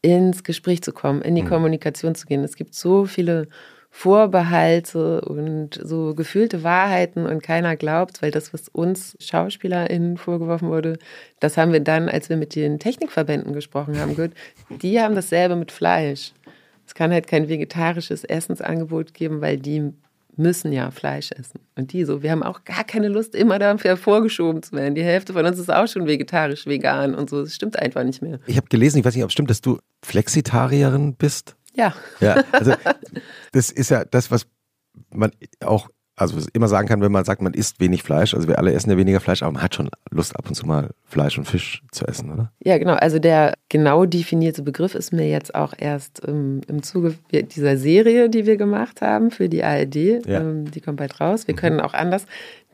ins 0.00 0.44
Gespräch 0.44 0.82
zu 0.82 0.92
kommen, 0.92 1.22
in 1.22 1.34
die 1.34 1.42
mhm. 1.42 1.48
Kommunikation 1.48 2.14
zu 2.14 2.26
gehen. 2.26 2.44
Es 2.44 2.56
gibt 2.56 2.74
so 2.74 3.04
viele 3.04 3.48
Vorbehalte 3.90 5.22
und 5.22 5.80
so 5.82 6.14
gefühlte 6.14 6.62
Wahrheiten 6.62 7.26
und 7.26 7.42
keiner 7.42 7.74
glaubt, 7.74 8.22
weil 8.22 8.30
das, 8.30 8.52
was 8.52 8.68
uns 8.68 9.16
SchauspielerInnen 9.18 10.18
vorgeworfen 10.18 10.68
wurde, 10.68 10.98
das 11.40 11.56
haben 11.56 11.72
wir 11.72 11.80
dann, 11.80 12.08
als 12.08 12.28
wir 12.28 12.36
mit 12.36 12.54
den 12.54 12.78
Technikverbänden 12.78 13.54
gesprochen 13.54 13.98
haben, 13.98 14.14
gehört. 14.14 14.34
Die 14.82 15.00
haben 15.00 15.14
dasselbe 15.14 15.56
mit 15.56 15.72
Fleisch. 15.72 16.32
Es 16.86 16.94
kann 16.94 17.12
halt 17.12 17.26
kein 17.26 17.48
vegetarisches 17.48 18.24
Essensangebot 18.24 19.14
geben, 19.14 19.40
weil 19.40 19.56
die 19.58 19.92
müssen 20.38 20.72
ja 20.72 20.90
Fleisch 20.90 21.30
essen. 21.32 21.60
Und 21.76 21.92
die 21.92 22.04
so, 22.04 22.22
wir 22.22 22.30
haben 22.30 22.42
auch 22.42 22.64
gar 22.64 22.84
keine 22.84 23.08
Lust, 23.08 23.34
immer 23.34 23.58
dafür 23.58 23.96
vorgeschoben 23.96 24.62
zu 24.62 24.72
werden. 24.72 24.94
Die 24.94 25.04
Hälfte 25.04 25.32
von 25.32 25.44
uns 25.44 25.58
ist 25.58 25.70
auch 25.70 25.86
schon 25.86 26.06
vegetarisch, 26.06 26.66
vegan 26.66 27.14
und 27.14 27.28
so. 27.28 27.42
Das 27.42 27.54
stimmt 27.54 27.78
einfach 27.78 28.04
nicht 28.04 28.22
mehr. 28.22 28.38
Ich 28.46 28.56
habe 28.56 28.68
gelesen, 28.68 28.98
ich 28.98 29.04
weiß 29.04 29.14
nicht, 29.14 29.24
ob 29.24 29.30
es 29.30 29.32
stimmt, 29.32 29.50
dass 29.50 29.60
du 29.60 29.78
Flexitarierin 30.04 31.14
bist. 31.16 31.56
Ja. 31.74 31.94
Ja, 32.20 32.42
also 32.52 32.74
das 33.52 33.70
ist 33.70 33.90
ja 33.90 34.04
das, 34.04 34.30
was 34.30 34.46
man 35.10 35.32
auch 35.64 35.88
also 36.18 36.38
immer 36.52 36.68
sagen 36.68 36.88
kann, 36.88 37.00
wenn 37.00 37.12
man 37.12 37.24
sagt, 37.24 37.42
man 37.42 37.54
isst 37.54 37.80
wenig 37.80 38.02
Fleisch, 38.02 38.34
also 38.34 38.48
wir 38.48 38.58
alle 38.58 38.72
essen 38.72 38.90
ja 38.90 38.96
weniger 38.96 39.20
Fleisch, 39.20 39.42
aber 39.42 39.52
man 39.52 39.62
hat 39.62 39.74
schon 39.74 39.88
Lust 40.10 40.36
ab 40.36 40.48
und 40.48 40.54
zu 40.54 40.66
mal 40.66 40.90
Fleisch 41.04 41.38
und 41.38 41.44
Fisch 41.44 41.82
zu 41.90 42.06
essen, 42.06 42.32
oder? 42.32 42.52
Ja, 42.64 42.78
genau. 42.78 42.94
Also 42.94 43.18
der 43.18 43.54
genau 43.68 44.04
definierte 44.04 44.62
Begriff 44.62 44.94
ist 44.94 45.12
mir 45.12 45.28
jetzt 45.28 45.54
auch 45.54 45.74
erst 45.78 46.20
im, 46.20 46.60
im 46.66 46.82
Zuge 46.82 47.14
dieser 47.32 47.76
Serie, 47.76 48.28
die 48.28 48.46
wir 48.46 48.56
gemacht 48.56 49.00
haben 49.00 49.30
für 49.30 49.48
die 49.48 49.62
ARD, 49.62 49.94
ja. 50.26 50.40
ähm, 50.40 50.70
die 50.70 50.80
kommt 50.80 50.98
bald 50.98 51.20
raus. 51.20 51.46
Wir 51.46 51.54
mhm. 51.54 51.58
können 51.58 51.80
auch 51.80 51.94
anders. 51.94 52.26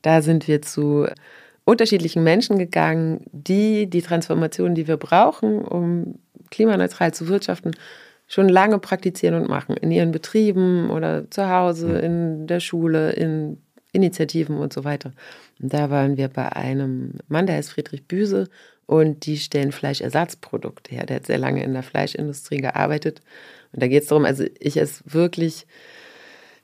Da 0.02 0.22
sind 0.22 0.48
wir 0.48 0.62
zu 0.62 1.06
unterschiedlichen 1.64 2.22
Menschen 2.24 2.58
gegangen, 2.58 3.20
die 3.32 3.88
die 3.88 4.02
Transformation, 4.02 4.74
die 4.74 4.86
wir 4.86 4.96
brauchen, 4.96 5.60
um 5.60 6.18
klimaneutral 6.50 7.12
zu 7.12 7.28
wirtschaften, 7.28 7.72
schon 8.34 8.48
lange 8.48 8.80
praktizieren 8.80 9.36
und 9.36 9.48
machen. 9.48 9.76
In 9.76 9.92
ihren 9.92 10.10
Betrieben 10.10 10.90
oder 10.90 11.30
zu 11.30 11.48
Hause, 11.48 11.98
in 12.00 12.48
der 12.48 12.58
Schule, 12.58 13.12
in 13.12 13.58
Initiativen 13.92 14.58
und 14.58 14.72
so 14.72 14.82
weiter. 14.82 15.12
Und 15.62 15.72
da 15.72 15.88
waren 15.88 16.16
wir 16.16 16.26
bei 16.26 16.50
einem 16.50 17.12
Mann, 17.28 17.46
der 17.46 17.54
heißt 17.54 17.70
Friedrich 17.70 18.08
Büse 18.08 18.48
und 18.86 19.24
die 19.26 19.38
stellen 19.38 19.70
Fleischersatzprodukte 19.70 20.96
her. 20.96 21.06
Der 21.06 21.16
hat 21.16 21.26
sehr 21.26 21.38
lange 21.38 21.62
in 21.62 21.74
der 21.74 21.84
Fleischindustrie 21.84 22.56
gearbeitet. 22.56 23.20
Und 23.72 23.84
da 23.84 23.86
geht 23.86 24.02
es 24.02 24.08
darum, 24.08 24.24
also 24.24 24.44
ich 24.58 24.78
esse 24.78 25.04
wirklich, 25.06 25.68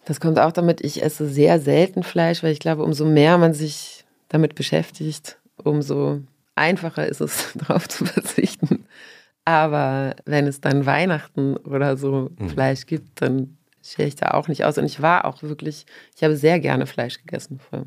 das 0.06 0.18
kommt 0.18 0.40
auch 0.40 0.50
damit, 0.50 0.80
ich 0.80 1.04
esse 1.04 1.28
sehr 1.28 1.60
selten 1.60 2.02
Fleisch, 2.02 2.42
weil 2.42 2.50
ich 2.50 2.58
glaube, 2.58 2.82
umso 2.82 3.04
mehr 3.04 3.38
man 3.38 3.54
sich 3.54 4.04
damit 4.28 4.56
beschäftigt, 4.56 5.38
umso 5.56 6.18
einfacher 6.56 7.06
ist 7.06 7.20
es, 7.20 7.52
darauf 7.54 7.88
zu 7.88 8.06
verzichten. 8.06 8.79
Aber 9.50 10.14
wenn 10.26 10.46
es 10.46 10.60
dann 10.60 10.86
Weihnachten 10.86 11.56
oder 11.56 11.96
so 11.96 12.30
mhm. 12.38 12.50
Fleisch 12.50 12.86
gibt, 12.86 13.20
dann 13.20 13.56
schere 13.82 14.06
ich 14.06 14.14
da 14.14 14.32
auch 14.32 14.46
nicht 14.46 14.64
aus. 14.64 14.78
Und 14.78 14.84
ich 14.84 15.02
war 15.02 15.24
auch 15.24 15.42
wirklich, 15.42 15.86
ich 16.16 16.22
habe 16.22 16.36
sehr 16.36 16.60
gerne 16.60 16.86
Fleisch 16.86 17.18
gegessen 17.18 17.58
früher. 17.58 17.86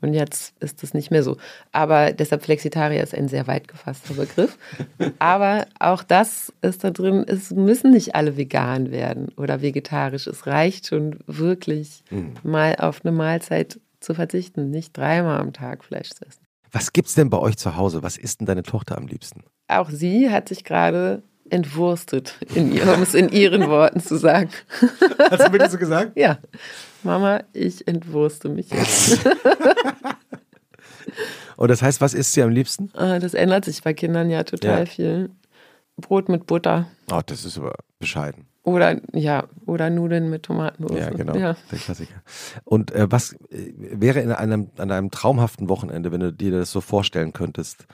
Und 0.00 0.14
jetzt 0.14 0.54
ist 0.62 0.84
das 0.84 0.94
nicht 0.94 1.10
mehr 1.10 1.24
so. 1.24 1.36
Aber 1.72 2.12
deshalb 2.12 2.44
Flexitarier 2.44 3.02
ist 3.02 3.16
ein 3.16 3.26
sehr 3.26 3.48
weit 3.48 3.66
gefasster 3.66 4.14
Begriff. 4.14 4.56
Aber 5.18 5.66
auch 5.80 6.04
das 6.04 6.52
ist 6.62 6.84
da 6.84 6.90
drin, 6.90 7.24
es 7.26 7.50
müssen 7.50 7.90
nicht 7.90 8.14
alle 8.14 8.36
vegan 8.36 8.92
werden 8.92 9.30
oder 9.36 9.60
vegetarisch. 9.60 10.28
Es 10.28 10.46
reicht 10.46 10.86
schon 10.86 11.18
wirklich 11.26 12.04
mhm. 12.10 12.34
mal 12.44 12.76
auf 12.76 13.04
eine 13.04 13.10
Mahlzeit 13.10 13.80
zu 13.98 14.14
verzichten, 14.14 14.70
nicht 14.70 14.96
dreimal 14.96 15.40
am 15.40 15.52
Tag 15.52 15.82
Fleisch 15.82 16.10
zu 16.10 16.24
essen. 16.24 16.47
Was 16.70 16.92
gibt's 16.92 17.14
denn 17.14 17.30
bei 17.30 17.38
euch 17.38 17.56
zu 17.56 17.76
Hause? 17.76 18.02
Was 18.02 18.16
isst 18.16 18.40
denn 18.40 18.46
deine 18.46 18.62
Tochter 18.62 18.98
am 18.98 19.06
liebsten? 19.06 19.44
Auch 19.68 19.90
sie 19.90 20.30
hat 20.30 20.48
sich 20.48 20.64
gerade 20.64 21.22
entwurstet, 21.50 22.34
in 22.54 22.72
ihr, 22.72 22.92
um 22.92 23.02
es 23.02 23.14
in 23.14 23.30
ihren 23.30 23.68
Worten 23.68 24.00
zu 24.00 24.16
sagen. 24.16 24.50
Hast 25.30 25.46
du 25.46 25.50
mir 25.50 25.70
so 25.70 25.78
gesagt? 25.78 26.12
Ja. 26.16 26.38
Mama, 27.02 27.42
ich 27.52 27.86
entwurste 27.88 28.48
mich 28.48 28.70
jetzt. 28.70 29.20
Und 31.56 31.68
das 31.68 31.82
heißt, 31.82 32.00
was 32.00 32.14
isst 32.14 32.34
sie 32.34 32.42
am 32.42 32.50
liebsten? 32.50 32.90
Ah, 32.94 33.18
das 33.18 33.34
ändert 33.34 33.64
sich 33.64 33.82
bei 33.82 33.92
Kindern 33.94 34.30
ja 34.30 34.44
total 34.44 34.80
ja. 34.80 34.86
viel. 34.86 35.30
Brot 35.96 36.28
mit 36.28 36.46
Butter. 36.46 36.86
Oh, 37.10 37.20
das 37.24 37.44
ist 37.44 37.58
aber 37.58 37.74
bescheiden. 37.98 38.47
Oder 38.68 39.00
ja, 39.14 39.44
oder 39.64 39.88
Nudeln 39.88 40.28
mit 40.28 40.42
Tomatensoße. 40.42 41.00
Ja, 41.00 41.10
genau. 41.10 41.34
Ja. 41.34 41.56
Der 41.70 41.78
Klassiker. 41.78 42.22
Und 42.64 42.92
äh, 42.92 43.10
was 43.10 43.32
äh, 43.50 43.72
wäre 43.76 44.20
in 44.20 44.30
einem, 44.30 44.70
an 44.76 44.90
einem 44.90 45.10
traumhaften 45.10 45.70
Wochenende, 45.70 46.12
wenn 46.12 46.20
du 46.20 46.32
dir 46.32 46.50
das 46.50 46.70
so 46.70 46.82
vorstellen 46.82 47.32
könntest? 47.32 47.86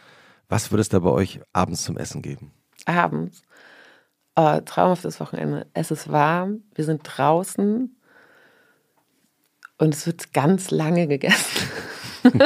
Was 0.48 0.72
würde 0.72 0.80
es 0.80 0.88
da 0.88 0.98
bei 0.98 1.10
euch 1.10 1.40
abends 1.52 1.84
zum 1.84 1.96
Essen 1.96 2.22
geben? 2.22 2.50
Abends. 2.86 3.42
Oh, 4.34 4.58
traumhaftes 4.64 5.20
Wochenende. 5.20 5.68
Es 5.74 5.92
ist 5.92 6.10
warm, 6.10 6.64
wir 6.74 6.84
sind 6.84 7.02
draußen 7.04 7.96
und 9.78 9.94
es 9.94 10.06
wird 10.06 10.32
ganz 10.32 10.72
lange 10.72 11.06
gegessen. 11.06 11.68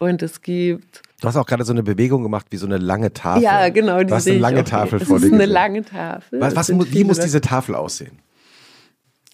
und 0.00 0.20
es 0.20 0.42
gibt 0.42 1.02
Du 1.20 1.28
hast 1.28 1.36
auch 1.36 1.46
gerade 1.46 1.64
so 1.64 1.72
eine 1.72 1.82
Bewegung 1.82 2.22
gemacht 2.22 2.46
wie 2.50 2.56
so 2.56 2.66
eine 2.66 2.76
lange 2.76 3.12
Tafel. 3.12 3.42
Ja, 3.42 3.68
genau. 3.70 3.98
Die 4.00 4.06
du 4.06 4.14
hast 4.14 4.28
eine 4.28 4.38
lange 4.38 4.64
Tafel 4.64 5.00
vor 5.00 5.18
dir. 5.18 5.22
Das 5.22 5.24
ist 5.24 5.32
eine 5.32 5.46
lange 5.46 5.82
Tafel. 5.84 6.40
Was, 6.40 6.56
was, 6.56 6.68
wie 6.68 7.04
muss 7.04 7.18
diese 7.18 7.40
Tafel 7.40 7.74
aussehen? 7.74 8.18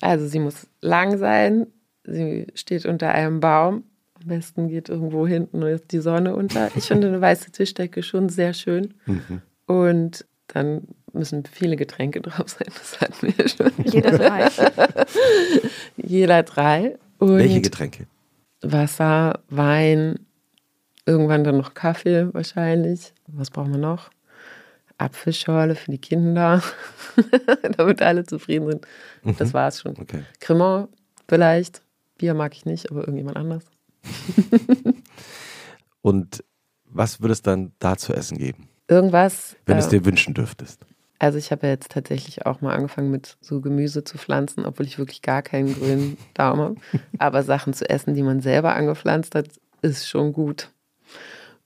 Also 0.00 0.26
sie 0.26 0.38
muss 0.38 0.66
lang 0.80 1.18
sein. 1.18 1.66
Sie 2.04 2.46
steht 2.54 2.86
unter 2.86 3.10
einem 3.10 3.40
Baum. 3.40 3.84
Am 4.20 4.28
besten 4.28 4.68
geht 4.68 4.88
irgendwo 4.88 5.26
hinten 5.26 5.80
die 5.90 5.98
Sonne 5.98 6.36
unter. 6.36 6.70
Ich 6.76 6.84
finde 6.84 7.08
eine 7.08 7.20
weiße 7.20 7.50
Tischdecke 7.50 8.02
schon 8.02 8.28
sehr 8.28 8.54
schön. 8.54 8.94
Mhm. 9.06 9.42
Und 9.66 10.24
dann 10.48 10.82
müssen 11.12 11.44
viele 11.50 11.76
Getränke 11.76 12.20
drauf 12.20 12.48
sein. 12.48 12.68
Das 12.68 13.00
hatten 13.00 13.34
wir 13.36 13.48
schon. 13.48 13.72
Jeder 13.84 14.18
drei. 14.18 14.48
Jeder 15.96 16.42
drei. 16.44 16.96
Und 17.18 17.38
Welche 17.38 17.60
Getränke? 17.60 18.06
Wasser, 18.62 19.40
Wein, 19.48 20.20
Irgendwann 21.06 21.44
dann 21.44 21.56
noch 21.56 21.74
Kaffee 21.74 22.32
wahrscheinlich. 22.32 23.12
Was 23.26 23.50
brauchen 23.50 23.72
wir 23.72 23.80
noch? 23.80 24.10
Apfelschorle 24.98 25.74
für 25.74 25.90
die 25.90 25.98
Kinder, 25.98 26.62
damit 27.76 28.02
alle 28.02 28.24
zufrieden 28.24 28.70
sind. 28.70 28.86
Mhm. 29.24 29.36
Das 29.36 29.52
war 29.52 29.68
es 29.68 29.80
schon. 29.80 29.98
Okay. 29.98 30.22
Cremant 30.38 30.88
vielleicht. 31.28 31.82
Bier 32.18 32.34
mag 32.34 32.54
ich 32.54 32.64
nicht, 32.66 32.90
aber 32.90 33.00
irgendjemand 33.00 33.36
anders. 33.36 33.64
Und 36.02 36.44
was 36.84 37.20
würde 37.20 37.32
es 37.32 37.42
dann 37.42 37.72
da 37.78 37.96
zu 37.96 38.12
essen 38.12 38.38
geben? 38.38 38.68
Irgendwas. 38.88 39.56
Wenn 39.66 39.76
du 39.76 39.82
äh, 39.82 39.84
es 39.84 39.88
dir 39.88 40.04
wünschen 40.04 40.34
dürftest. 40.34 40.84
Also 41.18 41.38
ich 41.38 41.52
habe 41.52 41.68
ja 41.68 41.72
jetzt 41.72 41.92
tatsächlich 41.92 42.46
auch 42.46 42.60
mal 42.60 42.74
angefangen 42.74 43.12
mit 43.12 43.36
so 43.40 43.60
Gemüse 43.60 44.02
zu 44.02 44.18
pflanzen, 44.18 44.66
obwohl 44.66 44.86
ich 44.86 44.98
wirklich 44.98 45.22
gar 45.22 45.40
keinen 45.40 45.72
grünen 45.72 46.18
Daumen 46.34 46.60
habe. 46.60 46.76
Aber 47.18 47.44
Sachen 47.44 47.74
zu 47.74 47.88
essen, 47.88 48.14
die 48.14 48.24
man 48.24 48.40
selber 48.40 48.74
angepflanzt 48.74 49.36
hat, 49.36 49.46
ist 49.82 50.08
schon 50.08 50.32
gut. 50.32 50.71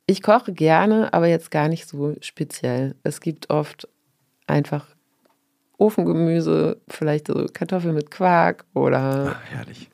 Ich 0.07 0.23
koche 0.23 0.53
gerne, 0.53 1.13
aber 1.13 1.27
jetzt 1.27 1.51
gar 1.51 1.69
nicht 1.69 1.89
so 1.89 2.15
speziell. 2.21 2.95
Es 3.03 3.21
gibt 3.21 3.51
oft 3.51 3.89
einfach 4.47 4.87
Ofengemüse, 5.79 6.81
vielleicht 6.89 7.27
so 7.27 7.47
Kartoffeln 7.53 7.95
mit 7.95 8.11
Quark 8.11 8.65
oder 8.73 9.37
Ach, 9.37 9.51
herrlich. 9.51 9.91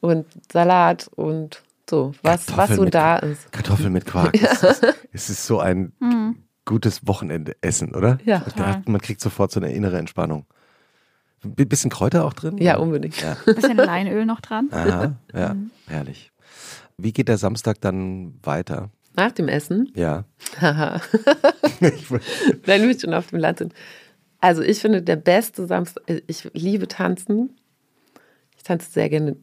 und 0.00 0.26
Salat 0.50 1.10
und 1.16 1.62
so, 1.88 2.14
was, 2.22 2.56
was 2.56 2.76
so 2.76 2.84
da 2.84 3.16
ist. 3.16 3.50
Kartoffeln 3.52 3.92
mit 3.92 4.06
Quark. 4.06 4.36
Ja. 4.40 4.52
Es, 4.52 4.62
ist, 4.62 4.96
es 5.12 5.30
ist 5.30 5.46
so 5.46 5.58
ein 5.58 5.92
mhm. 5.98 6.36
gutes 6.64 7.06
Wochenende-Essen, 7.06 7.94
oder? 7.94 8.18
Ja. 8.24 8.44
Hat, 8.56 8.88
man 8.88 9.00
kriegt 9.00 9.20
sofort 9.20 9.50
so 9.50 9.58
eine 9.58 9.72
innere 9.72 9.98
Entspannung. 9.98 10.46
Ein 11.42 11.68
bisschen 11.68 11.90
Kräuter 11.90 12.24
auch 12.24 12.34
drin? 12.34 12.58
Ja, 12.58 12.76
unbedingt. 12.76 13.20
Ja. 13.20 13.36
Ein 13.46 13.54
bisschen 13.54 13.76
Leinöl 13.76 14.24
noch 14.24 14.40
dran. 14.40 14.68
Aha, 14.70 15.14
ja, 15.34 15.54
mhm. 15.54 15.70
herrlich. 15.88 16.30
Wie 16.96 17.12
geht 17.12 17.28
der 17.28 17.38
Samstag 17.38 17.80
dann 17.80 18.34
weiter? 18.42 18.90
Nach 19.20 19.32
dem 19.32 19.48
Essen? 19.48 19.92
Ja. 19.94 20.24
Haha. 20.58 20.98
Wenn 22.64 22.88
wir 22.88 22.98
schon 22.98 23.12
auf 23.12 23.26
dem 23.26 23.38
Land 23.38 23.58
sind. 23.58 23.74
Also 24.40 24.62
ich 24.62 24.78
finde, 24.78 25.02
der 25.02 25.16
beste 25.16 25.66
Samstag, 25.66 26.02
ich 26.26 26.48
liebe 26.54 26.88
tanzen. 26.88 27.54
Ich 28.56 28.62
tanze 28.62 28.90
sehr 28.90 29.10
gerne 29.10 29.36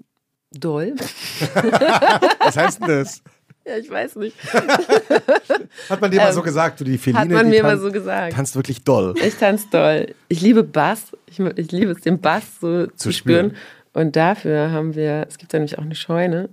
doll. 0.51 0.95
Was 2.39 2.57
heißt 2.57 2.81
denn 2.81 2.87
das? 2.87 3.21
Ja, 3.67 3.77
ich 3.77 3.87
weiß 3.87 4.15
nicht. 4.15 4.35
Hat 5.89 6.01
man 6.01 6.09
dir 6.09 6.21
ähm, 6.21 6.23
mal 6.23 6.33
so 6.33 6.41
gesagt, 6.41 6.79
du 6.79 6.83
die 6.83 6.97
Feline, 6.97 7.19
Hat 7.19 7.29
man 7.29 7.49
mir 7.49 7.61
mal 7.61 7.77
so 7.77 7.91
gesagt. 7.91 8.33
Tanzt 8.33 8.55
wirklich 8.55 8.83
doll. 8.83 9.13
Ich 9.23 9.35
tanze 9.35 9.67
doll. 9.69 10.15
Ich 10.27 10.41
liebe 10.41 10.63
Bass. 10.63 11.11
Ich, 11.27 11.39
ich 11.39 11.71
liebe 11.71 11.91
es, 11.91 12.01
den 12.01 12.19
Bass 12.19 12.59
so 12.59 12.87
zu, 12.87 12.95
zu 12.95 13.11
spüren. 13.11 13.51
spüren. 13.51 13.61
Und 13.93 14.15
dafür 14.15 14.71
haben 14.71 14.95
wir, 14.95 15.27
es 15.29 15.37
gibt 15.37 15.53
ja 15.53 15.59
nämlich 15.59 15.77
auch 15.77 15.83
eine 15.83 15.93
Scheune. 15.93 16.49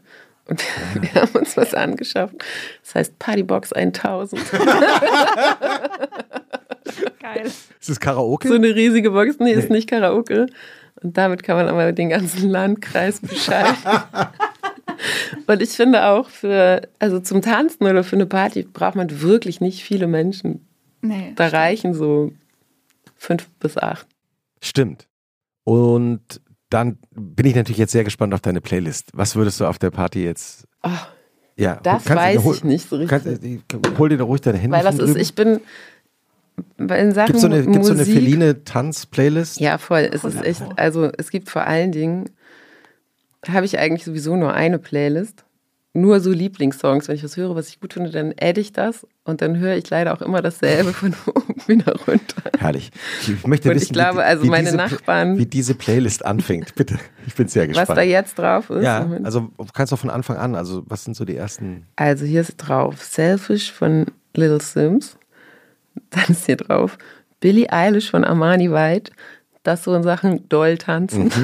Und 0.46 0.62
ja. 0.94 1.02
wir 1.02 1.14
haben 1.22 1.34
uns 1.34 1.56
was 1.56 1.74
angeschafft. 1.74 2.34
Das 2.82 2.94
heißt 2.94 3.18
Partybox 3.18 3.72
1000. 3.72 4.42
Geil. 7.20 7.46
Ist 7.46 7.88
das 7.88 7.98
Karaoke? 8.00 8.48
So 8.48 8.54
eine 8.54 8.74
riesige 8.74 9.10
Box. 9.10 9.38
Nee, 9.38 9.54
nee, 9.54 9.60
ist 9.60 9.70
nicht 9.70 9.88
Karaoke. 9.88 10.46
Und 11.02 11.16
damit 11.16 11.42
kann 11.42 11.56
man 11.56 11.68
aber 11.68 11.92
den 11.92 12.10
ganzen 12.10 12.48
Landkreis 12.50 13.20
bescheiden. 13.20 13.76
Und 15.46 15.60
ich 15.60 15.70
finde 15.70 16.06
auch 16.06 16.28
für, 16.28 16.82
also 16.98 17.20
zum 17.20 17.42
Tanzen 17.42 17.84
oder 17.84 18.04
für 18.04 18.16
eine 18.16 18.26
Party 18.26 18.62
braucht 18.62 18.94
man 18.94 19.20
wirklich 19.20 19.60
nicht 19.60 19.82
viele 19.82 20.06
Menschen. 20.06 20.66
Nee. 21.02 21.32
Da 21.36 21.48
reichen 21.48 21.92
so 21.94 22.32
fünf 23.16 23.48
bis 23.60 23.76
acht. 23.76 24.06
Stimmt. 24.62 25.06
Und 25.64 26.40
dann 26.74 26.98
bin 27.12 27.46
ich 27.46 27.54
natürlich 27.54 27.78
jetzt 27.78 27.92
sehr 27.92 28.02
gespannt 28.02 28.34
auf 28.34 28.40
deine 28.40 28.60
Playlist. 28.60 29.10
Was 29.14 29.36
würdest 29.36 29.60
du 29.60 29.66
auf 29.66 29.78
der 29.78 29.92
Party 29.92 30.24
jetzt. 30.24 30.66
Oh, 30.82 30.90
Ja, 31.56 31.78
das 31.82 32.08
weiß 32.08 32.42
hol, 32.42 32.56
ich 32.56 32.64
nicht 32.64 32.88
so 32.88 32.96
richtig. 32.96 33.22
Kannst, 33.22 33.98
hol 33.98 34.08
dir 34.08 34.18
doch 34.18 34.26
ruhig 34.26 34.40
deine 34.40 34.58
Hände. 34.58 34.76
Weil 34.76 34.82
das 34.82 34.98
ist, 34.98 35.16
ich 35.16 35.36
bin 35.36 35.60
in 36.76 37.12
Sachen 37.12 37.26
Gibt 37.26 37.36
es 37.36 37.42
so 37.42 37.46
eine, 37.46 37.62
gibt's 37.62 37.86
so 37.86 37.92
eine 37.92 38.02
Musik, 38.02 38.14
feline 38.14 38.64
Tanz-Playlist? 38.64 39.60
Ja, 39.60 39.78
voll. 39.78 40.10
Es 40.12 40.24
ist 40.24 40.42
echt, 40.44 40.62
also 40.76 41.12
es 41.16 41.30
gibt 41.30 41.48
vor 41.48 41.62
allen 41.62 41.92
Dingen, 41.92 42.30
habe 43.46 43.66
ich 43.66 43.78
eigentlich 43.78 44.04
sowieso 44.04 44.34
nur 44.34 44.52
eine 44.52 44.80
Playlist. 44.80 45.43
Nur 45.96 46.18
so 46.18 46.32
Lieblingssongs. 46.32 47.06
Wenn 47.06 47.14
ich 47.14 47.22
was 47.22 47.36
höre, 47.36 47.54
was 47.54 47.68
ich 47.68 47.78
gut 47.80 47.92
finde, 47.92 48.10
dann 48.10 48.34
adde 48.40 48.60
ich 48.60 48.72
das 48.72 49.06
und 49.22 49.40
dann 49.40 49.56
höre 49.58 49.76
ich 49.76 49.88
leider 49.90 50.12
auch 50.12 50.22
immer 50.22 50.42
dasselbe 50.42 50.92
von 50.92 51.14
oben 51.26 51.54
wieder 51.68 51.94
runter. 52.06 52.42
Herrlich. 52.58 52.90
Ich, 53.22 53.28
ich 53.30 53.46
möchte 53.46 53.70
Und 53.70 53.76
ich 53.76 53.82
wissen, 53.82 53.92
glaube, 53.92 54.18
wie, 54.18 54.22
also 54.22 54.42
wie 54.42 54.48
meine 54.50 54.64
diese, 54.64 54.76
Nachbarn- 54.76 55.38
Wie 55.38 55.46
diese 55.46 55.74
Playlist 55.76 56.26
anfängt. 56.26 56.74
Bitte. 56.76 56.98
Ich 57.28 57.34
bin 57.36 57.46
sehr 57.46 57.62
Was 57.68 57.68
gespannt. 57.76 57.98
da 57.98 58.02
jetzt 58.02 58.36
drauf 58.38 58.70
ist. 58.70 58.82
ja, 58.82 59.02
Moment. 59.02 59.24
also 59.24 59.50
du 59.56 59.66
kannst 59.72 59.92
doch 59.92 59.98
von 60.00 60.10
Anfang 60.10 60.36
an. 60.36 60.56
Also, 60.56 60.82
was 60.86 61.04
sind 61.04 61.14
so 61.16 61.24
die 61.24 61.36
ersten. 61.36 61.86
Also 61.94 62.24
hier 62.24 62.40
ist 62.40 62.56
drauf 62.56 63.02
Selfish 63.04 63.70
von 63.70 64.06
Little 64.34 64.60
Sims. 64.60 65.16
Dann 66.10 66.24
ist 66.30 66.46
hier 66.46 66.56
drauf 66.56 66.98
Billie 67.38 67.70
Eilish 67.72 68.10
von 68.10 68.24
Armani 68.24 68.68
White. 68.72 69.12
Das 69.62 69.84
so 69.84 69.94
in 69.94 70.02
Sachen 70.02 70.48
doll 70.48 70.76
tanzen. 70.76 71.30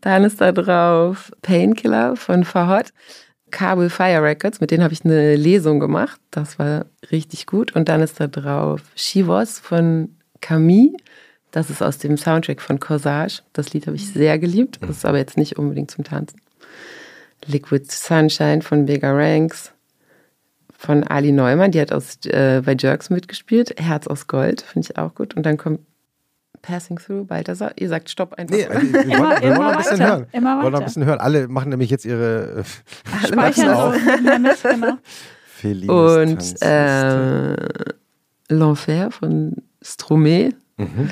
Dann 0.00 0.24
ist 0.24 0.40
da 0.40 0.52
drauf 0.52 1.32
Painkiller 1.42 2.16
von 2.16 2.44
Fahot. 2.44 2.92
Kabul 3.50 3.90
Fire 3.90 4.22
Records, 4.22 4.60
mit 4.60 4.70
denen 4.70 4.82
habe 4.82 4.92
ich 4.92 5.04
eine 5.04 5.36
Lesung 5.36 5.80
gemacht. 5.80 6.20
Das 6.30 6.58
war 6.58 6.86
richtig 7.10 7.46
gut. 7.46 7.74
Und 7.74 7.88
dann 7.88 8.02
ist 8.02 8.20
da 8.20 8.26
drauf 8.26 8.82
She 8.94 9.26
Was 9.26 9.58
von 9.58 10.16
Camille. 10.40 10.96
Das 11.52 11.70
ist 11.70 11.82
aus 11.82 11.98
dem 11.98 12.16
Soundtrack 12.16 12.60
von 12.60 12.80
Corsage. 12.80 13.42
Das 13.52 13.72
Lied 13.72 13.86
habe 13.86 13.96
ich 13.96 14.08
sehr 14.08 14.38
geliebt. 14.38 14.78
Das 14.82 14.98
ist 14.98 15.06
aber 15.06 15.18
jetzt 15.18 15.38
nicht 15.38 15.56
unbedingt 15.58 15.90
zum 15.90 16.04
Tanzen. 16.04 16.40
Liquid 17.46 17.86
Sunshine 17.90 18.62
von 18.62 18.84
Bigger 18.86 19.16
Ranks. 19.16 19.72
Von 20.78 21.04
Ali 21.04 21.32
Neumann, 21.32 21.70
die 21.70 21.80
hat 21.80 21.92
aus, 21.92 22.18
äh, 22.26 22.60
bei 22.62 22.76
Jerks 22.78 23.08
mitgespielt. 23.08 23.80
Herz 23.80 24.06
aus 24.06 24.26
Gold, 24.26 24.60
finde 24.60 24.88
ich 24.90 24.98
auch 24.98 25.14
gut. 25.14 25.34
Und 25.34 25.46
dann 25.46 25.56
kommt 25.56 25.80
Passing 26.66 26.98
Through, 26.98 27.26
Balthasar. 27.26 27.70
Ihr 27.76 27.88
sagt 27.88 28.10
Stopp 28.10 28.34
einfach. 28.34 28.56
Nee, 28.56 28.66
also, 28.66 28.92
wir 28.92 28.92
wollen, 28.92 29.08
wir 29.08 29.18
wollen 29.18 29.42
immer 29.42 29.58
noch 29.58 29.70
ein 29.70 29.76
bisschen 29.78 29.98
weiter, 30.00 30.08
hören. 30.08 30.26
immer 30.32 30.56
Wir 30.56 30.62
wollen 30.62 30.72
noch 30.72 30.80
ein 30.80 30.84
bisschen 30.84 31.04
hören. 31.04 31.20
Alle 31.20 31.48
machen 31.48 31.68
nämlich 31.70 31.90
jetzt 31.90 32.04
ihre 32.04 32.64
äh, 33.22 33.26
Speichern 33.26 33.70
auf. 33.70 33.94
damit, 34.24 34.62
genau. 34.62 34.98
Felines 35.46 36.52
Und 36.52 36.62
äh, 36.62 37.56
L'Enfer 38.50 39.10
von 39.10 39.54
Stromae. 39.80 40.50
Mhm. 40.76 41.10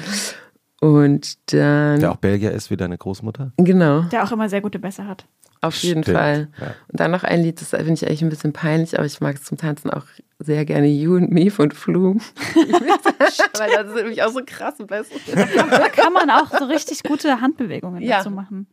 Und 0.84 1.52
dann, 1.52 2.00
Der 2.00 2.12
auch 2.12 2.16
Belgier 2.16 2.52
ist, 2.52 2.70
wie 2.70 2.76
deine 2.76 2.98
Großmutter. 2.98 3.52
genau, 3.56 4.02
Der 4.02 4.24
auch 4.24 4.32
immer 4.32 4.48
sehr 4.48 4.60
gute 4.60 4.78
Bässe 4.78 5.06
hat. 5.06 5.24
auf 5.62 5.74
jeden 5.76 6.02
Stimmt, 6.02 6.16
Fall. 6.18 6.48
ja. 6.60 6.66
Und 6.88 7.00
dann 7.00 7.10
noch 7.10 7.24
ein 7.24 7.42
Lied, 7.42 7.58
das 7.60 7.70
finde 7.70 7.92
ich 7.94 8.06
eigentlich 8.06 8.22
ein 8.22 8.28
bisschen 8.28 8.52
peinlich, 8.52 8.96
aber 8.98 9.06
ich 9.06 9.18
mag 9.20 9.36
es 9.36 9.44
zum 9.44 9.56
Tanzen 9.56 9.88
auch 9.90 10.04
sehr 10.38 10.64
gerne. 10.66 10.88
You 10.88 11.16
and 11.16 11.30
Me 11.30 11.50
von 11.50 11.70
Flume. 11.70 12.20
Weil 12.54 13.70
das 13.72 13.86
sind 13.86 13.96
nämlich 13.96 14.22
auch 14.22 14.30
so 14.30 14.40
krasse 14.44 14.84
Bässe. 14.84 15.14
Da 15.34 15.88
kann 15.88 16.12
man 16.12 16.28
auch 16.30 16.50
so 16.58 16.64
richtig 16.66 17.02
gute 17.02 17.40
Handbewegungen 17.40 18.02
Ja. 18.02 18.18
dazu 18.18 18.30
machen. 18.30 18.66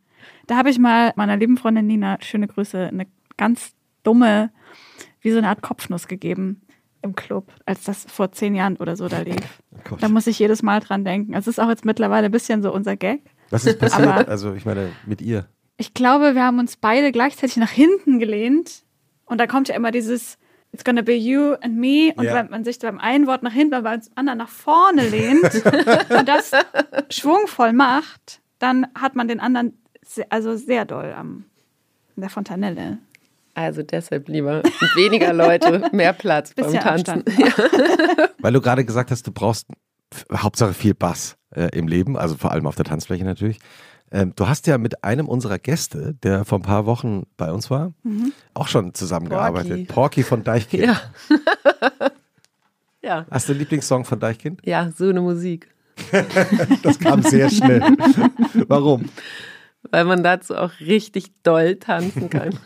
Da 0.46 0.56
habe 0.56 0.70
ich 0.70 0.78
mal 0.78 1.12
meiner 1.16 1.36
lieben 1.36 1.56
Freundin 1.56 1.86
Nina, 1.86 2.18
schöne 2.20 2.46
Grüße, 2.46 2.88
eine 2.88 3.06
ganz 3.36 3.72
dumme, 4.02 4.50
wie 5.20 5.30
so 5.30 5.38
eine 5.38 5.48
Art 5.48 5.62
Kopfnuss 5.62 6.08
gegeben 6.08 6.60
im 7.02 7.14
Club, 7.14 7.52
als 7.66 7.84
das 7.84 8.04
vor 8.08 8.32
zehn 8.32 8.54
Jahren 8.54 8.76
oder 8.76 8.96
so 8.96 9.08
da 9.08 9.18
lief. 9.22 9.62
Gott. 9.88 10.02
Da 10.02 10.08
muss 10.08 10.26
ich 10.26 10.38
jedes 10.38 10.62
Mal 10.62 10.80
dran 10.80 11.04
denken. 11.04 11.34
Es 11.34 11.46
ist 11.46 11.58
auch 11.60 11.68
jetzt 11.68 11.84
mittlerweile 11.84 12.26
ein 12.26 12.32
bisschen 12.32 12.62
so 12.62 12.72
unser 12.72 12.96
Gag. 12.96 13.22
Was 13.50 13.66
ist 13.66 13.78
passiert? 13.78 14.08
Aber- 14.08 14.28
also, 14.28 14.54
ich 14.54 14.64
meine, 14.64 14.90
mit 15.06 15.20
ihr. 15.20 15.46
Ich 15.76 15.94
glaube, 15.94 16.34
wir 16.34 16.42
haben 16.44 16.58
uns 16.58 16.76
beide 16.76 17.12
gleichzeitig 17.12 17.56
nach 17.56 17.70
hinten 17.70 18.18
gelehnt 18.18 18.84
und 19.24 19.38
da 19.38 19.46
kommt 19.46 19.68
ja 19.68 19.74
immer 19.74 19.90
dieses 19.90 20.38
It's 20.74 20.84
gonna 20.84 21.02
be 21.02 21.12
you 21.14 21.54
and 21.60 21.76
me 21.76 22.12
und 22.16 22.24
Ja. 22.24 22.34
wenn 22.34 22.48
man 22.50 22.64
sich 22.64 22.78
beim 22.78 22.98
einen 22.98 23.26
Wort 23.26 23.42
nach 23.42 23.52
hinten, 23.52 23.82
beim 23.82 24.00
anderen 24.14 24.38
nach 24.38 24.48
vorne 24.48 25.06
lehnt 25.08 25.42
und 26.18 26.28
das 26.28 26.52
schwungvoll 27.10 27.72
macht, 27.72 28.40
dann 28.58 28.86
hat 28.94 29.14
man 29.16 29.28
den 29.28 29.40
anderen 29.40 29.76
se- 30.02 30.30
also 30.30 30.56
sehr 30.56 30.84
doll 30.84 31.12
am 31.12 31.44
in 32.16 32.20
der 32.22 32.30
Fontanelle. 32.30 32.98
Also 33.54 33.82
deshalb 33.82 34.28
lieber 34.28 34.62
weniger 34.94 35.32
Leute, 35.32 35.90
mehr 35.92 36.12
Platz 36.12 36.54
beim 36.54 36.72
Tanzen. 36.72 37.22
Abstand. 37.24 37.28
Weil 38.38 38.52
du 38.52 38.60
gerade 38.60 38.84
gesagt 38.84 39.10
hast, 39.10 39.26
du 39.26 39.32
brauchst 39.32 39.66
Hauptsache 40.32 40.72
viel 40.72 40.94
Bass 40.94 41.36
äh, 41.50 41.68
im 41.76 41.86
Leben, 41.86 42.16
also 42.16 42.36
vor 42.36 42.52
allem 42.52 42.66
auf 42.66 42.76
der 42.76 42.84
Tanzfläche 42.84 43.24
natürlich. 43.24 43.58
Ähm, 44.10 44.32
du 44.36 44.46
hast 44.48 44.66
ja 44.66 44.76
mit 44.78 45.04
einem 45.04 45.28
unserer 45.28 45.58
Gäste, 45.58 46.14
der 46.22 46.44
vor 46.44 46.58
ein 46.58 46.62
paar 46.62 46.86
Wochen 46.86 47.24
bei 47.36 47.50
uns 47.50 47.70
war, 47.70 47.94
auch 48.52 48.68
schon 48.68 48.94
zusammengearbeitet. 48.94 49.88
Porky. 49.88 49.92
Porky 49.92 50.22
von 50.22 50.44
Deichkind. 50.44 50.84
Ja. 50.84 51.00
ja. 53.02 53.26
Hast 53.30 53.48
du 53.48 53.52
einen 53.52 53.60
Lieblingssong 53.60 54.04
von 54.04 54.20
Deichkind? 54.20 54.60
Ja, 54.64 54.90
so 54.94 55.08
eine 55.08 55.20
Musik. 55.20 55.68
Das 56.82 56.98
kam 56.98 57.22
sehr 57.22 57.50
schnell. 57.50 57.80
Warum? 58.66 59.08
Weil 59.90 60.04
man 60.04 60.22
dazu 60.22 60.56
auch 60.56 60.72
richtig 60.80 61.32
doll 61.42 61.76
tanzen 61.76 62.30
kann. 62.30 62.58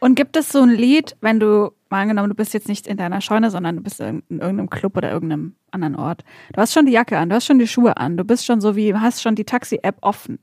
Und 0.00 0.14
gibt 0.14 0.36
es 0.36 0.50
so 0.50 0.62
ein 0.62 0.70
Lied, 0.70 1.16
wenn 1.20 1.40
du, 1.40 1.72
mal 1.90 2.02
angenommen, 2.02 2.28
du 2.28 2.34
bist 2.34 2.54
jetzt 2.54 2.68
nicht 2.68 2.86
in 2.86 2.96
deiner 2.96 3.20
Scheune, 3.20 3.50
sondern 3.50 3.76
du 3.76 3.82
bist 3.82 4.00
in, 4.00 4.22
in 4.28 4.40
irgendeinem 4.40 4.70
Club 4.70 4.96
oder 4.96 5.10
irgendeinem 5.10 5.54
anderen 5.70 5.96
Ort. 5.96 6.24
Du 6.52 6.60
hast 6.60 6.72
schon 6.72 6.86
die 6.86 6.92
Jacke 6.92 7.18
an, 7.18 7.28
du 7.28 7.36
hast 7.36 7.46
schon 7.46 7.58
die 7.58 7.66
Schuhe 7.66 7.96
an, 7.96 8.16
du 8.16 8.24
bist 8.24 8.44
schon 8.44 8.60
so 8.60 8.76
wie, 8.76 8.94
hast 8.94 9.22
schon 9.22 9.34
die 9.34 9.44
Taxi-App 9.44 9.96
offen. 10.00 10.38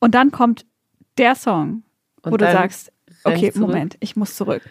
Und 0.00 0.14
dann 0.14 0.30
kommt 0.30 0.64
der 1.16 1.34
Song, 1.34 1.82
wo 2.22 2.36
du 2.36 2.44
sagst, 2.44 2.92
okay, 3.24 3.52
zurück. 3.52 3.68
Moment, 3.68 3.96
ich 4.00 4.16
muss 4.16 4.36
zurück. 4.36 4.62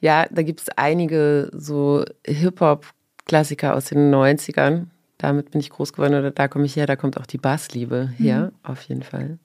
Ja, 0.00 0.26
da 0.30 0.42
gibt 0.42 0.60
es 0.60 0.68
einige 0.76 1.50
so 1.52 2.04
Hip-Hop-Klassiker 2.24 3.74
aus 3.74 3.86
den 3.86 4.14
90ern. 4.14 4.86
Damit 5.18 5.50
bin 5.50 5.60
ich 5.60 5.70
groß 5.70 5.92
geworden 5.92 6.14
oder 6.14 6.30
da 6.30 6.46
komme 6.46 6.64
ich 6.64 6.76
her, 6.76 6.86
da 6.86 6.94
kommt 6.94 7.18
auch 7.18 7.26
die 7.26 7.38
Bassliebe 7.38 8.12
her, 8.16 8.52
auf 8.62 8.82
jeden 8.82 9.02
Fall. 9.02 9.38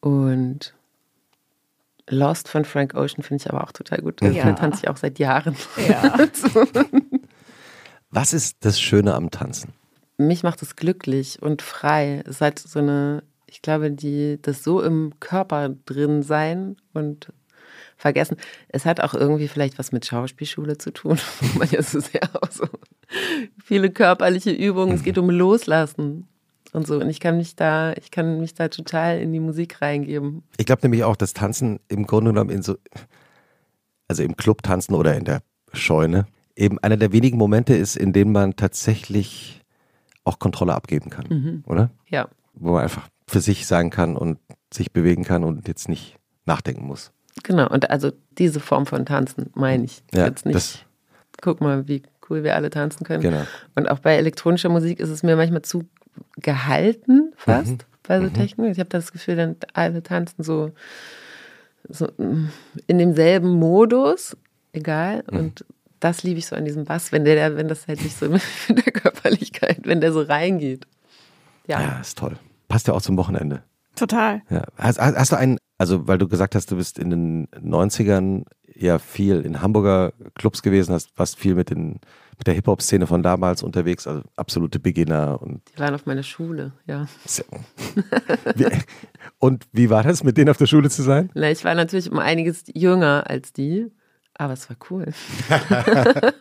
Und 0.00 0.74
Lost 2.08 2.48
von 2.48 2.64
Frank 2.64 2.94
Ocean 2.94 3.22
finde 3.22 3.42
ich 3.42 3.50
aber 3.50 3.64
auch 3.64 3.72
total 3.72 4.00
gut. 4.00 4.20
Ja. 4.20 4.44
Den 4.44 4.56
tanze 4.56 4.80
ich 4.82 4.88
auch 4.88 4.96
seit 4.96 5.18
Jahren. 5.18 5.56
Ja. 5.88 6.18
Was 8.10 8.32
ist 8.32 8.58
das 8.60 8.80
Schöne 8.80 9.14
am 9.14 9.30
Tanzen? 9.30 9.72
Mich 10.16 10.42
macht 10.42 10.62
es 10.62 10.76
glücklich 10.76 11.42
und 11.42 11.62
frei. 11.62 12.22
Es 12.26 12.40
hat 12.40 12.58
so 12.58 12.78
eine, 12.78 13.24
ich 13.46 13.62
glaube, 13.62 13.90
die, 13.90 14.38
das 14.40 14.62
so 14.62 14.82
im 14.82 15.14
Körper 15.18 15.70
drin 15.86 16.22
sein 16.22 16.76
und 16.92 17.32
vergessen. 17.96 18.36
Es 18.68 18.84
hat 18.84 19.00
auch 19.00 19.14
irgendwie 19.14 19.48
vielleicht 19.48 19.78
was 19.78 19.90
mit 19.90 20.06
Schauspielschule 20.06 20.78
zu 20.78 20.92
tun, 20.92 21.18
wo 21.40 21.58
man 21.58 21.70
ja 21.70 21.82
so 21.82 22.00
sehr 22.00 22.22
auch 22.34 22.50
so 22.50 22.66
viele 23.64 23.90
körperliche 23.90 24.50
Übungen. 24.50 24.94
Es 24.94 25.02
geht 25.02 25.18
um 25.18 25.30
Loslassen 25.30 26.28
und 26.74 26.86
so. 26.86 26.98
Und 27.00 27.08
ich 27.08 27.20
kann 27.20 27.36
mich 27.36 27.56
da, 27.56 27.92
ich 27.94 28.10
kann 28.10 28.40
mich 28.40 28.54
da 28.54 28.68
total 28.68 29.18
in 29.20 29.32
die 29.32 29.40
Musik 29.40 29.80
reingeben. 29.80 30.42
Ich 30.58 30.66
glaube 30.66 30.82
nämlich 30.82 31.04
auch, 31.04 31.16
dass 31.16 31.32
Tanzen 31.32 31.80
im 31.88 32.06
Grunde 32.06 32.32
genommen 32.32 32.50
in 32.50 32.62
so, 32.62 32.76
also 34.08 34.22
im 34.22 34.36
Club 34.36 34.62
tanzen 34.62 34.94
oder 34.94 35.14
in 35.16 35.24
der 35.24 35.40
Scheune, 35.72 36.26
eben 36.56 36.78
einer 36.80 36.96
der 36.96 37.12
wenigen 37.12 37.38
Momente 37.38 37.74
ist, 37.74 37.96
in 37.96 38.12
denen 38.12 38.32
man 38.32 38.56
tatsächlich 38.56 39.62
auch 40.24 40.38
Kontrolle 40.38 40.74
abgeben 40.74 41.10
kann, 41.10 41.62
oder? 41.66 41.90
Ja. 42.08 42.28
Wo 42.54 42.72
man 42.72 42.82
einfach 42.82 43.08
für 43.28 43.40
sich 43.40 43.66
sein 43.66 43.90
kann 43.90 44.16
und 44.16 44.38
sich 44.72 44.92
bewegen 44.92 45.24
kann 45.24 45.44
und 45.44 45.66
jetzt 45.68 45.88
nicht 45.88 46.16
nachdenken 46.46 46.86
muss. 46.86 47.12
Genau. 47.42 47.68
Und 47.68 47.90
also 47.90 48.12
diese 48.38 48.60
Form 48.60 48.86
von 48.86 49.04
Tanzen 49.06 49.50
meine 49.54 49.84
ich 49.84 50.02
Ja, 50.14 50.26
jetzt 50.26 50.46
nicht. 50.46 50.54
das, 50.56 50.78
Guck 51.42 51.60
mal, 51.60 51.88
wie 51.88 52.02
cool 52.30 52.44
wir 52.44 52.54
alle 52.54 52.70
tanzen 52.70 53.04
können. 53.04 53.20
genau. 53.22 53.42
Und 53.74 53.90
auch 53.90 53.98
bei 53.98 54.14
elektronischer 54.16 54.68
Musik 54.68 55.00
ist 55.00 55.08
es 55.10 55.22
mir 55.22 55.36
manchmal 55.36 55.62
zu 55.62 55.84
gehalten 56.36 57.32
fast 57.36 57.68
Mhm. 57.70 57.78
bei 58.06 58.20
so 58.20 58.28
Techno. 58.28 58.64
Ich 58.66 58.78
habe 58.78 58.88
das 58.90 59.12
Gefühl, 59.12 59.36
dann 59.36 59.56
alle 59.72 60.02
tanzen 60.02 60.42
so, 60.42 60.72
so 61.88 62.06
mm, 62.18 62.48
in 62.86 62.98
demselben 62.98 63.50
Modus, 63.58 64.36
egal. 64.72 65.24
Mhm. 65.30 65.38
Und 65.38 65.64
das 66.00 66.22
liebe 66.22 66.38
ich 66.38 66.46
so 66.46 66.56
an 66.56 66.64
diesem 66.64 66.84
Bass, 66.84 67.12
wenn 67.12 67.24
der, 67.24 67.56
wenn 67.56 67.68
das 67.68 67.86
halt 67.88 68.02
nicht 68.02 68.18
so 68.18 68.28
mit 68.28 68.42
der 68.68 68.92
Körperlichkeit, 68.92 69.80
wenn 69.84 70.00
der 70.00 70.12
so 70.12 70.20
reingeht. 70.22 70.86
Ja. 71.66 71.80
Ja, 71.80 72.00
ist 72.00 72.18
toll. 72.18 72.36
Passt 72.68 72.88
ja 72.88 72.94
auch 72.94 73.02
zum 73.02 73.16
Wochenende. 73.16 73.62
Total. 73.96 74.42
Ja. 74.50 74.64
Hast, 74.76 74.98
hast 75.00 75.16
hast 75.16 75.32
du 75.32 75.36
einen, 75.36 75.58
also 75.78 76.06
weil 76.08 76.18
du 76.18 76.28
gesagt 76.28 76.54
hast, 76.54 76.70
du 76.70 76.76
bist 76.76 76.98
in 76.98 77.10
den 77.10 77.46
90ern 77.48 78.44
ja 78.76 78.98
viel 78.98 79.40
in 79.42 79.60
Hamburger 79.62 80.12
Clubs 80.34 80.62
gewesen, 80.62 80.92
hast 80.94 81.16
warst 81.16 81.38
viel 81.38 81.54
mit, 81.54 81.70
den, 81.70 82.00
mit 82.38 82.46
der 82.48 82.54
Hip-Hop-Szene 82.54 83.06
von 83.06 83.22
damals 83.22 83.62
unterwegs, 83.62 84.06
also 84.08 84.22
absolute 84.34 84.80
Beginner 84.80 85.40
und 85.40 85.60
Die 85.74 85.78
waren 85.80 85.94
auf 85.94 86.06
meiner 86.06 86.24
Schule, 86.24 86.72
ja. 86.86 87.06
wie, 88.56 88.66
und 89.38 89.64
wie 89.72 89.90
war 89.90 90.02
das, 90.02 90.24
mit 90.24 90.36
denen 90.36 90.48
auf 90.50 90.56
der 90.56 90.66
Schule 90.66 90.90
zu 90.90 91.02
sein? 91.02 91.30
Na, 91.34 91.50
ich 91.50 91.64
war 91.64 91.74
natürlich 91.76 92.10
um 92.10 92.18
einiges 92.18 92.64
jünger 92.74 93.24
als 93.30 93.52
die, 93.52 93.92
Aber 94.34 94.54
es 94.54 94.68
war 94.68 94.76
cool. 94.90 95.06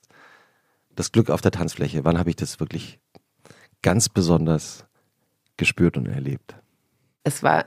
das 0.95 1.11
Glück 1.11 1.29
auf 1.29 1.41
der 1.41 1.51
Tanzfläche, 1.51 2.03
wann 2.03 2.17
habe 2.17 2.31
ich 2.31 2.35
das 2.35 2.59
wirklich 2.59 2.99
ganz 3.81 4.09
besonders 4.09 4.85
gespürt 5.57 5.97
und 5.97 6.07
erlebt? 6.07 6.55
Es 7.23 7.43
war 7.43 7.65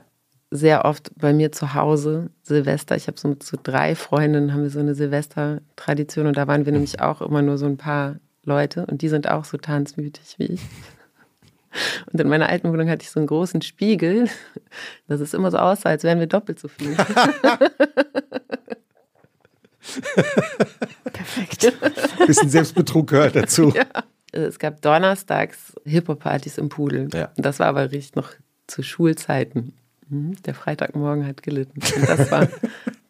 sehr 0.51 0.83
oft 0.85 1.11
bei 1.17 1.33
mir 1.33 1.51
zu 1.51 1.73
Hause 1.73 2.29
Silvester. 2.43 2.95
Ich 2.95 3.07
habe 3.07 3.19
so 3.19 3.27
mit 3.27 3.43
so 3.43 3.57
drei 3.61 3.95
Freundinnen 3.95 4.53
haben 4.53 4.61
wir 4.61 4.69
so 4.69 4.79
eine 4.79 4.93
Silvester-Tradition 4.93 6.27
und 6.27 6.37
da 6.37 6.47
waren 6.47 6.65
wir 6.65 6.73
nämlich 6.73 7.01
auch 7.01 7.21
immer 7.21 7.41
nur 7.41 7.57
so 7.57 7.65
ein 7.65 7.77
paar 7.77 8.19
Leute 8.43 8.85
und 8.85 9.01
die 9.01 9.09
sind 9.09 9.27
auch 9.27 9.45
so 9.45 9.57
tanzmütig 9.57 10.35
wie 10.37 10.45
ich. 10.45 10.61
Und 12.11 12.19
in 12.19 12.27
meiner 12.27 12.49
alten 12.49 12.71
Wohnung 12.71 12.89
hatte 12.89 13.03
ich 13.03 13.11
so 13.11 13.19
einen 13.19 13.27
großen 13.27 13.61
Spiegel, 13.61 14.29
dass 15.07 15.19
es 15.21 15.33
immer 15.33 15.51
so 15.51 15.57
aussah, 15.57 15.89
als 15.89 16.03
wären 16.03 16.19
wir 16.19 16.27
doppelt 16.27 16.59
so 16.59 16.67
viel. 16.67 16.95
Perfekt. 21.13 21.73
Bisschen 22.25 22.49
Selbstbetrug 22.49 23.09
gehört 23.09 23.35
dazu. 23.35 23.73
Es 24.31 24.57
gab 24.57 24.81
donnerstags 24.81 25.73
Hip-Hop-Partys 25.85 26.57
im 26.57 26.69
Pudel. 26.69 27.09
Ja. 27.13 27.31
Das 27.37 27.59
war 27.59 27.67
aber 27.67 27.91
richtig 27.91 28.15
noch 28.15 28.31
zu 28.65 28.81
Schulzeiten. 28.81 29.73
Mhm. 30.09 30.41
Der 30.43 30.55
Freitagmorgen 30.55 31.27
hat 31.27 31.43
gelitten. 31.43 31.79
Und 31.95 32.09
das 32.09 32.31
war, 32.31 32.47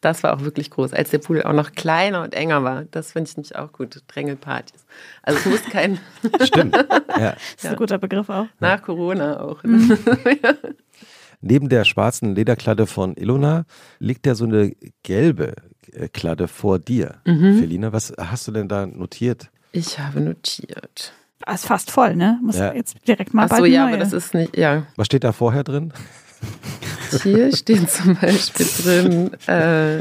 das 0.04 0.22
war 0.24 0.34
auch 0.36 0.42
wirklich 0.42 0.70
groß. 0.70 0.94
Als 0.94 1.10
der 1.12 1.18
Pudel 1.20 1.44
auch 1.44 1.54
noch 1.54 1.72
kleiner 1.72 2.22
und 2.24 2.34
enger 2.34 2.64
war. 2.64 2.84
Das 2.92 3.12
finde 3.14 3.30
ich 3.30 3.38
nämlich 3.38 3.56
auch 3.56 3.72
gut. 3.72 4.04
Drängelpartys. 4.08 4.86
Also 5.24 5.40
es 5.40 5.46
muss 5.46 5.64
kein, 5.72 6.00
Stimmt. 6.44 6.76
Ja. 6.76 7.32
Das 7.32 7.38
ist 7.58 7.66
ein 7.66 7.76
guter 7.76 7.98
Begriff 7.98 8.30
auch. 8.30 8.48
nach 8.60 8.82
Corona 8.82 9.40
auch. 9.42 9.64
Neben 11.42 11.68
der 11.70 11.84
schwarzen 11.84 12.36
Lederkladde 12.36 12.88
von 12.88 13.16
Ilona 13.18 13.66
liegt 14.00 14.26
ja 14.26 14.36
so 14.36 14.46
eine 14.46 14.74
gelbe 15.04 15.56
äh, 15.92 16.08
Kladde 16.08 16.48
vor 16.48 16.80
dir. 16.80 17.16
Felina, 17.26 17.92
was 17.92 18.14
hast 18.18 18.48
du 18.48 18.52
denn 18.52 18.70
da 18.70 18.86
notiert? 18.86 19.50
Ich 19.74 20.00
habe 20.00 20.22
notiert. 20.22 21.14
Ah, 21.46 21.56
ist 21.56 21.66
fast 21.66 21.92
voll, 21.92 22.16
ne? 22.16 22.40
Muss 22.42 22.58
Ja. 22.58 22.74
jetzt 22.74 22.96
direkt 23.08 23.34
mal 23.34 23.48
Ach 23.50 23.58
so, 23.58 23.62
bald 23.64 23.74
ja, 23.74 23.84
neue. 23.84 23.96
aber 23.96 24.04
das 24.04 24.14
ist 24.14 24.34
nicht, 24.34 24.56
ja. 24.56 24.86
Was 24.96 25.08
steht 25.08 25.26
da 25.26 25.34
vorher 25.34 25.64
drin? 25.66 25.92
Hier 27.22 27.56
steht 27.56 27.90
zum 27.90 28.16
Beispiel 28.16 28.66
drin, 28.82 29.32
äh, 29.48 30.00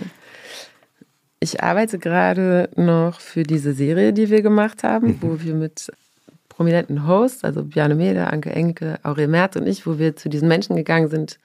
ich 1.40 1.62
arbeite 1.62 1.98
gerade 1.98 2.70
noch 2.76 3.20
für 3.20 3.42
diese 3.42 3.72
Serie, 3.72 4.12
die 4.12 4.30
wir 4.30 4.42
gemacht 4.42 4.84
haben, 4.84 5.18
wo 5.20 5.40
wir 5.40 5.54
mit 5.54 5.90
prominenten 6.48 7.06
Hosts, 7.06 7.44
also 7.44 7.64
Bjarne 7.64 7.96
Mede, 7.96 8.28
Anke 8.28 8.50
Enke, 8.50 9.00
Aurel 9.02 9.26
Merz 9.26 9.56
und 9.56 9.66
ich, 9.66 9.86
wo 9.86 9.98
wir 9.98 10.14
zu 10.14 10.28
diesen 10.28 10.48
Menschen 10.48 10.76
gegangen 10.76 11.08
sind, 11.08 11.38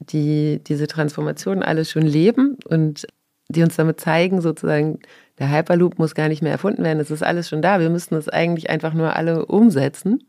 die 0.00 0.60
diese 0.66 0.86
Transformation 0.88 1.62
alle 1.62 1.84
schon 1.84 2.02
leben 2.02 2.56
und 2.64 3.06
die 3.48 3.62
uns 3.62 3.76
damit 3.76 4.00
zeigen, 4.00 4.40
sozusagen, 4.40 4.98
der 5.38 5.50
Hyperloop 5.50 5.98
muss 5.98 6.14
gar 6.14 6.28
nicht 6.28 6.42
mehr 6.42 6.52
erfunden 6.52 6.82
werden, 6.82 6.98
es 6.98 7.10
ist 7.10 7.22
alles 7.22 7.48
schon 7.48 7.62
da, 7.62 7.78
wir 7.78 7.90
müssten 7.90 8.16
es 8.16 8.28
eigentlich 8.28 8.70
einfach 8.70 8.92
nur 8.92 9.14
alle 9.14 9.46
umsetzen. 9.46 10.22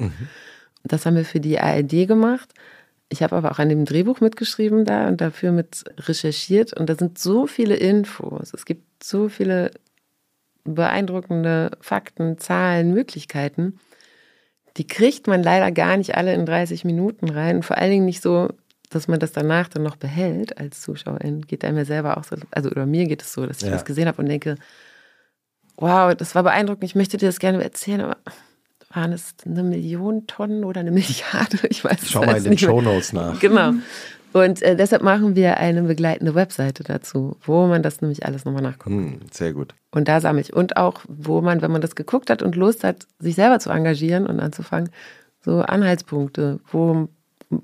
Das 0.84 1.06
haben 1.06 1.16
wir 1.16 1.26
für 1.26 1.40
die 1.40 1.60
ARD 1.60 2.08
gemacht. 2.08 2.54
Ich 3.12 3.24
habe 3.24 3.36
aber 3.36 3.51
auch 3.51 3.60
an 3.60 3.70
dem 3.70 3.86
Drehbuch 3.86 4.22
mitgeschrieben 4.22 4.86
da 4.86 5.07
und 5.07 5.20
dafür 5.20 5.51
mit 5.51 5.84
recherchiert. 5.97 6.74
Und 6.74 6.89
da 6.89 6.95
sind 6.95 7.18
so 7.18 7.47
viele 7.47 7.76
Infos. 7.76 8.53
Es 8.53 8.66
gibt 8.66 9.03
so 9.03 9.30
viele 9.30 9.72
beeindruckende 10.64 11.72
Fakten, 11.82 12.38
Zahlen, 12.38 12.93
Möglichkeiten. 12.93 13.80
Die 14.78 14.86
kriegt 14.86 15.28
man 15.28 15.41
leider 15.41 15.72
gar 15.72 15.97
nicht 15.97 16.16
alle 16.16 16.34
in 16.34 16.45
30 16.45 16.86
Minuten 16.86 17.30
rein. 17.30 17.57
Und 17.57 17.64
vor 17.66 17.78
allen 17.78 17.91
Dingen 17.91 18.05
nicht 18.05 18.22
so, 18.22 18.49
dass 18.91 19.07
man 19.07 19.20
das 19.20 19.32
danach 19.32 19.68
dann 19.70 19.84
noch 19.84 19.95
behält 19.95 20.57
als 20.60 20.82
Zuschauerin. 20.82 21.41
Geht 21.41 21.66
einem 21.66 21.78
ja 21.78 21.86
selber 21.86 22.18
auch 22.18 22.24
so, 22.24 22.36
also 22.51 22.70
oder 22.70 22.86
mir 22.86 23.05
geht 23.07 23.24
es 23.24 23.34
so, 23.34 23.45
dass 23.45 23.57
ich 23.57 23.66
Ja. 23.68 23.72
das 23.72 23.86
gesehen 23.86 24.07
habe 24.07 24.22
und 24.22 24.30
denke, 24.30 24.55
wow, 25.78 26.14
das 26.14 26.36
war 26.36 26.43
beeindruckend, 26.43 26.84
ich 26.84 26.95
möchte 26.95 27.18
dir 27.18 27.28
das 27.28 27.39
gerne 27.39 27.64
erzählen, 27.64 28.01
aber 28.01 28.18
waren 28.90 29.12
es 29.12 29.36
eine 29.46 29.64
Million 29.64 30.28
Tonnen 30.28 30.64
oder 30.64 30.82
eine 30.82 30.92
Milliarde? 30.92 31.60
Ich 31.70 31.84
weiß 31.84 32.04
es 32.04 32.12
Schau 32.12 32.26
mal 32.26 32.38
in 32.38 32.44
den 32.44 32.52
nicht 32.52 32.62
mehr. 32.62 32.72
Shownotes 32.72 33.14
nach. 33.14 33.40
Genau. 33.40 33.74
Und 34.32 34.62
äh, 34.62 34.76
deshalb 34.76 35.02
machen 35.02 35.36
wir 35.36 35.58
eine 35.58 35.82
begleitende 35.82 36.36
Webseite 36.36 36.84
dazu, 36.84 37.38
wo 37.42 37.66
man 37.66 37.82
das 37.82 38.02
nämlich 38.02 38.26
alles 38.26 38.46
nochmal 38.46 38.62
nachguckt. 38.62 38.96
Hm, 38.96 39.20
sehr 39.32 39.54
gut. 39.54 39.74
Und 39.92 40.08
da 40.08 40.22
sammle 40.22 40.42
ich. 40.42 40.54
Und 40.54 40.78
auch, 40.78 41.02
wo 41.08 41.42
man, 41.42 41.62
wenn 41.62 41.72
man 41.72 41.82
das 41.82 41.96
geguckt 41.96 42.30
hat 42.30 42.44
und 42.44 42.56
Lust 42.56 42.84
hat, 42.84 43.08
sich 43.18 43.36
selber 43.36 43.60
zu 43.60 43.72
engagieren 43.72 44.28
und 44.28 44.40
anzufangen, 44.40 44.92
so 45.44 45.62
Anhaltspunkte 45.62 46.60
wo, 46.72 47.08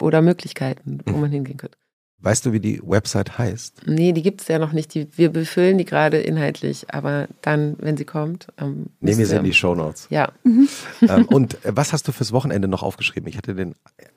oder 0.02 0.22
Möglichkeiten, 0.22 1.00
wo 1.06 1.18
man 1.18 1.32
hingehen 1.32 1.58
könnte. 1.58 1.78
Weißt 2.20 2.46
du, 2.46 2.54
wie 2.54 2.60
die 2.60 2.82
Website 2.84 3.38
heißt? 3.38 3.84
Nee, 3.86 4.12
die 4.12 4.24
gibt 4.24 4.42
es 4.42 4.48
ja 4.48 4.58
noch 4.58 4.72
nicht. 4.72 4.94
Die, 4.96 5.08
wir 5.16 5.30
befüllen 5.30 5.78
die 5.78 5.86
gerade 5.86 6.18
inhaltlich, 6.18 6.88
aber 6.90 7.28
dann, 7.42 7.76
wenn 7.80 7.98
sie 7.98 8.06
kommt. 8.06 8.48
Ähm, 8.58 8.88
Nehmen 9.00 9.20
wir 9.20 9.28
sie 9.28 9.36
in 9.36 9.44
die 9.44 9.54
Shownotes. 9.54 10.08
Ja, 10.10 10.32
ähm, 10.44 11.26
und 11.28 11.64
äh, 11.66 11.76
was 11.76 11.94
hast 11.94 12.08
du 12.08 12.12
fürs 12.12 12.32
Wochenende 12.32 12.68
noch 12.68 12.84
aufgeschrieben? 12.84 13.30
Ich 13.30 13.38
hatte 13.38 13.54
den 13.54 13.76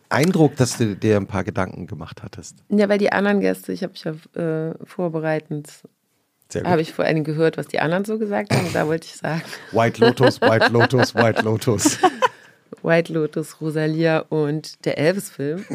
Eindruck, 0.09 0.57
dass 0.57 0.79
du 0.79 0.97
dir 0.97 1.17
ein 1.17 1.27
paar 1.27 1.45
Gedanken 1.45 1.87
gemacht 1.87 2.23
hattest. 2.23 2.65
ja, 2.71 2.89
weil 2.89 2.99
die 2.99 3.13
anderen 3.13 3.41
Gäste, 3.41 3.73
ich 3.73 3.83
habe 3.83 3.93
mich 3.93 4.05
ja 4.05 4.69
äh, 4.69 4.75
vorbereitend, 4.85 5.69
habe 6.65 6.81
ich 6.81 6.95
vor 6.95 7.05
allen 7.05 7.17
Dingen 7.17 7.25
gehört, 7.25 7.59
was 7.59 7.67
die 7.67 7.81
anderen 7.81 8.05
so 8.05 8.19
gesagt 8.19 8.55
haben. 8.55 8.73
Da 8.73 8.87
wollte 8.87 9.07
ich 9.07 9.17
sagen, 9.17 9.43
White 9.73 10.01
Lotus, 10.01 10.41
White 10.41 10.73
Lotus, 10.73 11.15
White 11.15 11.43
Lotus. 11.43 11.99
White 12.83 13.13
Lotus, 13.13 13.61
Rosalia 13.61 14.21
und 14.29 14.85
der 14.85 14.99
Elvis-Film. 14.99 15.65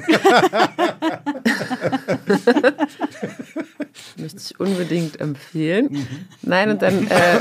Möchte 4.18 4.38
ich 4.40 4.60
unbedingt 4.60 5.20
empfehlen. 5.20 6.08
Nein, 6.42 6.70
und 6.72 6.82
dann, 6.82 7.08
äh, 7.08 7.40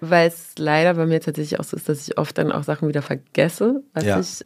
weil 0.00 0.28
es 0.28 0.54
leider 0.58 0.94
bei 0.94 1.06
mir 1.06 1.20
tatsächlich 1.20 1.58
auch 1.60 1.64
so 1.64 1.76
ist, 1.76 1.88
dass 1.88 2.06
ich 2.08 2.18
oft 2.18 2.36
dann 2.38 2.52
auch 2.52 2.62
Sachen 2.64 2.88
wieder 2.88 3.02
vergesse, 3.02 3.82
was 3.94 4.04
Ja. 4.04 4.20
ich 4.20 4.44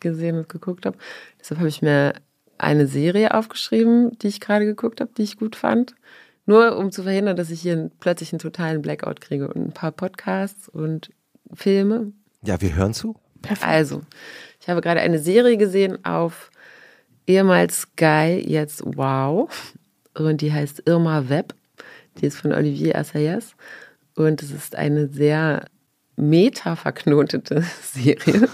gesehen 0.00 0.36
und 0.38 0.48
geguckt 0.48 0.86
habe. 0.86 0.96
Deshalb 1.40 1.58
habe 1.60 1.68
ich 1.68 1.82
mir 1.82 2.14
eine 2.58 2.86
Serie 2.86 3.34
aufgeschrieben, 3.34 4.16
die 4.18 4.28
ich 4.28 4.40
gerade 4.40 4.64
geguckt 4.64 5.00
habe, 5.00 5.10
die 5.16 5.22
ich 5.22 5.38
gut 5.38 5.56
fand. 5.56 5.94
Nur 6.46 6.76
um 6.76 6.90
zu 6.92 7.02
verhindern, 7.04 7.36
dass 7.36 7.50
ich 7.50 7.62
hier 7.62 7.90
plötzlich 8.00 8.32
einen 8.32 8.38
totalen 8.38 8.82
Blackout 8.82 9.20
kriege 9.20 9.48
und 9.48 9.56
ein 9.68 9.72
paar 9.72 9.92
Podcasts 9.92 10.68
und 10.68 11.10
Filme, 11.54 12.12
Ja, 12.44 12.60
wir 12.60 12.74
hören 12.74 12.94
zu. 12.94 13.16
also, 13.60 14.02
ich 14.60 14.68
habe 14.68 14.80
gerade 14.80 15.00
eine 15.00 15.18
Serie 15.18 15.56
gesehen 15.56 16.04
auf 16.04 16.50
ehemals 17.26 17.82
Sky, 17.82 18.42
jetzt 18.46 18.82
Wow. 18.84 19.50
Und 20.16 20.40
die 20.40 20.52
heißt 20.52 20.82
Irma 20.86 21.28
Web. 21.28 21.54
Die 22.18 22.26
ist 22.26 22.36
von 22.36 22.52
Olivier 22.52 22.96
Assayas. 22.96 23.56
Und 24.14 24.42
es 24.42 24.50
ist 24.50 24.76
eine 24.76 25.08
sehr 25.08 25.64
meta-verknotete 26.16 27.64
Serie, 27.82 28.48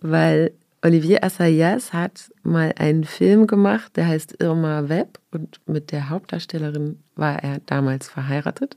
weil 0.00 0.52
Olivier 0.82 1.24
Assayas 1.24 1.92
hat 1.92 2.30
mal 2.42 2.72
einen 2.78 3.04
Film 3.04 3.46
gemacht, 3.46 3.96
der 3.96 4.06
heißt 4.06 4.40
Irma 4.40 4.88
Web. 4.88 5.18
Und 5.32 5.60
mit 5.66 5.92
der 5.92 6.08
Hauptdarstellerin 6.08 7.02
war 7.16 7.42
er 7.42 7.58
damals 7.66 8.08
verheiratet. 8.08 8.76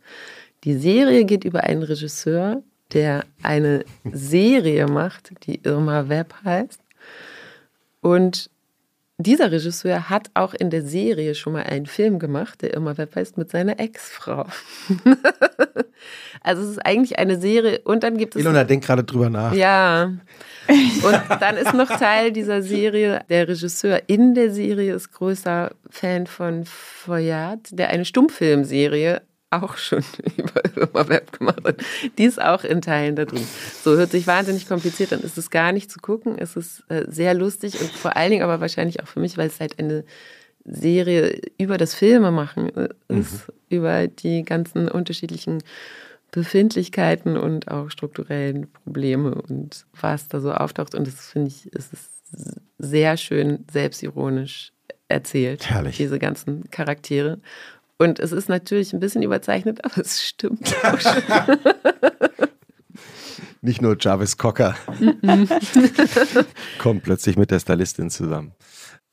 Die 0.64 0.76
Serie 0.76 1.24
geht 1.26 1.46
über 1.46 1.64
einen 1.64 1.84
Regisseur, 1.84 2.64
der 2.94 3.26
eine 3.44 3.86
Serie 4.12 4.88
macht, 4.88 5.32
die 5.46 5.62
Irma 5.64 6.10
Web 6.10 6.34
heißt. 6.44 6.82
Und 8.02 8.50
dieser 9.22 9.52
Regisseur 9.52 10.10
hat 10.10 10.32
auch 10.34 10.54
in 10.54 10.70
der 10.70 10.82
Serie 10.82 11.36
schon 11.36 11.52
mal 11.54 11.64
einen 11.64 11.88
Film 11.88 12.20
gemacht, 12.20 12.62
der 12.62 12.74
Irma 12.74 12.98
Web 12.98 13.16
heißt, 13.16 13.38
mit 13.38 13.52
seiner 13.52 13.78
Ex-Frau. 13.78 14.46
also 16.42 16.64
es 16.64 16.70
ist 16.70 16.86
eigentlich 16.86 17.20
eine 17.20 17.38
Serie 17.38 17.82
und 17.84 18.04
dann 18.04 18.18
gibt 18.18 18.36
es... 18.36 18.42
Ilona 18.42 18.64
denkt 18.64 18.86
gerade 18.86 19.04
drüber 19.04 19.30
nach. 19.30 19.54
Ja. 19.54 20.14
Und 20.70 21.22
dann 21.42 21.58
ist 21.58 21.74
noch 21.74 21.90
Teil 21.90 22.32
dieser 22.32 22.62
Serie, 22.62 23.22
der 23.30 23.50
Regisseur 23.50 24.04
in 24.08 24.36
der 24.36 24.52
Serie 24.52 24.94
ist 24.94 25.12
größer 25.12 25.72
Fan 25.90 26.26
von 26.26 26.64
Foyard, 26.64 27.78
der 27.78 27.90
eine 27.90 28.06
Stummfilmserie 28.06 29.22
auch 29.52 29.78
schon 29.78 30.04
über 30.38 30.64
Irma 30.76 31.10
Web 31.10 31.38
gemacht 31.38 31.64
hat. 31.64 31.78
Die 32.18 32.26
ist 32.26 32.42
auch 32.42 32.64
in 32.64 32.82
Teilen 32.82 33.16
da 33.16 33.26
drin. 33.26 33.46
So 33.84 33.98
hört 33.98 34.12
sich 34.12 34.28
wahnsinnig 34.28 34.68
kompliziert 34.68 35.14
an. 35.14 35.22
Es 35.24 35.38
ist 35.38 35.50
gar 35.50 35.72
nicht 35.72 35.92
zu 35.92 36.00
gucken. 36.00 36.38
Es 36.38 36.56
ist 36.56 36.84
äh, 36.90 37.06
sehr 37.08 37.34
lustig 37.34 37.80
und 37.80 37.90
vor 37.92 38.16
allen 38.16 38.32
Dingen 38.32 38.44
aber 38.44 38.62
wahrscheinlich 38.62 39.02
auch 39.02 39.08
für 39.08 39.20
mich, 39.20 39.38
weil 39.38 39.48
es 39.48 39.60
halt 39.60 39.80
eine 39.80 40.06
Serie 40.66 41.42
über 41.58 41.78
das 41.78 41.96
Filmemachen 41.96 42.76
äh, 42.76 42.90
ist, 43.08 43.48
über 43.70 44.08
die 44.08 44.44
ganzen 44.44 44.88
unterschiedlichen 44.88 45.64
Befindlichkeiten 46.32 47.38
und 47.38 47.70
auch 47.70 47.90
strukturellen 47.90 48.68
Probleme 48.72 49.34
und 49.34 49.86
was 50.00 50.28
da 50.28 50.40
so 50.40 50.52
auftaucht. 50.52 50.94
Und 50.94 51.08
das 51.08 51.32
finde 51.32 51.48
ich, 51.48 51.70
es 51.74 51.92
ist 51.92 52.12
sehr 52.78 53.18
schön 53.18 53.66
selbstironisch 53.72 54.72
erzählt. 55.08 55.70
Herrlich. 55.70 55.98
Diese 55.98 56.20
ganzen 56.20 56.70
Charaktere. 56.70 57.40
Und 58.02 58.20
es 58.20 58.32
ist 58.32 58.48
natürlich 58.48 58.94
ein 58.94 59.02
bisschen 59.02 59.22
überzeichnet, 59.24 59.84
aber 59.84 59.98
es 59.98 60.24
stimmt 60.24 60.74
auch 60.84 61.00
schon. 61.00 61.22
Nicht 63.62 63.82
nur 63.82 63.98
Jarvis 64.00 64.38
Cocker 64.38 64.74
kommt 66.78 67.04
plötzlich 67.04 67.36
mit 67.36 67.52
der 67.52 67.60
Stylistin 67.60 68.10
zusammen. 68.10 68.54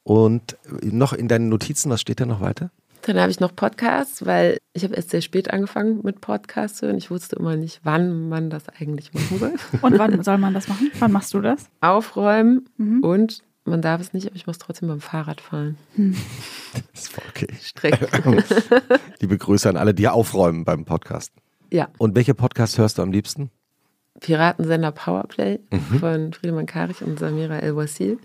Und 0.05 0.57
noch 0.83 1.13
in 1.13 1.27
deinen 1.27 1.49
Notizen, 1.49 1.91
was 1.91 2.01
steht 2.01 2.21
da 2.21 2.27
noch 2.27 2.41
weiter? 2.41 2.71
Dann 3.03 3.19
habe 3.19 3.31
ich 3.31 3.41
noch 3.41 3.55
Podcasts, 3.55 4.25
weil 4.25 4.59
ich 4.73 4.85
habe 4.85 4.95
erst 4.95 5.11
sehr 5.11 5.21
spät 5.21 5.53
angefangen 5.53 6.01
mit 6.05 6.21
Podcasts 6.21 6.81
hören. 6.81 6.97
Ich 6.97 7.11
wusste 7.11 7.37
immer 7.37 7.57
nicht, 7.57 7.81
wann 7.83 8.29
man 8.29 8.51
das 8.51 8.69
eigentlich 8.69 9.13
machen 9.15 9.39
soll. 9.39 9.55
Und 9.83 9.99
wann 9.99 10.23
soll 10.23 10.39
man 10.39 10.55
das 10.55 10.69
machen? 10.69 10.93
Wann 11.01 11.11
machst 11.11 11.35
du 11.35 11.41
das? 11.41 11.69
Aufräumen 11.81 12.69
und 13.03 13.43
man 13.67 13.83
darf 13.83 14.01
es 14.01 14.13
nicht, 14.13 14.27
aber 14.27 14.37
ich 14.37 14.47
muss 14.47 14.59
trotzdem 14.59 14.89
beim 14.89 15.01
Fahrrad 15.01 15.41
fahren. 15.41 15.77
Das 16.93 17.05
ist 17.05 17.13
voll 17.13 17.25
okay. 17.31 17.47
Streck. 17.63 17.99
Liebe 19.21 19.39
Grüße 19.39 19.69
an 19.69 19.79
alle, 19.79 19.95
die 19.95 20.09
aufräumen 20.09 20.65
beim 20.65 20.85
Podcast. 20.85 21.33
ja. 21.71 21.89
Und 21.97 22.15
welche 22.15 22.35
Podcasts 22.35 22.77
hörst 22.77 22.99
du 22.99 23.03
am 23.03 23.13
liebsten? 23.13 23.51
Piratensender 24.21 24.93
Powerplay 24.93 25.59
von 26.01 26.33
Friedemann 26.35 26.67
Karich 26.67 27.03
und 27.03 27.19
Samira 27.19 27.59
El-Wasil. 27.59 28.19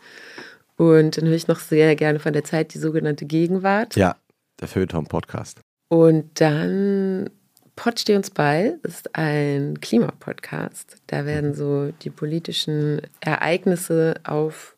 Und 0.77 1.17
dann 1.17 1.25
höre 1.27 1.35
ich 1.35 1.47
noch 1.47 1.59
sehr 1.59 1.95
gerne 1.95 2.19
von 2.19 2.33
der 2.33 2.43
Zeit 2.43 2.73
die 2.73 2.77
sogenannte 2.79 3.25
Gegenwart. 3.25 3.95
Ja, 3.95 4.15
der 4.59 4.67
Feuilleton-Podcast. 4.67 5.61
Und 5.87 6.41
dann 6.41 7.29
Pod 7.75 7.99
steh 7.99 8.15
uns 8.15 8.29
bei 8.29 8.75
ist 8.83 9.15
ein 9.15 9.79
Klimapodcast. 9.79 10.97
Da 11.07 11.25
werden 11.25 11.53
so 11.55 11.91
die 12.01 12.09
politischen 12.09 13.01
Ereignisse 13.21 14.15
auf, 14.23 14.75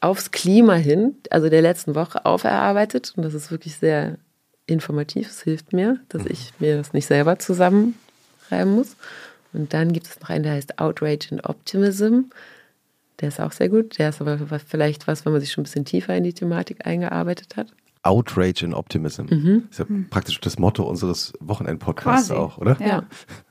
aufs 0.00 0.30
Klima 0.30 0.74
hin, 0.74 1.16
also 1.30 1.48
der 1.48 1.62
letzten 1.62 1.94
Woche, 1.94 2.24
auferarbeitet. 2.24 3.12
Und 3.16 3.22
das 3.24 3.34
ist 3.34 3.50
wirklich 3.50 3.76
sehr 3.76 4.18
informativ. 4.66 5.28
Es 5.28 5.42
hilft 5.42 5.72
mir, 5.72 6.00
dass 6.08 6.26
ich 6.26 6.52
mir 6.58 6.76
das 6.76 6.92
nicht 6.92 7.06
selber 7.06 7.38
zusammenreiben 7.38 8.74
muss. 8.74 8.96
Und 9.52 9.72
dann 9.72 9.92
gibt 9.92 10.06
es 10.06 10.20
noch 10.20 10.28
einen, 10.28 10.44
der 10.44 10.52
heißt 10.52 10.78
Outrage 10.78 11.28
and 11.30 11.44
Optimism. 11.44 12.20
Der 13.20 13.28
ist 13.28 13.40
auch 13.40 13.52
sehr 13.52 13.68
gut. 13.68 13.98
Der 13.98 14.10
ist 14.10 14.20
aber 14.20 14.38
vielleicht 14.60 15.08
was, 15.08 15.24
wenn 15.24 15.32
man 15.32 15.40
sich 15.40 15.50
schon 15.50 15.62
ein 15.62 15.64
bisschen 15.64 15.84
tiefer 15.84 16.14
in 16.14 16.24
die 16.24 16.34
Thematik 16.34 16.86
eingearbeitet 16.86 17.56
hat. 17.56 17.68
Outrage 18.02 18.64
and 18.64 18.74
Optimism. 18.74 19.26
Ist 19.70 19.80
ja 19.80 19.86
praktisch 20.10 20.40
das 20.40 20.58
Motto 20.58 20.84
unseres 20.84 21.32
Wochenend-Podcasts 21.40 22.28
Quasi. 22.28 22.40
auch, 22.40 22.58
oder? 22.58 22.76
Ja. 22.80 23.04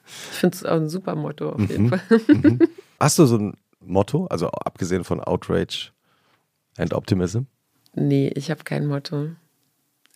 Ich 0.05 0.37
finde 0.37 0.55
es 0.55 0.63
auch 0.63 0.77
ein 0.77 0.87
super 0.87 1.15
Motto 1.15 1.49
auf 1.49 1.59
jeden 1.59 1.89
Fall. 1.89 1.99
Hast 2.99 3.19
du 3.19 3.25
so 3.25 3.37
ein 3.37 3.57
Motto, 3.81 4.25
also 4.27 4.47
abgesehen 4.47 5.03
von 5.03 5.19
Outrage 5.19 5.91
and 6.77 6.93
Optimism? 6.93 7.41
Nee, 7.95 8.29
ich 8.35 8.49
habe 8.51 8.63
kein 8.63 8.85
Motto. 8.85 9.29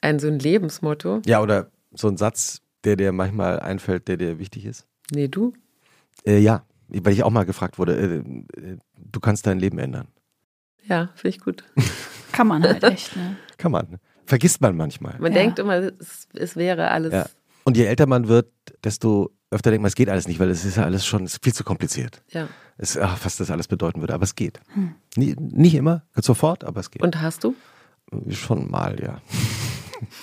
Ein 0.01 0.19
so 0.19 0.27
ein 0.27 0.39
Lebensmotto. 0.39 1.21
Ja, 1.25 1.41
oder 1.41 1.71
so 1.93 2.07
ein 2.07 2.17
Satz, 2.17 2.61
der 2.83 2.95
dir 2.95 3.11
manchmal 3.11 3.59
einfällt, 3.59 4.07
der 4.07 4.17
dir 4.17 4.39
wichtig 4.39 4.65
ist? 4.65 4.87
Nee, 5.11 5.27
du? 5.27 5.53
Äh, 6.25 6.39
ja, 6.39 6.63
weil 6.87 7.13
ich 7.13 7.23
auch 7.23 7.29
mal 7.31 7.45
gefragt 7.45 7.77
wurde, 7.79 7.95
äh, 7.95 8.59
äh, 8.59 8.77
du 8.97 9.19
kannst 9.19 9.45
dein 9.47 9.59
Leben 9.59 9.77
ändern. 9.79 10.07
Ja, 10.87 11.09
finde 11.15 11.35
ich 11.35 11.41
gut. 11.41 11.63
Kann 12.31 12.47
man 12.47 12.63
halt 12.63 12.83
echt, 12.83 13.15
ne? 13.15 13.35
Kann 13.57 13.71
man. 13.71 13.99
Vergisst 14.25 14.61
man 14.61 14.75
manchmal. 14.77 15.17
Man 15.19 15.31
Ja. 15.33 15.39
denkt 15.39 15.59
immer, 15.59 15.75
es, 15.99 16.27
es 16.33 16.55
wäre 16.55 16.89
alles. 16.91 17.13
Ja. 17.13 17.25
Und 17.63 17.77
je 17.77 17.85
älter 17.85 18.07
man 18.07 18.27
wird, 18.27 18.51
desto 18.83 19.31
öfter 19.51 19.69
denkt 19.69 19.81
man, 19.81 19.89
es 19.89 19.95
geht 19.95 20.09
alles 20.09 20.27
nicht, 20.27 20.39
weil 20.39 20.49
es 20.49 20.65
ist 20.65 20.77
ja 20.77 20.83
alles 20.85 21.05
schon 21.05 21.27
viel 21.27 21.53
zu 21.53 21.63
kompliziert. 21.63 22.23
Ja. 22.29 22.47
Es, 22.77 22.97
ach, 22.97 23.19
was 23.23 23.37
das 23.37 23.51
alles 23.51 23.67
bedeuten 23.67 23.99
würde, 23.99 24.13
aber 24.13 24.23
es 24.23 24.35
geht. 24.35 24.59
Nie, 25.15 25.35
nicht 25.37 25.75
immer, 25.75 26.03
sofort, 26.15 26.63
aber 26.63 26.79
es 26.79 26.89
geht. 26.89 27.03
Und 27.03 27.21
hast 27.21 27.43
du? 27.43 27.53
Schon 28.29 28.71
mal, 28.71 28.99
ja. 28.99 29.21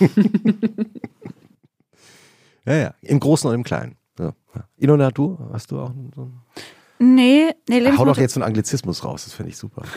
ja, 2.64 2.74
ja. 2.74 2.94
Im 3.02 3.20
Großen 3.20 3.48
und 3.48 3.54
im 3.54 3.62
Kleinen. 3.62 3.96
Ja. 4.18 4.34
Inona, 4.76 5.10
du? 5.10 5.38
Hast 5.52 5.70
du 5.70 5.80
auch 5.80 5.92
so 6.14 6.22
ein 6.22 6.40
Nee, 7.00 7.54
nee, 7.68 7.96
Hau 7.96 8.04
doch 8.04 8.18
jetzt 8.18 8.34
so 8.34 8.40
einen 8.40 8.48
Anglizismus 8.48 9.04
raus, 9.04 9.24
das 9.24 9.34
finde 9.34 9.50
ich 9.50 9.56
super. 9.56 9.82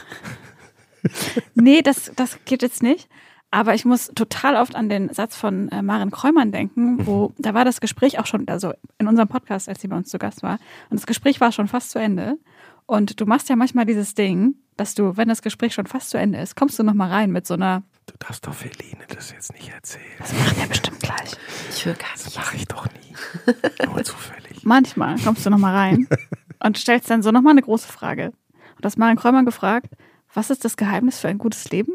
Nee, 1.55 1.81
das, 1.81 2.11
das 2.15 2.37
geht 2.45 2.61
jetzt 2.61 2.83
nicht. 2.83 3.09
Aber 3.53 3.73
ich 3.75 3.83
muss 3.83 4.07
total 4.15 4.55
oft 4.55 4.75
an 4.75 4.87
den 4.87 5.13
Satz 5.13 5.35
von 5.35 5.67
äh, 5.69 5.81
Maren 5.81 6.09
Kräumann 6.09 6.51
denken, 6.53 7.05
wo 7.05 7.33
da 7.37 7.53
war 7.53 7.65
das 7.65 7.81
Gespräch 7.81 8.17
auch 8.19 8.25
schon, 8.25 8.47
also 8.47 8.73
in 8.97 9.07
unserem 9.07 9.27
Podcast, 9.27 9.67
als 9.67 9.81
sie 9.81 9.89
bei 9.89 9.97
uns 9.97 10.07
zu 10.09 10.17
Gast 10.19 10.41
war. 10.41 10.57
Und 10.89 10.99
das 10.99 11.05
Gespräch 11.05 11.41
war 11.41 11.51
schon 11.51 11.67
fast 11.67 11.91
zu 11.91 11.99
Ende. 11.99 12.37
Und 12.85 13.19
du 13.19 13.25
machst 13.25 13.49
ja 13.49 13.55
manchmal 13.57 13.85
dieses 13.85 14.13
Ding, 14.15 14.55
dass 14.77 14.95
du, 14.95 15.17
wenn 15.17 15.27
das 15.27 15.41
Gespräch 15.41 15.73
schon 15.73 15.85
fast 15.85 16.09
zu 16.11 16.17
Ende 16.17 16.39
ist, 16.39 16.55
kommst 16.55 16.79
du 16.79 16.83
nochmal 16.83 17.09
rein 17.09 17.31
mit 17.31 17.45
so 17.45 17.53
einer, 17.55 17.83
Du 18.07 18.13
darfst 18.19 18.47
doch 18.47 18.53
Feline 18.53 19.03
das 19.15 19.31
jetzt 19.31 19.53
nicht 19.53 19.69
erzählen. 19.69 20.03
das 20.17 20.33
machen 20.33 20.57
wir 20.57 20.67
bestimmt 20.67 20.99
gleich. 21.01 21.35
Ich 21.69 21.85
höre 21.85 21.93
gar 21.93 22.09
Das 22.13 22.25
nicht. 22.25 22.37
mache 22.37 22.55
ich 22.55 22.67
doch 22.67 22.87
nie. 22.87 23.85
Nur 23.85 24.03
zufällig. 24.03 24.63
Manchmal 24.63 25.17
kommst 25.19 25.45
du 25.45 25.49
nochmal 25.49 25.75
rein 25.75 26.07
und 26.63 26.77
stellst 26.77 27.09
dann 27.09 27.21
so 27.21 27.31
nochmal 27.31 27.51
eine 27.51 27.61
große 27.61 27.87
Frage. 27.87 28.27
Und 28.75 28.85
das 28.85 28.97
Maren 28.97 29.17
Kräumann 29.17 29.45
gefragt, 29.45 29.93
was 30.33 30.49
ist 30.49 30.65
das 30.65 30.77
Geheimnis 30.77 31.19
für 31.19 31.27
ein 31.27 31.37
gutes 31.37 31.69
Leben? 31.69 31.91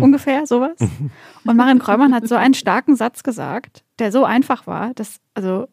Ungefähr 0.00 0.46
sowas. 0.46 0.76
Und 1.44 1.56
Maren 1.56 1.78
Kräumann 1.78 2.14
hat 2.14 2.26
so 2.28 2.34
einen 2.34 2.54
starken 2.54 2.96
Satz 2.96 3.22
gesagt, 3.22 3.84
der 3.98 4.12
so 4.12 4.24
einfach 4.24 4.66
war, 4.66 4.94
dass, 4.94 5.20
also, 5.34 5.68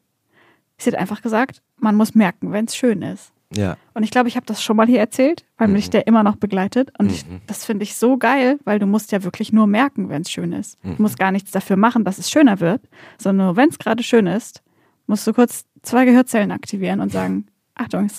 sie 0.78 0.91
hat 0.91 0.99
einfach 0.99 1.22
gesagt, 1.22 1.62
man 1.78 1.95
muss 1.95 2.16
merken, 2.16 2.51
wenn 2.51 2.66
es 2.66 2.76
schön 2.76 3.01
ist. 3.01 3.32
Ja. 3.56 3.78
Und 3.93 4.04
ich 4.04 4.12
glaube, 4.12 4.28
ich 4.28 4.36
habe 4.36 4.45
das 4.45 4.64
schon 4.64 4.76
mal 4.76 4.88
hier 4.88 4.99
erzählt, 4.99 5.45
weil 5.58 5.68
mich 5.68 5.89
der 5.89 6.08
immer 6.08 6.24
noch 6.24 6.38
begleitet. 6.38 6.91
Und 6.97 7.12
ich, 7.12 7.26
das 7.45 7.66
finde 7.66 7.84
ich 7.84 7.95
so 7.95 8.18
geil, 8.18 8.60
weil 8.64 8.80
du 8.80 8.88
musst 8.88 9.12
ja 9.12 9.24
wirklich 9.24 9.54
nur 9.54 9.68
merken, 9.68 10.10
wenn 10.10 10.24
es 10.24 10.32
schön 10.32 10.54
ist. 10.54 10.80
Du 10.84 11.01
musst 11.01 11.20
gar 11.20 11.32
nichts 11.32 11.51
dafür 11.51 11.78
machen, 11.78 12.04
dass 12.04 12.18
es 12.18 12.32
schöner 12.32 12.60
wird, 12.60 12.82
sondern 13.18 13.47
nur 13.47 13.56
wenn 13.56 13.70
es 13.70 13.78
gerade 13.78 14.01
schön 14.01 14.26
ist, 14.26 14.64
musst 15.06 15.28
du 15.28 15.34
kurz 15.34 15.66
zwei 15.84 16.06
Gehörzellen 16.06 16.51
aktivieren 16.51 16.99
und 16.99 17.12
sagen, 17.12 17.45
Achtung, 17.76 18.10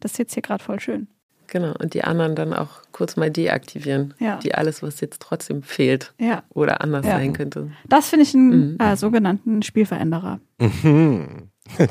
das 0.00 0.12
ist 0.12 0.18
jetzt 0.18 0.34
hier 0.34 0.42
gerade 0.42 0.62
voll 0.62 0.80
schön. 0.80 1.08
Genau. 1.52 1.74
Und 1.78 1.92
die 1.92 2.02
anderen 2.02 2.34
dann 2.34 2.54
auch 2.54 2.80
kurz 2.92 3.16
mal 3.16 3.30
deaktivieren. 3.30 4.14
Ja. 4.18 4.38
Die 4.38 4.54
alles, 4.54 4.82
was 4.82 5.00
jetzt 5.02 5.20
trotzdem 5.20 5.62
fehlt 5.62 6.14
Ja, 6.18 6.44
oder 6.48 6.80
anders 6.80 7.04
Ja. 7.04 7.12
sein 7.18 7.34
könnte. 7.34 7.70
das 7.86 8.08
finde 8.08 8.22
ich 8.24 8.34
einen 8.34 8.80
äh, 8.80 8.96
sogenannten 8.96 9.62
Spielveränderer. 9.62 10.40
Mhm. 10.58 11.50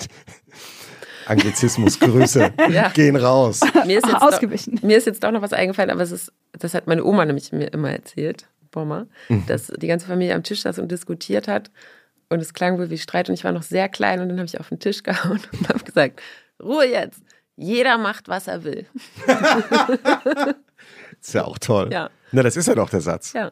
Anglizismusgrüße 1.27 2.53
Ja. 2.71 2.89
gehen 2.89 3.15
raus. 3.15 3.59
Mir 3.85 3.99
ist, 3.99 4.07
jetzt 4.07 4.21
ausgewichen. 4.21 4.75
Doch, 4.77 4.83
mir 4.83 4.97
ist 4.97 5.05
jetzt 5.05 5.23
auch 5.23 5.31
noch 5.31 5.41
was 5.43 5.53
eingefallen, 5.53 5.91
aber 5.91 6.01
es 6.01 6.11
ist, 6.11 6.31
das 6.57 6.73
hat 6.73 6.87
meine 6.87 7.03
Oma 7.03 7.25
nämlich 7.25 7.51
mir 7.51 7.67
immer 7.71 7.91
erzählt, 7.91 8.47
Bommer, 8.71 9.05
dass 9.47 9.67
die 9.67 9.87
ganze 9.87 10.07
Familie 10.07 10.33
am 10.33 10.43
Tisch 10.43 10.61
saß 10.61 10.79
und 10.79 10.91
diskutiert 10.91 11.47
hat. 11.47 11.69
Und 12.29 12.39
es 12.41 12.53
klang 12.53 12.79
wohl 12.79 12.89
wie 12.89 12.97
Streit 12.97 13.27
und 13.27 13.35
ich 13.35 13.43
war 13.43 13.51
noch 13.51 13.63
sehr 13.63 13.89
klein 13.89 14.21
und 14.21 14.29
dann 14.29 14.37
habe 14.39 14.47
ich 14.47 14.59
auf 14.59 14.69
den 14.69 14.79
Tisch 14.79 15.03
gehauen 15.03 15.39
und 15.51 15.69
habe 15.69 15.83
gesagt, 15.83 16.21
Ruhe 16.63 16.85
jetzt. 16.85 17.21
Jeder 17.61 17.97
macht, 17.97 18.27
was 18.27 18.47
er 18.47 18.63
will. 18.63 18.85
Ist 21.21 21.33
ja 21.33 21.43
auch 21.45 21.57
toll. 21.59 21.89
Ja. 21.91 22.09
Na, 22.31 22.41
das 22.43 22.57
ist 22.57 22.67
ja 22.67 22.73
doch 22.75 22.89
der 22.89 23.01
Satz. 23.01 23.33
Ja. 23.33 23.51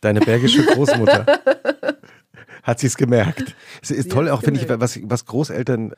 Deine 0.00 0.20
bergische 0.20 0.64
Großmutter. 0.66 1.26
Hat 2.62 2.78
sie 2.78 2.86
es 2.86 2.96
gemerkt. 2.96 3.56
Es 3.82 3.90
ist 3.90 4.04
Sie 4.04 4.08
toll 4.08 4.28
auch, 4.28 4.42
finde 4.42 4.60
ich, 4.60 4.68
was, 4.68 5.00
was 5.02 5.26
Großeltern 5.26 5.94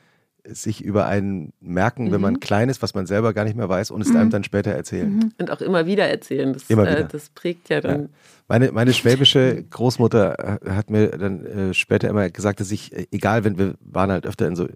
sich 0.47 0.83
über 0.83 1.07
einen 1.07 1.53
merken, 1.61 2.07
wenn 2.07 2.17
Mhm. 2.19 2.23
man 2.23 2.41
klein 2.41 2.69
ist, 2.71 2.81
was 2.83 2.95
man 2.95 3.07
selber 3.07 3.33
gar 3.35 3.45
nicht 3.45 3.57
mehr 3.57 3.69
weiß 3.69 3.91
und 3.91 4.01
es 4.03 4.15
einem 4.15 4.31
dann 4.31 4.45
später 4.45 4.71
erzählen. 4.73 5.33
Und 5.39 5.51
auch 5.51 5.61
immer 5.61 5.87
wieder 5.87 6.07
erzählen. 6.09 6.53
Das, 6.55 6.69
Immer 6.71 6.83
wieder. 6.83 6.99
Äh, 7.01 7.09
das 7.11 7.29
prägt 7.31 7.69
ja 7.71 7.81
dann. 7.81 8.11
Meine, 8.49 8.73
meine 8.73 8.93
schwäbische 8.95 9.63
Großmutter 9.65 10.61
äh, 10.63 10.71
hat 10.71 10.91
mir 10.91 11.09
dann 11.09 11.45
äh, 11.47 11.75
später 11.75 12.09
immer 12.09 12.29
gesagt, 12.31 12.61
dass 12.61 12.71
ich, 12.71 12.93
äh, 12.95 13.07
egal, 13.11 13.45
wenn 13.45 13.59
wir 13.59 13.75
waren 13.81 14.11
halt 14.11 14.27
öfter 14.27 14.47
in 14.47 14.55
so 14.57 14.69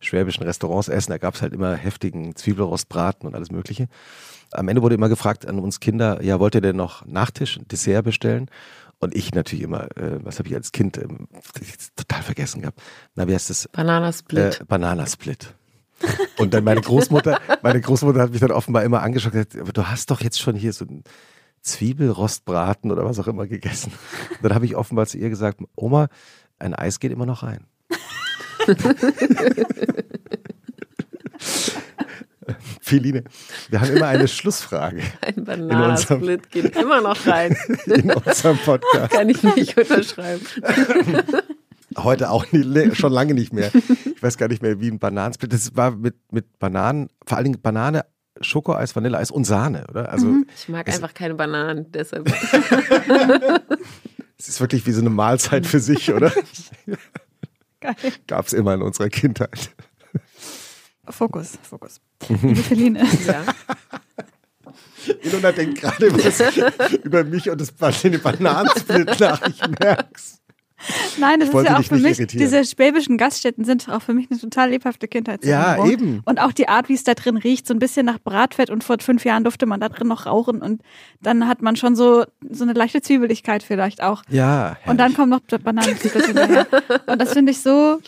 schwäbischen 0.00 0.44
Restaurants 0.44 0.88
essen, 0.88 1.10
da 1.10 1.18
gab 1.18 1.34
es 1.34 1.42
halt 1.42 1.52
immer 1.52 1.74
heftigen 1.74 2.36
Zwiebelrostbraten 2.36 3.28
und 3.28 3.34
alles 3.34 3.50
Mögliche. 3.50 3.88
Am 4.52 4.68
Ende 4.68 4.82
wurde 4.82 4.94
immer 4.94 5.08
gefragt 5.08 5.46
an 5.46 5.58
uns 5.58 5.80
Kinder, 5.80 6.22
ja, 6.22 6.40
wollt 6.40 6.54
ihr 6.54 6.60
denn 6.60 6.76
noch 6.76 7.04
Nachtisch, 7.06 7.58
Dessert 7.70 8.04
bestellen? 8.04 8.50
Und 9.00 9.14
ich 9.14 9.32
natürlich 9.32 9.62
immer, 9.62 9.84
äh, 9.96 10.18
was 10.24 10.38
habe 10.38 10.48
ich 10.48 10.54
als 10.54 10.72
Kind 10.72 10.98
ähm, 10.98 11.28
total 11.94 12.22
vergessen 12.22 12.62
gehabt? 12.62 12.80
Na, 13.14 13.28
wie 13.28 13.34
heißt 13.34 13.48
das? 13.48 13.68
Bananasplit. 13.68 14.60
Äh, 14.60 14.64
Bananasplit. 14.64 15.54
Und 16.36 16.54
dann 16.54 16.64
meine 16.64 16.80
Großmutter, 16.80 17.38
meine 17.62 17.80
Großmutter 17.80 18.20
hat 18.20 18.30
mich 18.30 18.40
dann 18.40 18.50
offenbar 18.50 18.82
immer 18.84 19.02
angeschaut 19.02 19.34
und 19.34 19.38
gesagt, 19.38 19.60
aber 19.60 19.72
du 19.72 19.88
hast 19.88 20.10
doch 20.10 20.20
jetzt 20.20 20.40
schon 20.40 20.56
hier 20.56 20.72
so 20.72 20.84
einen 20.84 21.04
Zwiebelrostbraten 21.62 22.90
oder 22.90 23.04
was 23.04 23.18
auch 23.18 23.28
immer 23.28 23.46
gegessen. 23.46 23.92
Und 24.30 24.42
dann 24.42 24.54
habe 24.54 24.64
ich 24.64 24.76
offenbar 24.76 25.06
zu 25.06 25.18
ihr 25.18 25.28
gesagt, 25.28 25.60
Oma, 25.76 26.08
ein 26.58 26.74
Eis 26.74 26.98
geht 26.98 27.12
immer 27.12 27.26
noch 27.26 27.42
rein. 27.42 27.66
Feline, 32.80 33.24
wir 33.68 33.80
haben 33.80 33.96
immer 33.96 34.06
eine 34.08 34.28
Schlussfrage 34.28 35.02
Ein 35.20 35.44
Bananasplit 35.44 36.50
geht 36.50 36.76
immer 36.76 37.00
noch 37.00 37.26
rein. 37.26 37.56
in 37.86 38.10
unserem 38.12 38.58
Podcast. 38.58 39.12
Kann 39.12 39.28
ich 39.28 39.42
nicht 39.42 39.76
unterschreiben. 39.76 40.46
Heute 41.96 42.30
auch 42.30 42.50
nie, 42.52 42.94
schon 42.94 43.12
lange 43.12 43.34
nicht 43.34 43.52
mehr. 43.52 43.70
Ich 44.14 44.22
weiß 44.22 44.38
gar 44.38 44.48
nicht 44.48 44.62
mehr, 44.62 44.80
wie 44.80 44.90
ein 44.90 44.98
Bananensplit. 44.98 45.52
Das 45.52 45.76
war 45.76 45.90
mit, 45.90 46.16
mit 46.32 46.58
Bananen, 46.58 47.08
vor 47.26 47.36
allen 47.36 47.44
Dingen 47.44 47.60
Banane, 47.60 48.04
Schokoeis, 48.40 48.94
Vanilleeis 48.94 49.30
und 49.30 49.44
Sahne, 49.44 49.84
oder? 49.88 50.10
Also 50.10 50.28
Ich 50.56 50.68
mag 50.68 50.88
einfach 50.88 51.12
keine 51.12 51.34
Bananen, 51.34 51.90
deshalb. 51.92 52.30
Es 54.38 54.48
ist 54.48 54.60
wirklich 54.60 54.86
wie 54.86 54.92
so 54.92 55.00
eine 55.00 55.10
Mahlzeit 55.10 55.66
für 55.66 55.80
sich, 55.80 56.12
oder? 56.12 56.32
Gab 58.26 58.46
es 58.46 58.52
immer 58.52 58.74
in 58.74 58.82
unserer 58.82 59.08
Kindheit. 59.08 59.70
Fokus, 61.08 61.58
Fokus. 61.62 62.00
Liebe 62.28 62.62
Feline. 62.62 63.06
Ja. 63.26 63.44
Ilona 65.22 65.52
denkt 65.52 65.80
gerade 65.80 66.12
was 66.12 66.40
über 67.04 67.24
mich 67.24 67.48
und 67.48 67.60
das 67.60 67.72
den 68.02 68.20
Bananensplit 68.20 69.18
nach, 69.20 69.42
ich 69.46 69.60
merk's. 69.80 70.40
Nein, 71.18 71.40
das 71.40 71.48
Ich 71.48 71.54
ist 71.54 71.64
ja 71.66 71.78
auch 71.78 71.82
für 71.84 71.96
mich, 71.96 72.18
irritieren. 72.18 72.40
diese 72.44 72.64
schwäbischen 72.64 73.18
Gaststätten 73.18 73.64
sind 73.64 73.88
auch 73.88 74.00
für 74.02 74.14
mich 74.14 74.30
eine 74.30 74.38
total 74.38 74.70
lebhafte 74.70 75.08
Kindheitserinnerung. 75.08 75.86
Ja, 75.86 75.92
eben. 75.92 76.22
Und 76.24 76.40
auch 76.40 76.52
die 76.52 76.68
Art, 76.68 76.88
wie 76.88 76.94
es 76.94 77.04
da 77.04 77.14
drin 77.14 77.36
riecht, 77.36 77.66
so 77.66 77.74
ein 77.74 77.78
bisschen 77.80 78.06
nach 78.06 78.18
Bratfett 78.20 78.70
und 78.70 78.84
vor 78.84 78.96
fünf 79.00 79.24
Jahren 79.24 79.42
durfte 79.44 79.66
man 79.66 79.80
da 79.80 79.88
drin 79.88 80.06
noch 80.08 80.26
rauchen 80.26 80.62
und 80.62 80.82
dann 81.20 81.48
hat 81.48 81.62
man 81.62 81.76
schon 81.76 81.96
so, 81.96 82.24
so 82.48 82.62
eine 82.64 82.72
leichte 82.74 83.00
Zwiebeligkeit 83.02 83.62
vielleicht 83.62 84.02
auch. 84.02 84.22
Ja. 84.28 84.76
Und 84.86 84.98
dann 84.98 85.14
kommt 85.14 85.30
noch 85.30 85.40
Bananensplit 85.40 86.24
hinterher. 86.26 86.66
Und 87.06 87.20
das 87.20 87.32
finde 87.32 87.52
ich 87.52 87.60
so, 87.60 87.98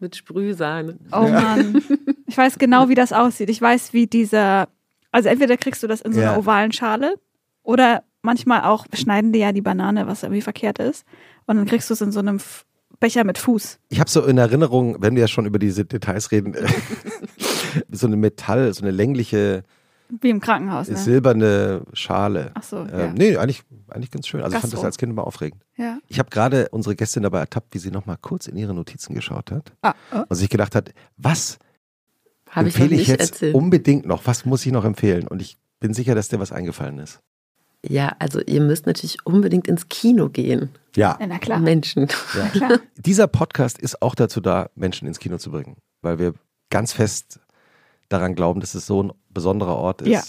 Mit 0.00 0.16
Sprühsahne. 0.16 0.96
oh 1.12 1.22
Mann. 1.28 1.82
Ich 2.26 2.36
weiß 2.36 2.58
genau, 2.58 2.88
wie 2.88 2.94
das 2.94 3.12
aussieht. 3.12 3.48
Ich 3.50 3.60
weiß, 3.62 3.92
wie 3.92 4.06
dieser, 4.06 4.68
also 5.12 5.28
entweder 5.28 5.56
kriegst 5.56 5.82
du 5.82 5.86
das 5.86 6.00
in 6.00 6.12
so 6.12 6.20
einer 6.20 6.32
Ja. 6.32 6.36
ovalen 6.38 6.72
Schale 6.72 7.14
oder 7.62 8.02
manchmal 8.22 8.62
auch 8.62 8.86
schneiden 8.92 9.32
die 9.32 9.38
ja 9.40 9.52
die 9.52 9.60
Banane, 9.62 10.06
was 10.06 10.22
irgendwie 10.22 10.42
verkehrt 10.42 10.78
ist. 10.78 11.04
Und 11.46 11.56
dann 11.56 11.66
kriegst 11.66 11.88
du 11.90 11.94
es 11.94 12.00
in 12.00 12.12
so 12.12 12.20
einem 12.20 12.38
Becher 13.00 13.24
mit 13.24 13.38
Fuß. 13.38 13.78
Ich 13.90 14.00
habe 14.00 14.10
so 14.10 14.24
in 14.24 14.38
Erinnerung, 14.38 14.96
wenn 15.00 15.14
wir 15.14 15.22
ja 15.22 15.28
schon 15.28 15.46
über 15.46 15.58
diese 15.58 15.84
Details 15.84 16.30
reden, 16.32 16.54
so 17.90 18.06
eine 18.06 18.16
Metall, 18.16 18.72
so 18.74 18.82
eine 18.82 18.90
längliche 18.90 19.62
Wie 20.08 20.30
im 20.30 20.40
Krankenhaus. 20.40 20.88
Ne? 20.88 20.96
silberne 20.96 21.82
Schale. 21.92 22.50
Ach 22.54 22.62
so, 22.62 22.78
Ähm, 22.78 22.88
ja. 22.98 23.12
Nee, 23.12 23.36
eigentlich, 23.36 23.62
eigentlich 23.88 24.10
ganz 24.10 24.26
schön. 24.26 24.42
Also 24.42 24.56
ich 24.56 24.60
fand 24.60 24.72
das 24.72 24.78
Gastro. 24.78 24.86
als 24.86 24.98
Kind 24.98 25.12
immer 25.12 25.26
aufregend. 25.26 25.62
ja. 25.76 25.98
Ich 26.08 26.18
habe 26.18 26.30
gerade 26.30 26.68
unsere 26.70 26.96
Gästin 26.96 27.22
dabei 27.22 27.40
ertappt, 27.40 27.72
wie 27.74 27.78
sie 27.78 27.90
nochmal 27.90 28.16
kurz 28.20 28.46
in 28.46 28.56
ihre 28.56 28.74
Notizen 28.74 29.14
geschaut 29.14 29.50
hat 29.52 29.72
Ah, 29.82 29.94
oh. 30.12 30.24
und 30.28 30.36
sich 30.36 30.48
gedacht 30.48 30.74
hat, 30.74 30.90
was 31.16 31.58
Habe 32.50 32.68
ich 32.68 32.74
noch 32.74 32.80
empfehle 32.82 33.00
ich 33.00 33.08
nicht 33.08 33.20
jetzt 33.20 33.32
erzählt. 33.34 33.54
unbedingt 33.54 34.06
noch? 34.06 34.26
Was 34.26 34.44
muss 34.44 34.64
ich 34.66 34.72
noch 34.72 34.84
empfehlen? 34.84 35.28
Und 35.28 35.40
ich 35.42 35.56
bin 35.80 35.94
sicher, 35.94 36.14
dass 36.14 36.28
dir 36.28 36.40
was 36.40 36.50
eingefallen 36.52 36.98
ist. 36.98 37.20
Ja, 37.86 38.16
also 38.18 38.40
ihr 38.40 38.60
müsst 38.60 38.86
natürlich 38.86 39.24
unbedingt 39.24 39.68
ins 39.68 39.88
Kino 39.88 40.28
gehen. 40.28 40.70
Ja, 40.96 41.16
Ja, 41.20 41.26
na 41.26 41.38
klar. 41.38 41.60
Menschen. 41.60 42.08
ja. 42.34 42.48
klar. 42.48 42.80
dieser 42.96 43.28
Podcast 43.28 43.78
ist 43.78 44.02
auch 44.02 44.14
dazu 44.14 44.40
da, 44.40 44.70
Menschen 44.74 45.06
ins 45.06 45.18
Kino 45.18 45.38
zu 45.38 45.50
bringen, 45.50 45.76
weil 46.02 46.18
wir 46.18 46.34
ganz 46.70 46.92
fest 46.92 47.40
daran 48.08 48.34
glauben, 48.34 48.60
dass 48.60 48.74
es 48.74 48.86
so 48.86 49.02
ein 49.02 49.12
besonderer 49.30 49.76
Ort 49.76 50.02
ist. 50.02 50.08
Ja. 50.08 50.22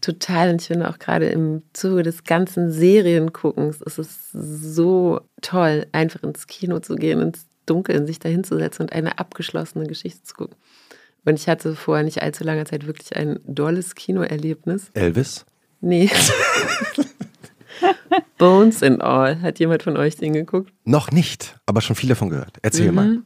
Total. 0.00 0.50
Und 0.50 0.60
ich 0.60 0.66
finde 0.66 0.88
auch 0.90 0.98
gerade 0.98 1.26
im 1.26 1.62
Zuge 1.72 2.02
des 2.02 2.24
ganzen 2.24 2.72
Serienguckens 2.72 3.80
ist 3.80 3.98
es 3.98 4.32
so 4.32 5.20
toll, 5.40 5.86
einfach 5.92 6.22
ins 6.24 6.48
Kino 6.48 6.80
zu 6.80 6.96
gehen, 6.96 7.20
ins 7.20 7.46
Dunkeln 7.66 8.06
sich 8.06 8.18
dahinzusetzen 8.18 8.86
und 8.86 8.92
eine 8.92 9.20
abgeschlossene 9.20 9.86
Geschichte 9.86 10.24
zu 10.24 10.34
gucken. 10.34 10.56
Und 11.24 11.38
ich 11.38 11.48
hatte 11.48 11.76
vor 11.76 12.02
nicht 12.02 12.20
allzu 12.20 12.42
langer 12.42 12.64
Zeit 12.64 12.88
wirklich 12.88 13.14
ein 13.14 13.38
dolles 13.46 13.94
Kinoerlebnis. 13.94 14.90
Elvis? 14.94 15.46
Nee. 15.82 16.08
Bones 18.38 18.82
and 18.82 19.02
All. 19.02 19.40
Hat 19.40 19.58
jemand 19.58 19.82
von 19.82 19.96
euch 19.96 20.16
den 20.16 20.32
geguckt? 20.32 20.72
Noch 20.84 21.10
nicht, 21.10 21.56
aber 21.66 21.80
schon 21.80 21.96
viel 21.96 22.08
davon 22.08 22.30
gehört. 22.30 22.58
Erzähl 22.62 22.92
mal. 22.92 23.06
Mhm. 23.06 23.24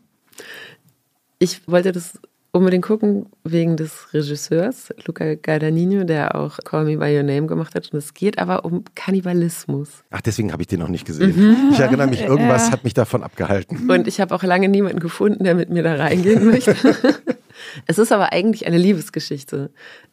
Ich 1.38 1.68
wollte 1.68 1.92
das 1.92 2.18
unbedingt 2.52 2.84
gucken 2.86 3.26
wegen 3.44 3.76
des 3.76 4.14
Regisseurs 4.14 4.88
Luca 5.04 5.34
Guadagnino, 5.34 6.04
der 6.04 6.34
auch 6.34 6.56
Call 6.64 6.84
Me 6.86 6.96
By 6.96 7.14
Your 7.14 7.22
Name 7.22 7.46
gemacht 7.46 7.74
hat. 7.74 7.92
Und 7.92 7.98
es 7.98 8.14
geht 8.14 8.38
aber 8.38 8.64
um 8.64 8.84
Kannibalismus. 8.94 9.90
Ach, 10.10 10.22
deswegen 10.22 10.52
habe 10.52 10.62
ich 10.62 10.68
den 10.68 10.80
noch 10.80 10.88
nicht 10.88 11.04
gesehen. 11.04 11.70
Ich 11.72 11.78
erinnere 11.78 12.06
mich, 12.06 12.22
irgendwas 12.22 12.66
Ja. 12.68 12.72
hat 12.72 12.84
mich 12.84 12.94
davon 12.94 13.22
abgehalten. 13.22 13.90
Und 13.90 14.08
ich 14.08 14.20
habe 14.20 14.34
auch 14.34 14.42
lange 14.42 14.70
niemanden 14.70 15.00
gefunden, 15.00 15.44
der 15.44 15.54
mit 15.54 15.68
mir 15.68 15.82
da 15.82 15.96
reingehen 15.96 16.46
möchte. 16.46 16.74
es 17.86 17.98
ist 17.98 18.10
aber 18.12 18.32
eigentlich 18.32 18.66
eine 18.66 18.78
Liebesgeschichte. 18.78 19.70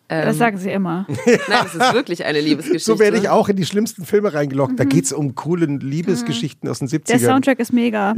Ähm, 0.10 0.26
Das 0.26 0.38
sagen 0.38 0.58
sie 0.58 0.70
immer. 0.70 1.08
Nein, 1.26 1.66
es 1.66 1.76
ist 1.76 1.94
wirklich 1.94 2.26
eine 2.26 2.42
Liebesgeschichte. 2.42 2.92
So 2.92 3.00
werde 3.00 3.18
ich 3.18 3.30
auch 3.30 3.50
in 3.50 3.56
die 3.56 3.66
schlimmsten 3.66 4.06
Filme 4.06 4.34
reingelockt. 4.34 4.80
Da 4.80 4.84
geht 4.84 5.06
es 5.06 5.14
um 5.14 5.34
coole 5.36 5.66
Liebesgeschichten 5.66 6.68
aus 6.70 6.80
den 6.80 6.88
70ern. 6.90 7.08
Der 7.08 7.20
Soundtrack 7.20 7.60
ist 7.60 7.72
mega. 7.74 8.14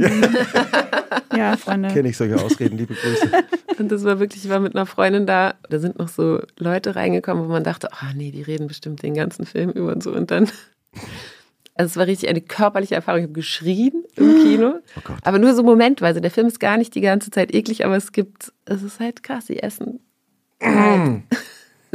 Ja, 1.36 1.56
Freunde. 1.56 1.90
Kenne 1.90 2.08
ich 2.08 2.16
solche 2.16 2.36
Ausreden, 2.36 2.78
liebe 2.78 2.94
Grüße. 2.94 3.30
Und 3.78 3.92
das 3.92 4.04
war 4.04 4.18
wirklich, 4.18 4.44
ich 4.44 4.50
war 4.50 4.58
mit 4.60 4.74
einer 4.74 4.86
Freundin 4.86 5.26
da, 5.26 5.54
da 5.68 5.78
sind 5.78 5.98
noch 5.98 6.08
so 6.08 6.40
Leute 6.58 6.96
reingekommen, 6.96 7.44
wo 7.44 7.48
man 7.48 7.62
dachte, 7.62 7.92
ah 7.92 8.12
nee, 8.14 8.30
die 8.30 8.42
reden 8.42 8.66
bestimmt 8.68 9.02
den 9.02 9.14
ganzen 9.14 9.44
Film 9.44 9.70
über 9.70 9.92
und 9.92 10.02
so. 10.02 10.12
Und 10.12 10.30
dann, 10.30 10.44
also 11.74 11.90
es 11.90 11.96
war 11.96 12.06
richtig 12.06 12.28
eine 12.30 12.40
körperliche 12.40 12.94
Erfahrung. 12.94 13.20
Ich 13.20 13.24
habe 13.24 13.34
geschrien 13.34 13.92
im 14.16 14.34
Kino, 14.42 14.74
Oh 14.96 15.00
Gott. 15.04 15.16
aber 15.22 15.38
nur 15.38 15.54
so 15.54 15.62
momentweise. 15.62 16.20
Der 16.22 16.30
Film 16.30 16.46
ist 16.46 16.58
gar 16.58 16.78
nicht 16.78 16.94
die 16.94 17.02
ganze 17.02 17.30
Zeit 17.30 17.54
eklig, 17.54 17.84
aber 17.84 17.96
es 17.96 18.12
gibt, 18.12 18.52
es 18.64 18.82
ist 18.82 18.98
halt 18.98 19.22
krass, 19.22 19.44
die 19.46 19.62
essen. 19.62 20.00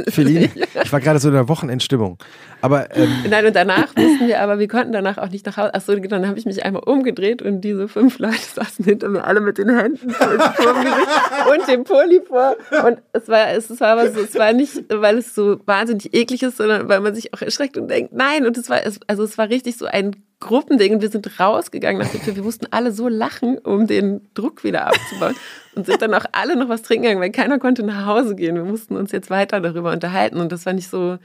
Feline, 0.08 0.50
ich 0.82 0.92
war 0.92 1.00
gerade 1.00 1.18
so 1.18 1.28
in 1.28 1.34
der 1.34 1.48
Wochenendstimmung. 1.48 2.18
Aber 2.60 2.94
ähm, 2.96 3.08
Nein, 3.28 3.46
und 3.46 3.56
danach 3.56 3.94
mussten 3.96 4.28
wir 4.28 4.40
aber, 4.40 4.58
wir 4.58 4.68
konnten 4.68 4.92
danach 4.92 5.18
auch 5.18 5.28
nicht 5.28 5.44
nach 5.46 5.56
Hause. 5.56 5.74
Achso, 5.74 5.94
genau, 5.94 6.08
dann 6.08 6.28
habe 6.28 6.38
ich 6.38 6.46
mich 6.46 6.64
einmal 6.64 6.82
umgedreht 6.84 7.42
und 7.42 7.60
diese 7.60 7.88
fünf 7.88 8.18
Leute 8.18 8.36
saßen 8.54 8.84
hinter 8.84 9.08
mir, 9.08 9.24
alle 9.24 9.40
mit 9.40 9.58
den 9.58 9.68
Händen 9.68 10.08
und 11.50 11.68
dem 11.68 11.84
Pulli 11.84 12.20
vor. 12.26 12.56
Und 12.86 12.98
es 13.12 13.28
war, 13.28 13.48
es 13.50 13.80
war 13.80 13.88
aber 13.88 14.10
so, 14.12 14.20
es 14.20 14.34
war 14.36 14.52
nicht, 14.52 14.84
weil 14.88 15.18
es 15.18 15.34
so 15.34 15.58
wahnsinnig 15.66 16.14
eklig 16.14 16.42
ist, 16.42 16.56
sondern 16.56 16.88
weil 16.88 17.00
man 17.00 17.14
sich 17.14 17.34
auch 17.34 17.42
erschreckt 17.42 17.76
und 17.76 17.88
denkt, 17.88 18.12
nein, 18.12 18.46
und 18.46 18.56
es 18.56 18.70
war, 18.70 18.80
also 19.06 19.22
es 19.24 19.38
war 19.38 19.48
richtig 19.48 19.76
so 19.76 19.86
ein 19.86 20.16
Gruppending 20.42 20.94
und 20.94 21.02
wir 21.02 21.08
sind 21.10 21.40
rausgegangen 21.40 22.00
nach 22.02 22.10
dem 22.10 22.20
Film. 22.20 22.36
Wir 22.36 22.42
mussten 22.42 22.66
alle 22.70 22.92
so 22.92 23.08
lachen, 23.08 23.58
um 23.58 23.86
den 23.86 24.20
Druck 24.34 24.64
wieder 24.64 24.86
abzubauen 24.86 25.34
und 25.74 25.86
sind 25.86 26.02
dann 26.02 26.12
auch 26.14 26.24
alle 26.32 26.56
noch 26.56 26.68
was 26.68 26.82
trinken 26.82 27.02
gegangen, 27.04 27.20
weil 27.20 27.30
keiner 27.32 27.58
konnte 27.58 27.82
nach 27.82 28.06
Hause 28.06 28.34
gehen. 28.36 28.54
Wir 28.56 28.64
mussten 28.64 28.96
uns 28.96 29.12
jetzt 29.12 29.30
weiter 29.30 29.60
darüber 29.60 29.92
unterhalten 29.92 30.38
und 30.38 30.52
das 30.52 30.66
war 30.66 30.72
nicht 30.72 30.88
so, 30.90 31.18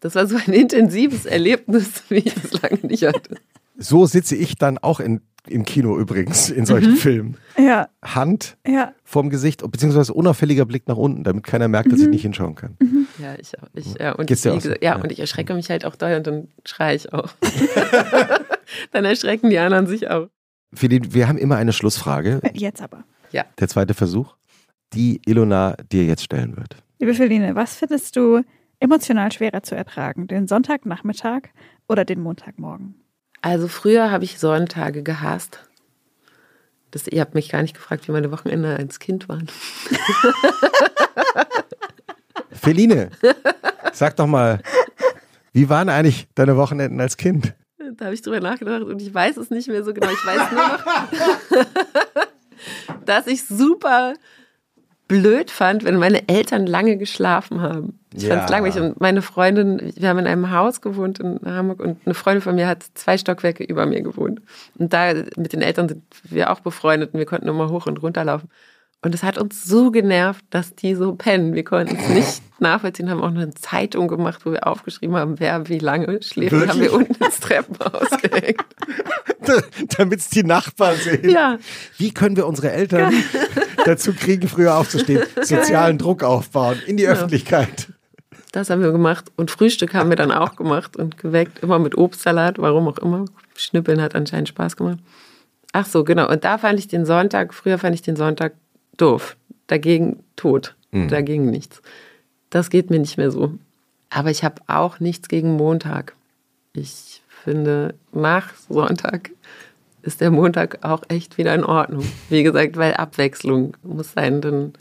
das 0.00 0.14
war 0.14 0.26
so 0.26 0.36
ein 0.36 0.52
intensives 0.52 1.26
Erlebnis, 1.26 2.04
wie 2.08 2.16
ich 2.18 2.36
es 2.36 2.62
lange 2.62 2.78
nicht 2.82 3.04
hatte. 3.04 3.36
so 3.76 4.06
sitze 4.06 4.36
ich 4.36 4.56
dann 4.56 4.78
auch 4.78 5.00
in, 5.00 5.20
im 5.46 5.64
Kino 5.64 5.98
übrigens, 5.98 6.50
in 6.50 6.66
solchen 6.66 6.96
Filmen. 6.96 7.36
Ja, 7.56 7.88
Hand 8.02 8.56
ja. 8.66 8.92
vorm 9.02 9.30
Gesicht, 9.30 9.62
beziehungsweise 9.70 10.12
unauffälliger 10.12 10.66
Blick 10.66 10.86
nach 10.88 10.96
unten, 10.98 11.24
damit 11.24 11.44
keiner 11.44 11.68
merkt, 11.68 11.90
dass 11.90 12.00
ich 12.00 12.08
nicht 12.08 12.22
hinschauen 12.22 12.54
kann. 12.54 12.76
Ja, 13.20 13.34
ich 13.38 13.58
auch. 13.58 13.66
Ich, 13.74 13.94
ja, 13.98 14.12
und, 14.12 14.26
Geht's 14.26 14.42
dir 14.42 14.52
wie 14.52 14.56
auch 14.58 14.60
so? 14.60 14.70
ja, 14.70 14.76
Ja. 14.80 14.96
und 14.96 15.10
ich 15.10 15.18
erschrecke 15.20 15.54
mich 15.54 15.70
halt 15.70 15.84
auch 15.86 15.96
doll 15.96 16.14
und 16.14 16.26
dann 16.26 16.48
schreie 16.64 16.94
ich 16.94 17.12
auch. 17.12 17.30
dann 18.92 19.04
erschrecken 19.04 19.50
die 19.50 19.58
anderen 19.58 19.86
sich 19.86 20.08
auch. 20.10 20.28
Feline, 20.74 21.12
wir 21.14 21.28
haben 21.28 21.38
immer 21.38 21.56
eine 21.56 21.72
Schlussfrage, 21.72 22.40
Jetzt 22.52 22.82
aber. 22.82 23.04
der 23.32 23.68
zweite 23.68 23.94
Versuch, 23.94 24.36
die 24.92 25.20
Ilona 25.26 25.76
dir 25.90 26.04
jetzt 26.04 26.24
stellen 26.24 26.56
wird. 26.56 26.76
Liebe 26.98 27.14
Feline, 27.14 27.54
was 27.54 27.76
findest 27.76 28.16
du 28.16 28.42
emotional 28.80 29.32
schwerer 29.32 29.62
zu 29.62 29.74
ertragen? 29.74 30.26
Den 30.26 30.46
Sonntagnachmittag 30.46 31.42
oder 31.88 32.04
den 32.04 32.20
Montagmorgen? 32.20 32.94
Also 33.40 33.68
früher 33.68 34.10
habe 34.10 34.24
ich 34.24 34.38
Sonntage 34.38 35.02
gehasst. 35.02 35.68
Das, 36.90 37.06
ihr 37.06 37.20
habt 37.20 37.34
mich 37.34 37.50
gar 37.50 37.62
nicht 37.62 37.74
gefragt, 37.74 38.08
wie 38.08 38.12
meine 38.12 38.32
Wochenende 38.32 38.74
als 38.76 38.98
Kind 38.98 39.28
waren. 39.28 39.48
Feline, 42.50 43.10
sag 43.92 44.16
doch 44.16 44.26
mal, 44.26 44.60
wie 45.52 45.68
waren 45.68 45.88
eigentlich 45.88 46.28
deine 46.34 46.56
Wochenenden 46.56 47.00
als 47.00 47.16
Kind? 47.16 47.54
Da 47.98 48.06
habe 48.06 48.14
ich 48.14 48.22
drüber 48.22 48.40
nachgedacht 48.40 48.82
und 48.82 49.02
ich 49.02 49.12
weiß 49.12 49.36
es 49.36 49.50
nicht 49.50 49.68
mehr 49.68 49.84
so 49.84 49.92
genau. 49.92 50.08
Ich 50.08 50.24
weiß 50.26 50.52
nur 50.52 50.68
noch, 50.68 52.26
dass 53.04 53.26
ich 53.26 53.44
super 53.44 54.14
blöd 55.08 55.50
fand, 55.50 55.84
wenn 55.84 55.96
meine 55.96 56.28
Eltern 56.28 56.66
lange 56.66 56.96
geschlafen 56.98 57.60
haben. 57.62 57.98
Ich 58.14 58.24
Ja. 58.24 58.30
fand 58.30 58.44
es 58.44 58.50
langweilig. 58.50 58.78
Und 58.78 59.00
meine 59.00 59.22
Freundin, 59.22 59.92
wir 59.96 60.08
haben 60.08 60.18
in 60.18 60.26
einem 60.26 60.50
Haus 60.52 60.80
gewohnt 60.80 61.18
in 61.18 61.40
Hamburg 61.44 61.80
und 61.80 61.98
eine 62.04 62.14
Freundin 62.14 62.42
von 62.42 62.54
mir 62.54 62.68
hat 62.68 62.84
zwei 62.94 63.16
Stockwerke 63.18 63.64
über 63.64 63.86
mir 63.86 64.02
gewohnt. 64.02 64.42
Und 64.78 64.92
da 64.92 65.14
mit 65.36 65.52
den 65.52 65.62
Eltern 65.62 65.88
sind 65.88 66.02
wir 66.24 66.50
auch 66.52 66.60
befreundet 66.60 67.14
und 67.14 67.18
wir 67.18 67.26
konnten 67.26 67.48
immer 67.48 67.70
hoch 67.70 67.86
und 67.86 68.02
runter 68.02 68.22
laufen. 68.24 68.48
Und 69.00 69.14
es 69.14 69.22
hat 69.22 69.38
uns 69.38 69.62
so 69.62 69.92
genervt, 69.92 70.44
dass 70.50 70.74
die 70.74 70.96
so 70.96 71.14
pennen. 71.14 71.54
Wir 71.54 71.62
konnten 71.62 71.96
es 71.96 72.08
nicht 72.08 72.42
nachvollziehen, 72.58 73.08
haben 73.08 73.22
auch 73.22 73.28
eine 73.28 73.50
Zeitung 73.54 74.08
gemacht, 74.08 74.44
wo 74.44 74.50
wir 74.50 74.66
aufgeschrieben 74.66 75.14
haben, 75.14 75.38
wer 75.38 75.68
wie 75.68 75.78
lange 75.78 76.20
schläft. 76.20 76.52
Und 76.52 76.68
haben 76.68 76.80
wir 76.80 76.92
unten 76.92 77.22
ins 77.22 77.38
Treppenhaus 77.38 78.10
gehängt. 78.22 78.64
Damit 79.96 80.18
es 80.18 80.30
die 80.30 80.42
Nachbarn 80.42 80.96
sehen. 80.96 81.30
Ja. 81.30 81.58
Wie 81.96 82.12
können 82.12 82.36
wir 82.36 82.46
unsere 82.46 82.72
Eltern 82.72 83.14
dazu 83.84 84.12
kriegen, 84.12 84.48
früher 84.48 84.76
aufzustehen? 84.76 85.22
Sozialen 85.42 85.96
Druck 85.96 86.24
aufbauen 86.24 86.78
in 86.86 86.96
die 86.96 87.06
Öffentlichkeit. 87.06 87.92
Das 88.50 88.68
haben 88.68 88.82
wir 88.82 88.90
gemacht. 88.90 89.26
Und 89.36 89.52
Frühstück 89.52 89.94
haben 89.94 90.10
wir 90.10 90.16
dann 90.16 90.32
auch 90.32 90.56
gemacht 90.56 90.96
und 90.96 91.18
geweckt. 91.18 91.60
Immer 91.60 91.78
mit 91.78 91.96
Obstsalat, 91.96 92.58
warum 92.58 92.88
auch 92.88 92.98
immer. 92.98 93.26
Schnippeln 93.54 94.00
hat 94.00 94.16
anscheinend 94.16 94.48
Spaß 94.48 94.76
gemacht. 94.76 94.98
Ach 95.72 95.86
so, 95.86 96.02
genau. 96.02 96.28
Und 96.28 96.44
da 96.44 96.58
fand 96.58 96.78
ich 96.80 96.88
den 96.88 97.06
Sonntag, 97.06 97.54
früher 97.54 97.78
fand 97.78 97.94
ich 97.94 98.02
den 98.02 98.16
Sonntag 98.16 98.54
doof. 98.98 99.36
Dagegen 99.66 100.22
tot. 100.36 100.74
Dagegen 101.08 101.50
nichts. 101.50 101.82
Das 102.50 102.70
geht 102.70 102.90
mir 102.90 102.98
nicht 102.98 103.18
mehr 103.18 103.30
so. 103.30 103.52
Aber 104.10 104.30
ich 104.30 104.44
habe 104.44 104.62
auch 104.66 105.00
nichts 105.00 105.28
gegen 105.28 105.52
Montag. 105.56 106.14
Ich 106.72 107.22
finde, 107.28 107.94
nach 108.12 108.54
Sonntag 108.68 109.30
ist 110.02 110.20
der 110.20 110.30
Montag 110.30 110.84
auch 110.84 111.02
echt 111.08 111.38
wieder 111.38 111.54
in 111.54 111.64
Ordnung. 111.64 112.04
Wie 112.28 112.42
gesagt, 112.42 112.76
weil 112.76 112.94
Abwechslung 112.94 113.76
muss 113.82 114.12
sein, 114.12 114.40
dann 114.40 114.72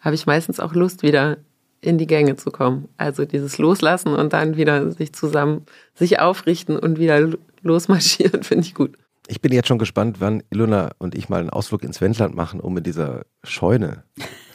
habe 0.00 0.14
ich 0.14 0.26
meistens 0.26 0.60
auch 0.60 0.74
Lust, 0.74 1.02
wieder 1.02 1.36
in 1.80 1.98
die 1.98 2.06
Gänge 2.06 2.36
zu 2.36 2.50
kommen. 2.50 2.88
Also 2.96 3.24
dieses 3.24 3.58
Loslassen 3.58 4.14
und 4.14 4.32
dann 4.32 4.56
wieder 4.56 4.92
sich 4.92 5.12
zusammen, 5.12 5.66
sich 5.94 6.20
aufrichten 6.20 6.78
und 6.78 6.98
wieder 6.98 7.32
losmarschieren, 7.62 8.42
finde 8.44 8.64
ich 8.64 8.74
gut. 8.74 8.96
Ich 9.32 9.40
bin 9.40 9.50
jetzt 9.50 9.66
schon 9.66 9.78
gespannt, 9.78 10.18
wann 10.20 10.42
Ilona 10.50 10.90
und 10.98 11.14
ich 11.14 11.30
mal 11.30 11.40
einen 11.40 11.48
Ausflug 11.48 11.84
ins 11.84 12.02
Wendland 12.02 12.34
machen, 12.34 12.60
um 12.60 12.76
in 12.76 12.84
dieser 12.84 13.22
Scheune 13.42 14.04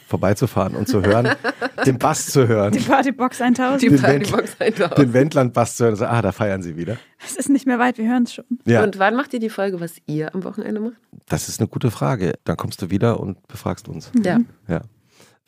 vorbeizufahren 0.06 0.76
und 0.76 0.86
zu 0.86 1.02
hören, 1.02 1.30
den 1.84 1.98
Bass 1.98 2.28
zu 2.28 2.46
hören. 2.46 2.70
Die 2.70 2.78
Partybox 2.78 3.40
1000. 3.40 3.82
Die 3.82 3.88
Den 3.88 4.00
Partybox 4.00 4.56
1000. 4.60 4.98
Den 4.98 5.12
Wendland-Bass 5.12 5.74
zu 5.74 5.84
hören. 5.84 5.96
So, 5.96 6.04
ah, 6.06 6.22
da 6.22 6.30
feiern 6.30 6.62
sie 6.62 6.76
wieder. 6.76 6.96
Es 7.26 7.34
ist 7.34 7.48
nicht 7.48 7.66
mehr 7.66 7.80
weit, 7.80 7.98
wir 7.98 8.08
hören 8.08 8.22
es 8.22 8.34
schon. 8.34 8.44
Ja, 8.66 8.84
Und 8.84 9.00
wann 9.00 9.16
macht 9.16 9.34
ihr 9.34 9.40
die 9.40 9.50
Folge, 9.50 9.80
was 9.80 9.96
ihr 10.06 10.32
am 10.32 10.44
Wochenende 10.44 10.80
macht? 10.80 10.94
das 11.26 11.48
ist 11.48 11.58
eine 11.58 11.66
gute 11.66 11.90
Frage. 11.90 12.34
Dann 12.44 12.56
kommst 12.56 12.80
du 12.80 12.88
wieder 12.88 13.18
und 13.18 13.48
befragst 13.48 13.88
uns. 13.88 14.12
Ja. 14.22 14.38
Ja. 14.68 14.82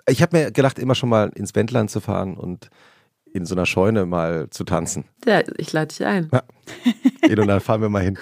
Ich 0.09 0.23
habe 0.23 0.37
mir 0.37 0.51
gedacht, 0.51 0.81
immer 0.81 0.97
schon 0.97 1.09
mal 1.09 1.31
ins 1.37 1.55
Wendland 1.55 1.89
zu 1.89 2.01
fahren 2.01 2.37
und 2.37 2.69
in 3.33 3.45
so 3.47 3.55
einer 3.55 3.67
Scheune 3.67 4.07
mal 4.07 4.49
zu 4.51 4.65
tanzen. 4.65 5.05
Ja, 5.25 5.43
ich 5.57 5.73
lade 5.73 5.89
dich 5.89 6.05
ein. 6.05 6.31
Und 7.29 7.47
dann 7.47 7.61
fahren 7.61 7.81
wir 7.81 7.89
mal 7.89 8.03
hin. 8.03 8.19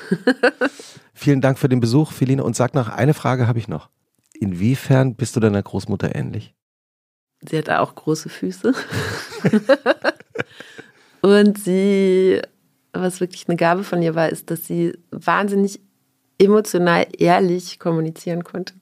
Vielen 1.14 1.40
Dank 1.40 1.58
für 1.58 1.68
den 1.68 1.80
Besuch, 1.80 2.12
Feline. 2.12 2.44
Und 2.44 2.56
sag 2.56 2.74
noch, 2.74 2.88
eine 2.88 3.14
Frage 3.14 3.46
habe 3.46 3.58
ich 3.58 3.68
noch. 3.68 3.88
Inwiefern 4.38 5.16
bist 5.16 5.34
du 5.34 5.40
deiner 5.40 5.62
Großmutter 5.62 6.14
ähnlich? 6.14 6.54
Sie 7.48 7.58
hat 7.58 7.70
auch 7.70 7.94
große 7.94 8.28
Füße. 8.28 8.72
und 11.22 11.58
sie, 11.58 12.40
was 12.92 13.20
wirklich 13.20 13.48
eine 13.48 13.56
Gabe 13.56 13.84
von 13.84 14.02
ihr 14.02 14.14
war, 14.14 14.28
ist, 14.28 14.50
dass 14.50 14.66
sie 14.66 14.96
wahnsinnig 15.10 15.80
emotional 16.38 17.06
ehrlich 17.16 17.78
kommunizieren 17.78 18.44
konnte. 18.44 18.74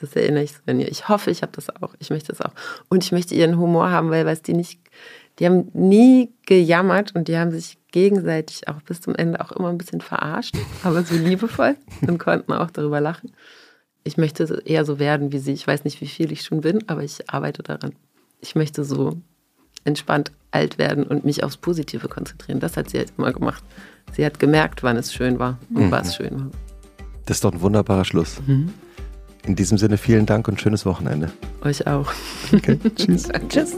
Das 0.00 0.14
erinnere 0.14 0.44
ich 0.44 0.52
so 0.52 0.58
an 0.66 0.80
ihr. 0.80 0.88
Ich 0.88 1.08
hoffe, 1.08 1.30
ich 1.30 1.42
habe 1.42 1.52
das 1.52 1.68
auch. 1.70 1.94
Ich 1.98 2.10
möchte 2.10 2.32
das 2.32 2.40
auch. 2.40 2.52
Und 2.88 3.04
ich 3.04 3.12
möchte 3.12 3.34
ihren 3.34 3.58
Humor 3.58 3.90
haben, 3.90 4.10
weil 4.10 4.26
was 4.26 4.42
die 4.42 4.54
nicht, 4.54 4.80
die 5.38 5.46
haben 5.46 5.70
nie 5.72 6.32
gejammert 6.46 7.14
und 7.14 7.28
die 7.28 7.36
haben 7.36 7.50
sich 7.50 7.78
gegenseitig 7.92 8.68
auch 8.68 8.82
bis 8.82 9.00
zum 9.00 9.14
Ende 9.14 9.40
auch 9.40 9.52
immer 9.52 9.68
ein 9.68 9.78
bisschen 9.78 10.00
verarscht, 10.00 10.54
aber 10.82 11.02
so 11.02 11.14
liebevoll 11.14 11.76
und 12.06 12.18
konnten 12.18 12.52
auch 12.52 12.70
darüber 12.70 13.00
lachen. 13.00 13.32
Ich 14.04 14.16
möchte 14.16 14.62
eher 14.64 14.84
so 14.84 14.98
werden 14.98 15.32
wie 15.32 15.38
sie. 15.38 15.52
Ich 15.52 15.66
weiß 15.66 15.84
nicht, 15.84 16.00
wie 16.00 16.06
viel 16.06 16.32
ich 16.32 16.42
schon 16.42 16.60
bin, 16.60 16.88
aber 16.88 17.02
ich 17.02 17.30
arbeite 17.30 17.62
daran. 17.62 17.92
Ich 18.40 18.54
möchte 18.54 18.84
so 18.84 19.16
entspannt 19.84 20.32
alt 20.50 20.78
werden 20.78 21.04
und 21.04 21.24
mich 21.24 21.44
aufs 21.44 21.56
Positive 21.56 22.08
konzentrieren. 22.08 22.60
Das 22.60 22.76
hat 22.76 22.90
sie 22.90 22.98
halt 22.98 23.12
immer 23.18 23.32
gemacht. 23.32 23.62
Sie 24.12 24.24
hat 24.24 24.38
gemerkt, 24.38 24.82
wann 24.82 24.96
es 24.96 25.12
schön 25.12 25.38
war 25.38 25.58
und 25.74 25.90
was 25.90 26.16
schön 26.16 26.40
war. 26.40 26.50
Das 27.26 27.38
ist 27.38 27.44
doch 27.44 27.52
ein 27.52 27.60
wunderbarer 27.60 28.04
Schluss. 28.04 28.40
In 29.48 29.56
diesem 29.56 29.78
Sinne 29.78 29.96
vielen 29.96 30.26
Dank 30.26 30.46
und 30.46 30.60
schönes 30.60 30.84
Wochenende. 30.84 31.30
Euch 31.64 31.86
auch. 31.86 32.12
Okay, 32.52 32.78
tschüss. 32.96 33.30
Tschüss. 33.48 33.76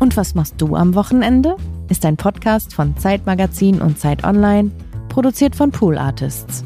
Und 0.00 0.16
was 0.16 0.34
machst 0.34 0.54
du 0.58 0.74
am 0.74 0.96
Wochenende? 0.96 1.54
Ist 1.88 2.04
ein 2.04 2.16
Podcast 2.16 2.74
von 2.74 2.96
Zeitmagazin 2.96 3.80
und 3.80 4.00
Zeit 4.00 4.24
Online, 4.24 4.72
produziert 5.08 5.54
von 5.54 5.70
Pool 5.70 5.96
Artists. 5.96 6.64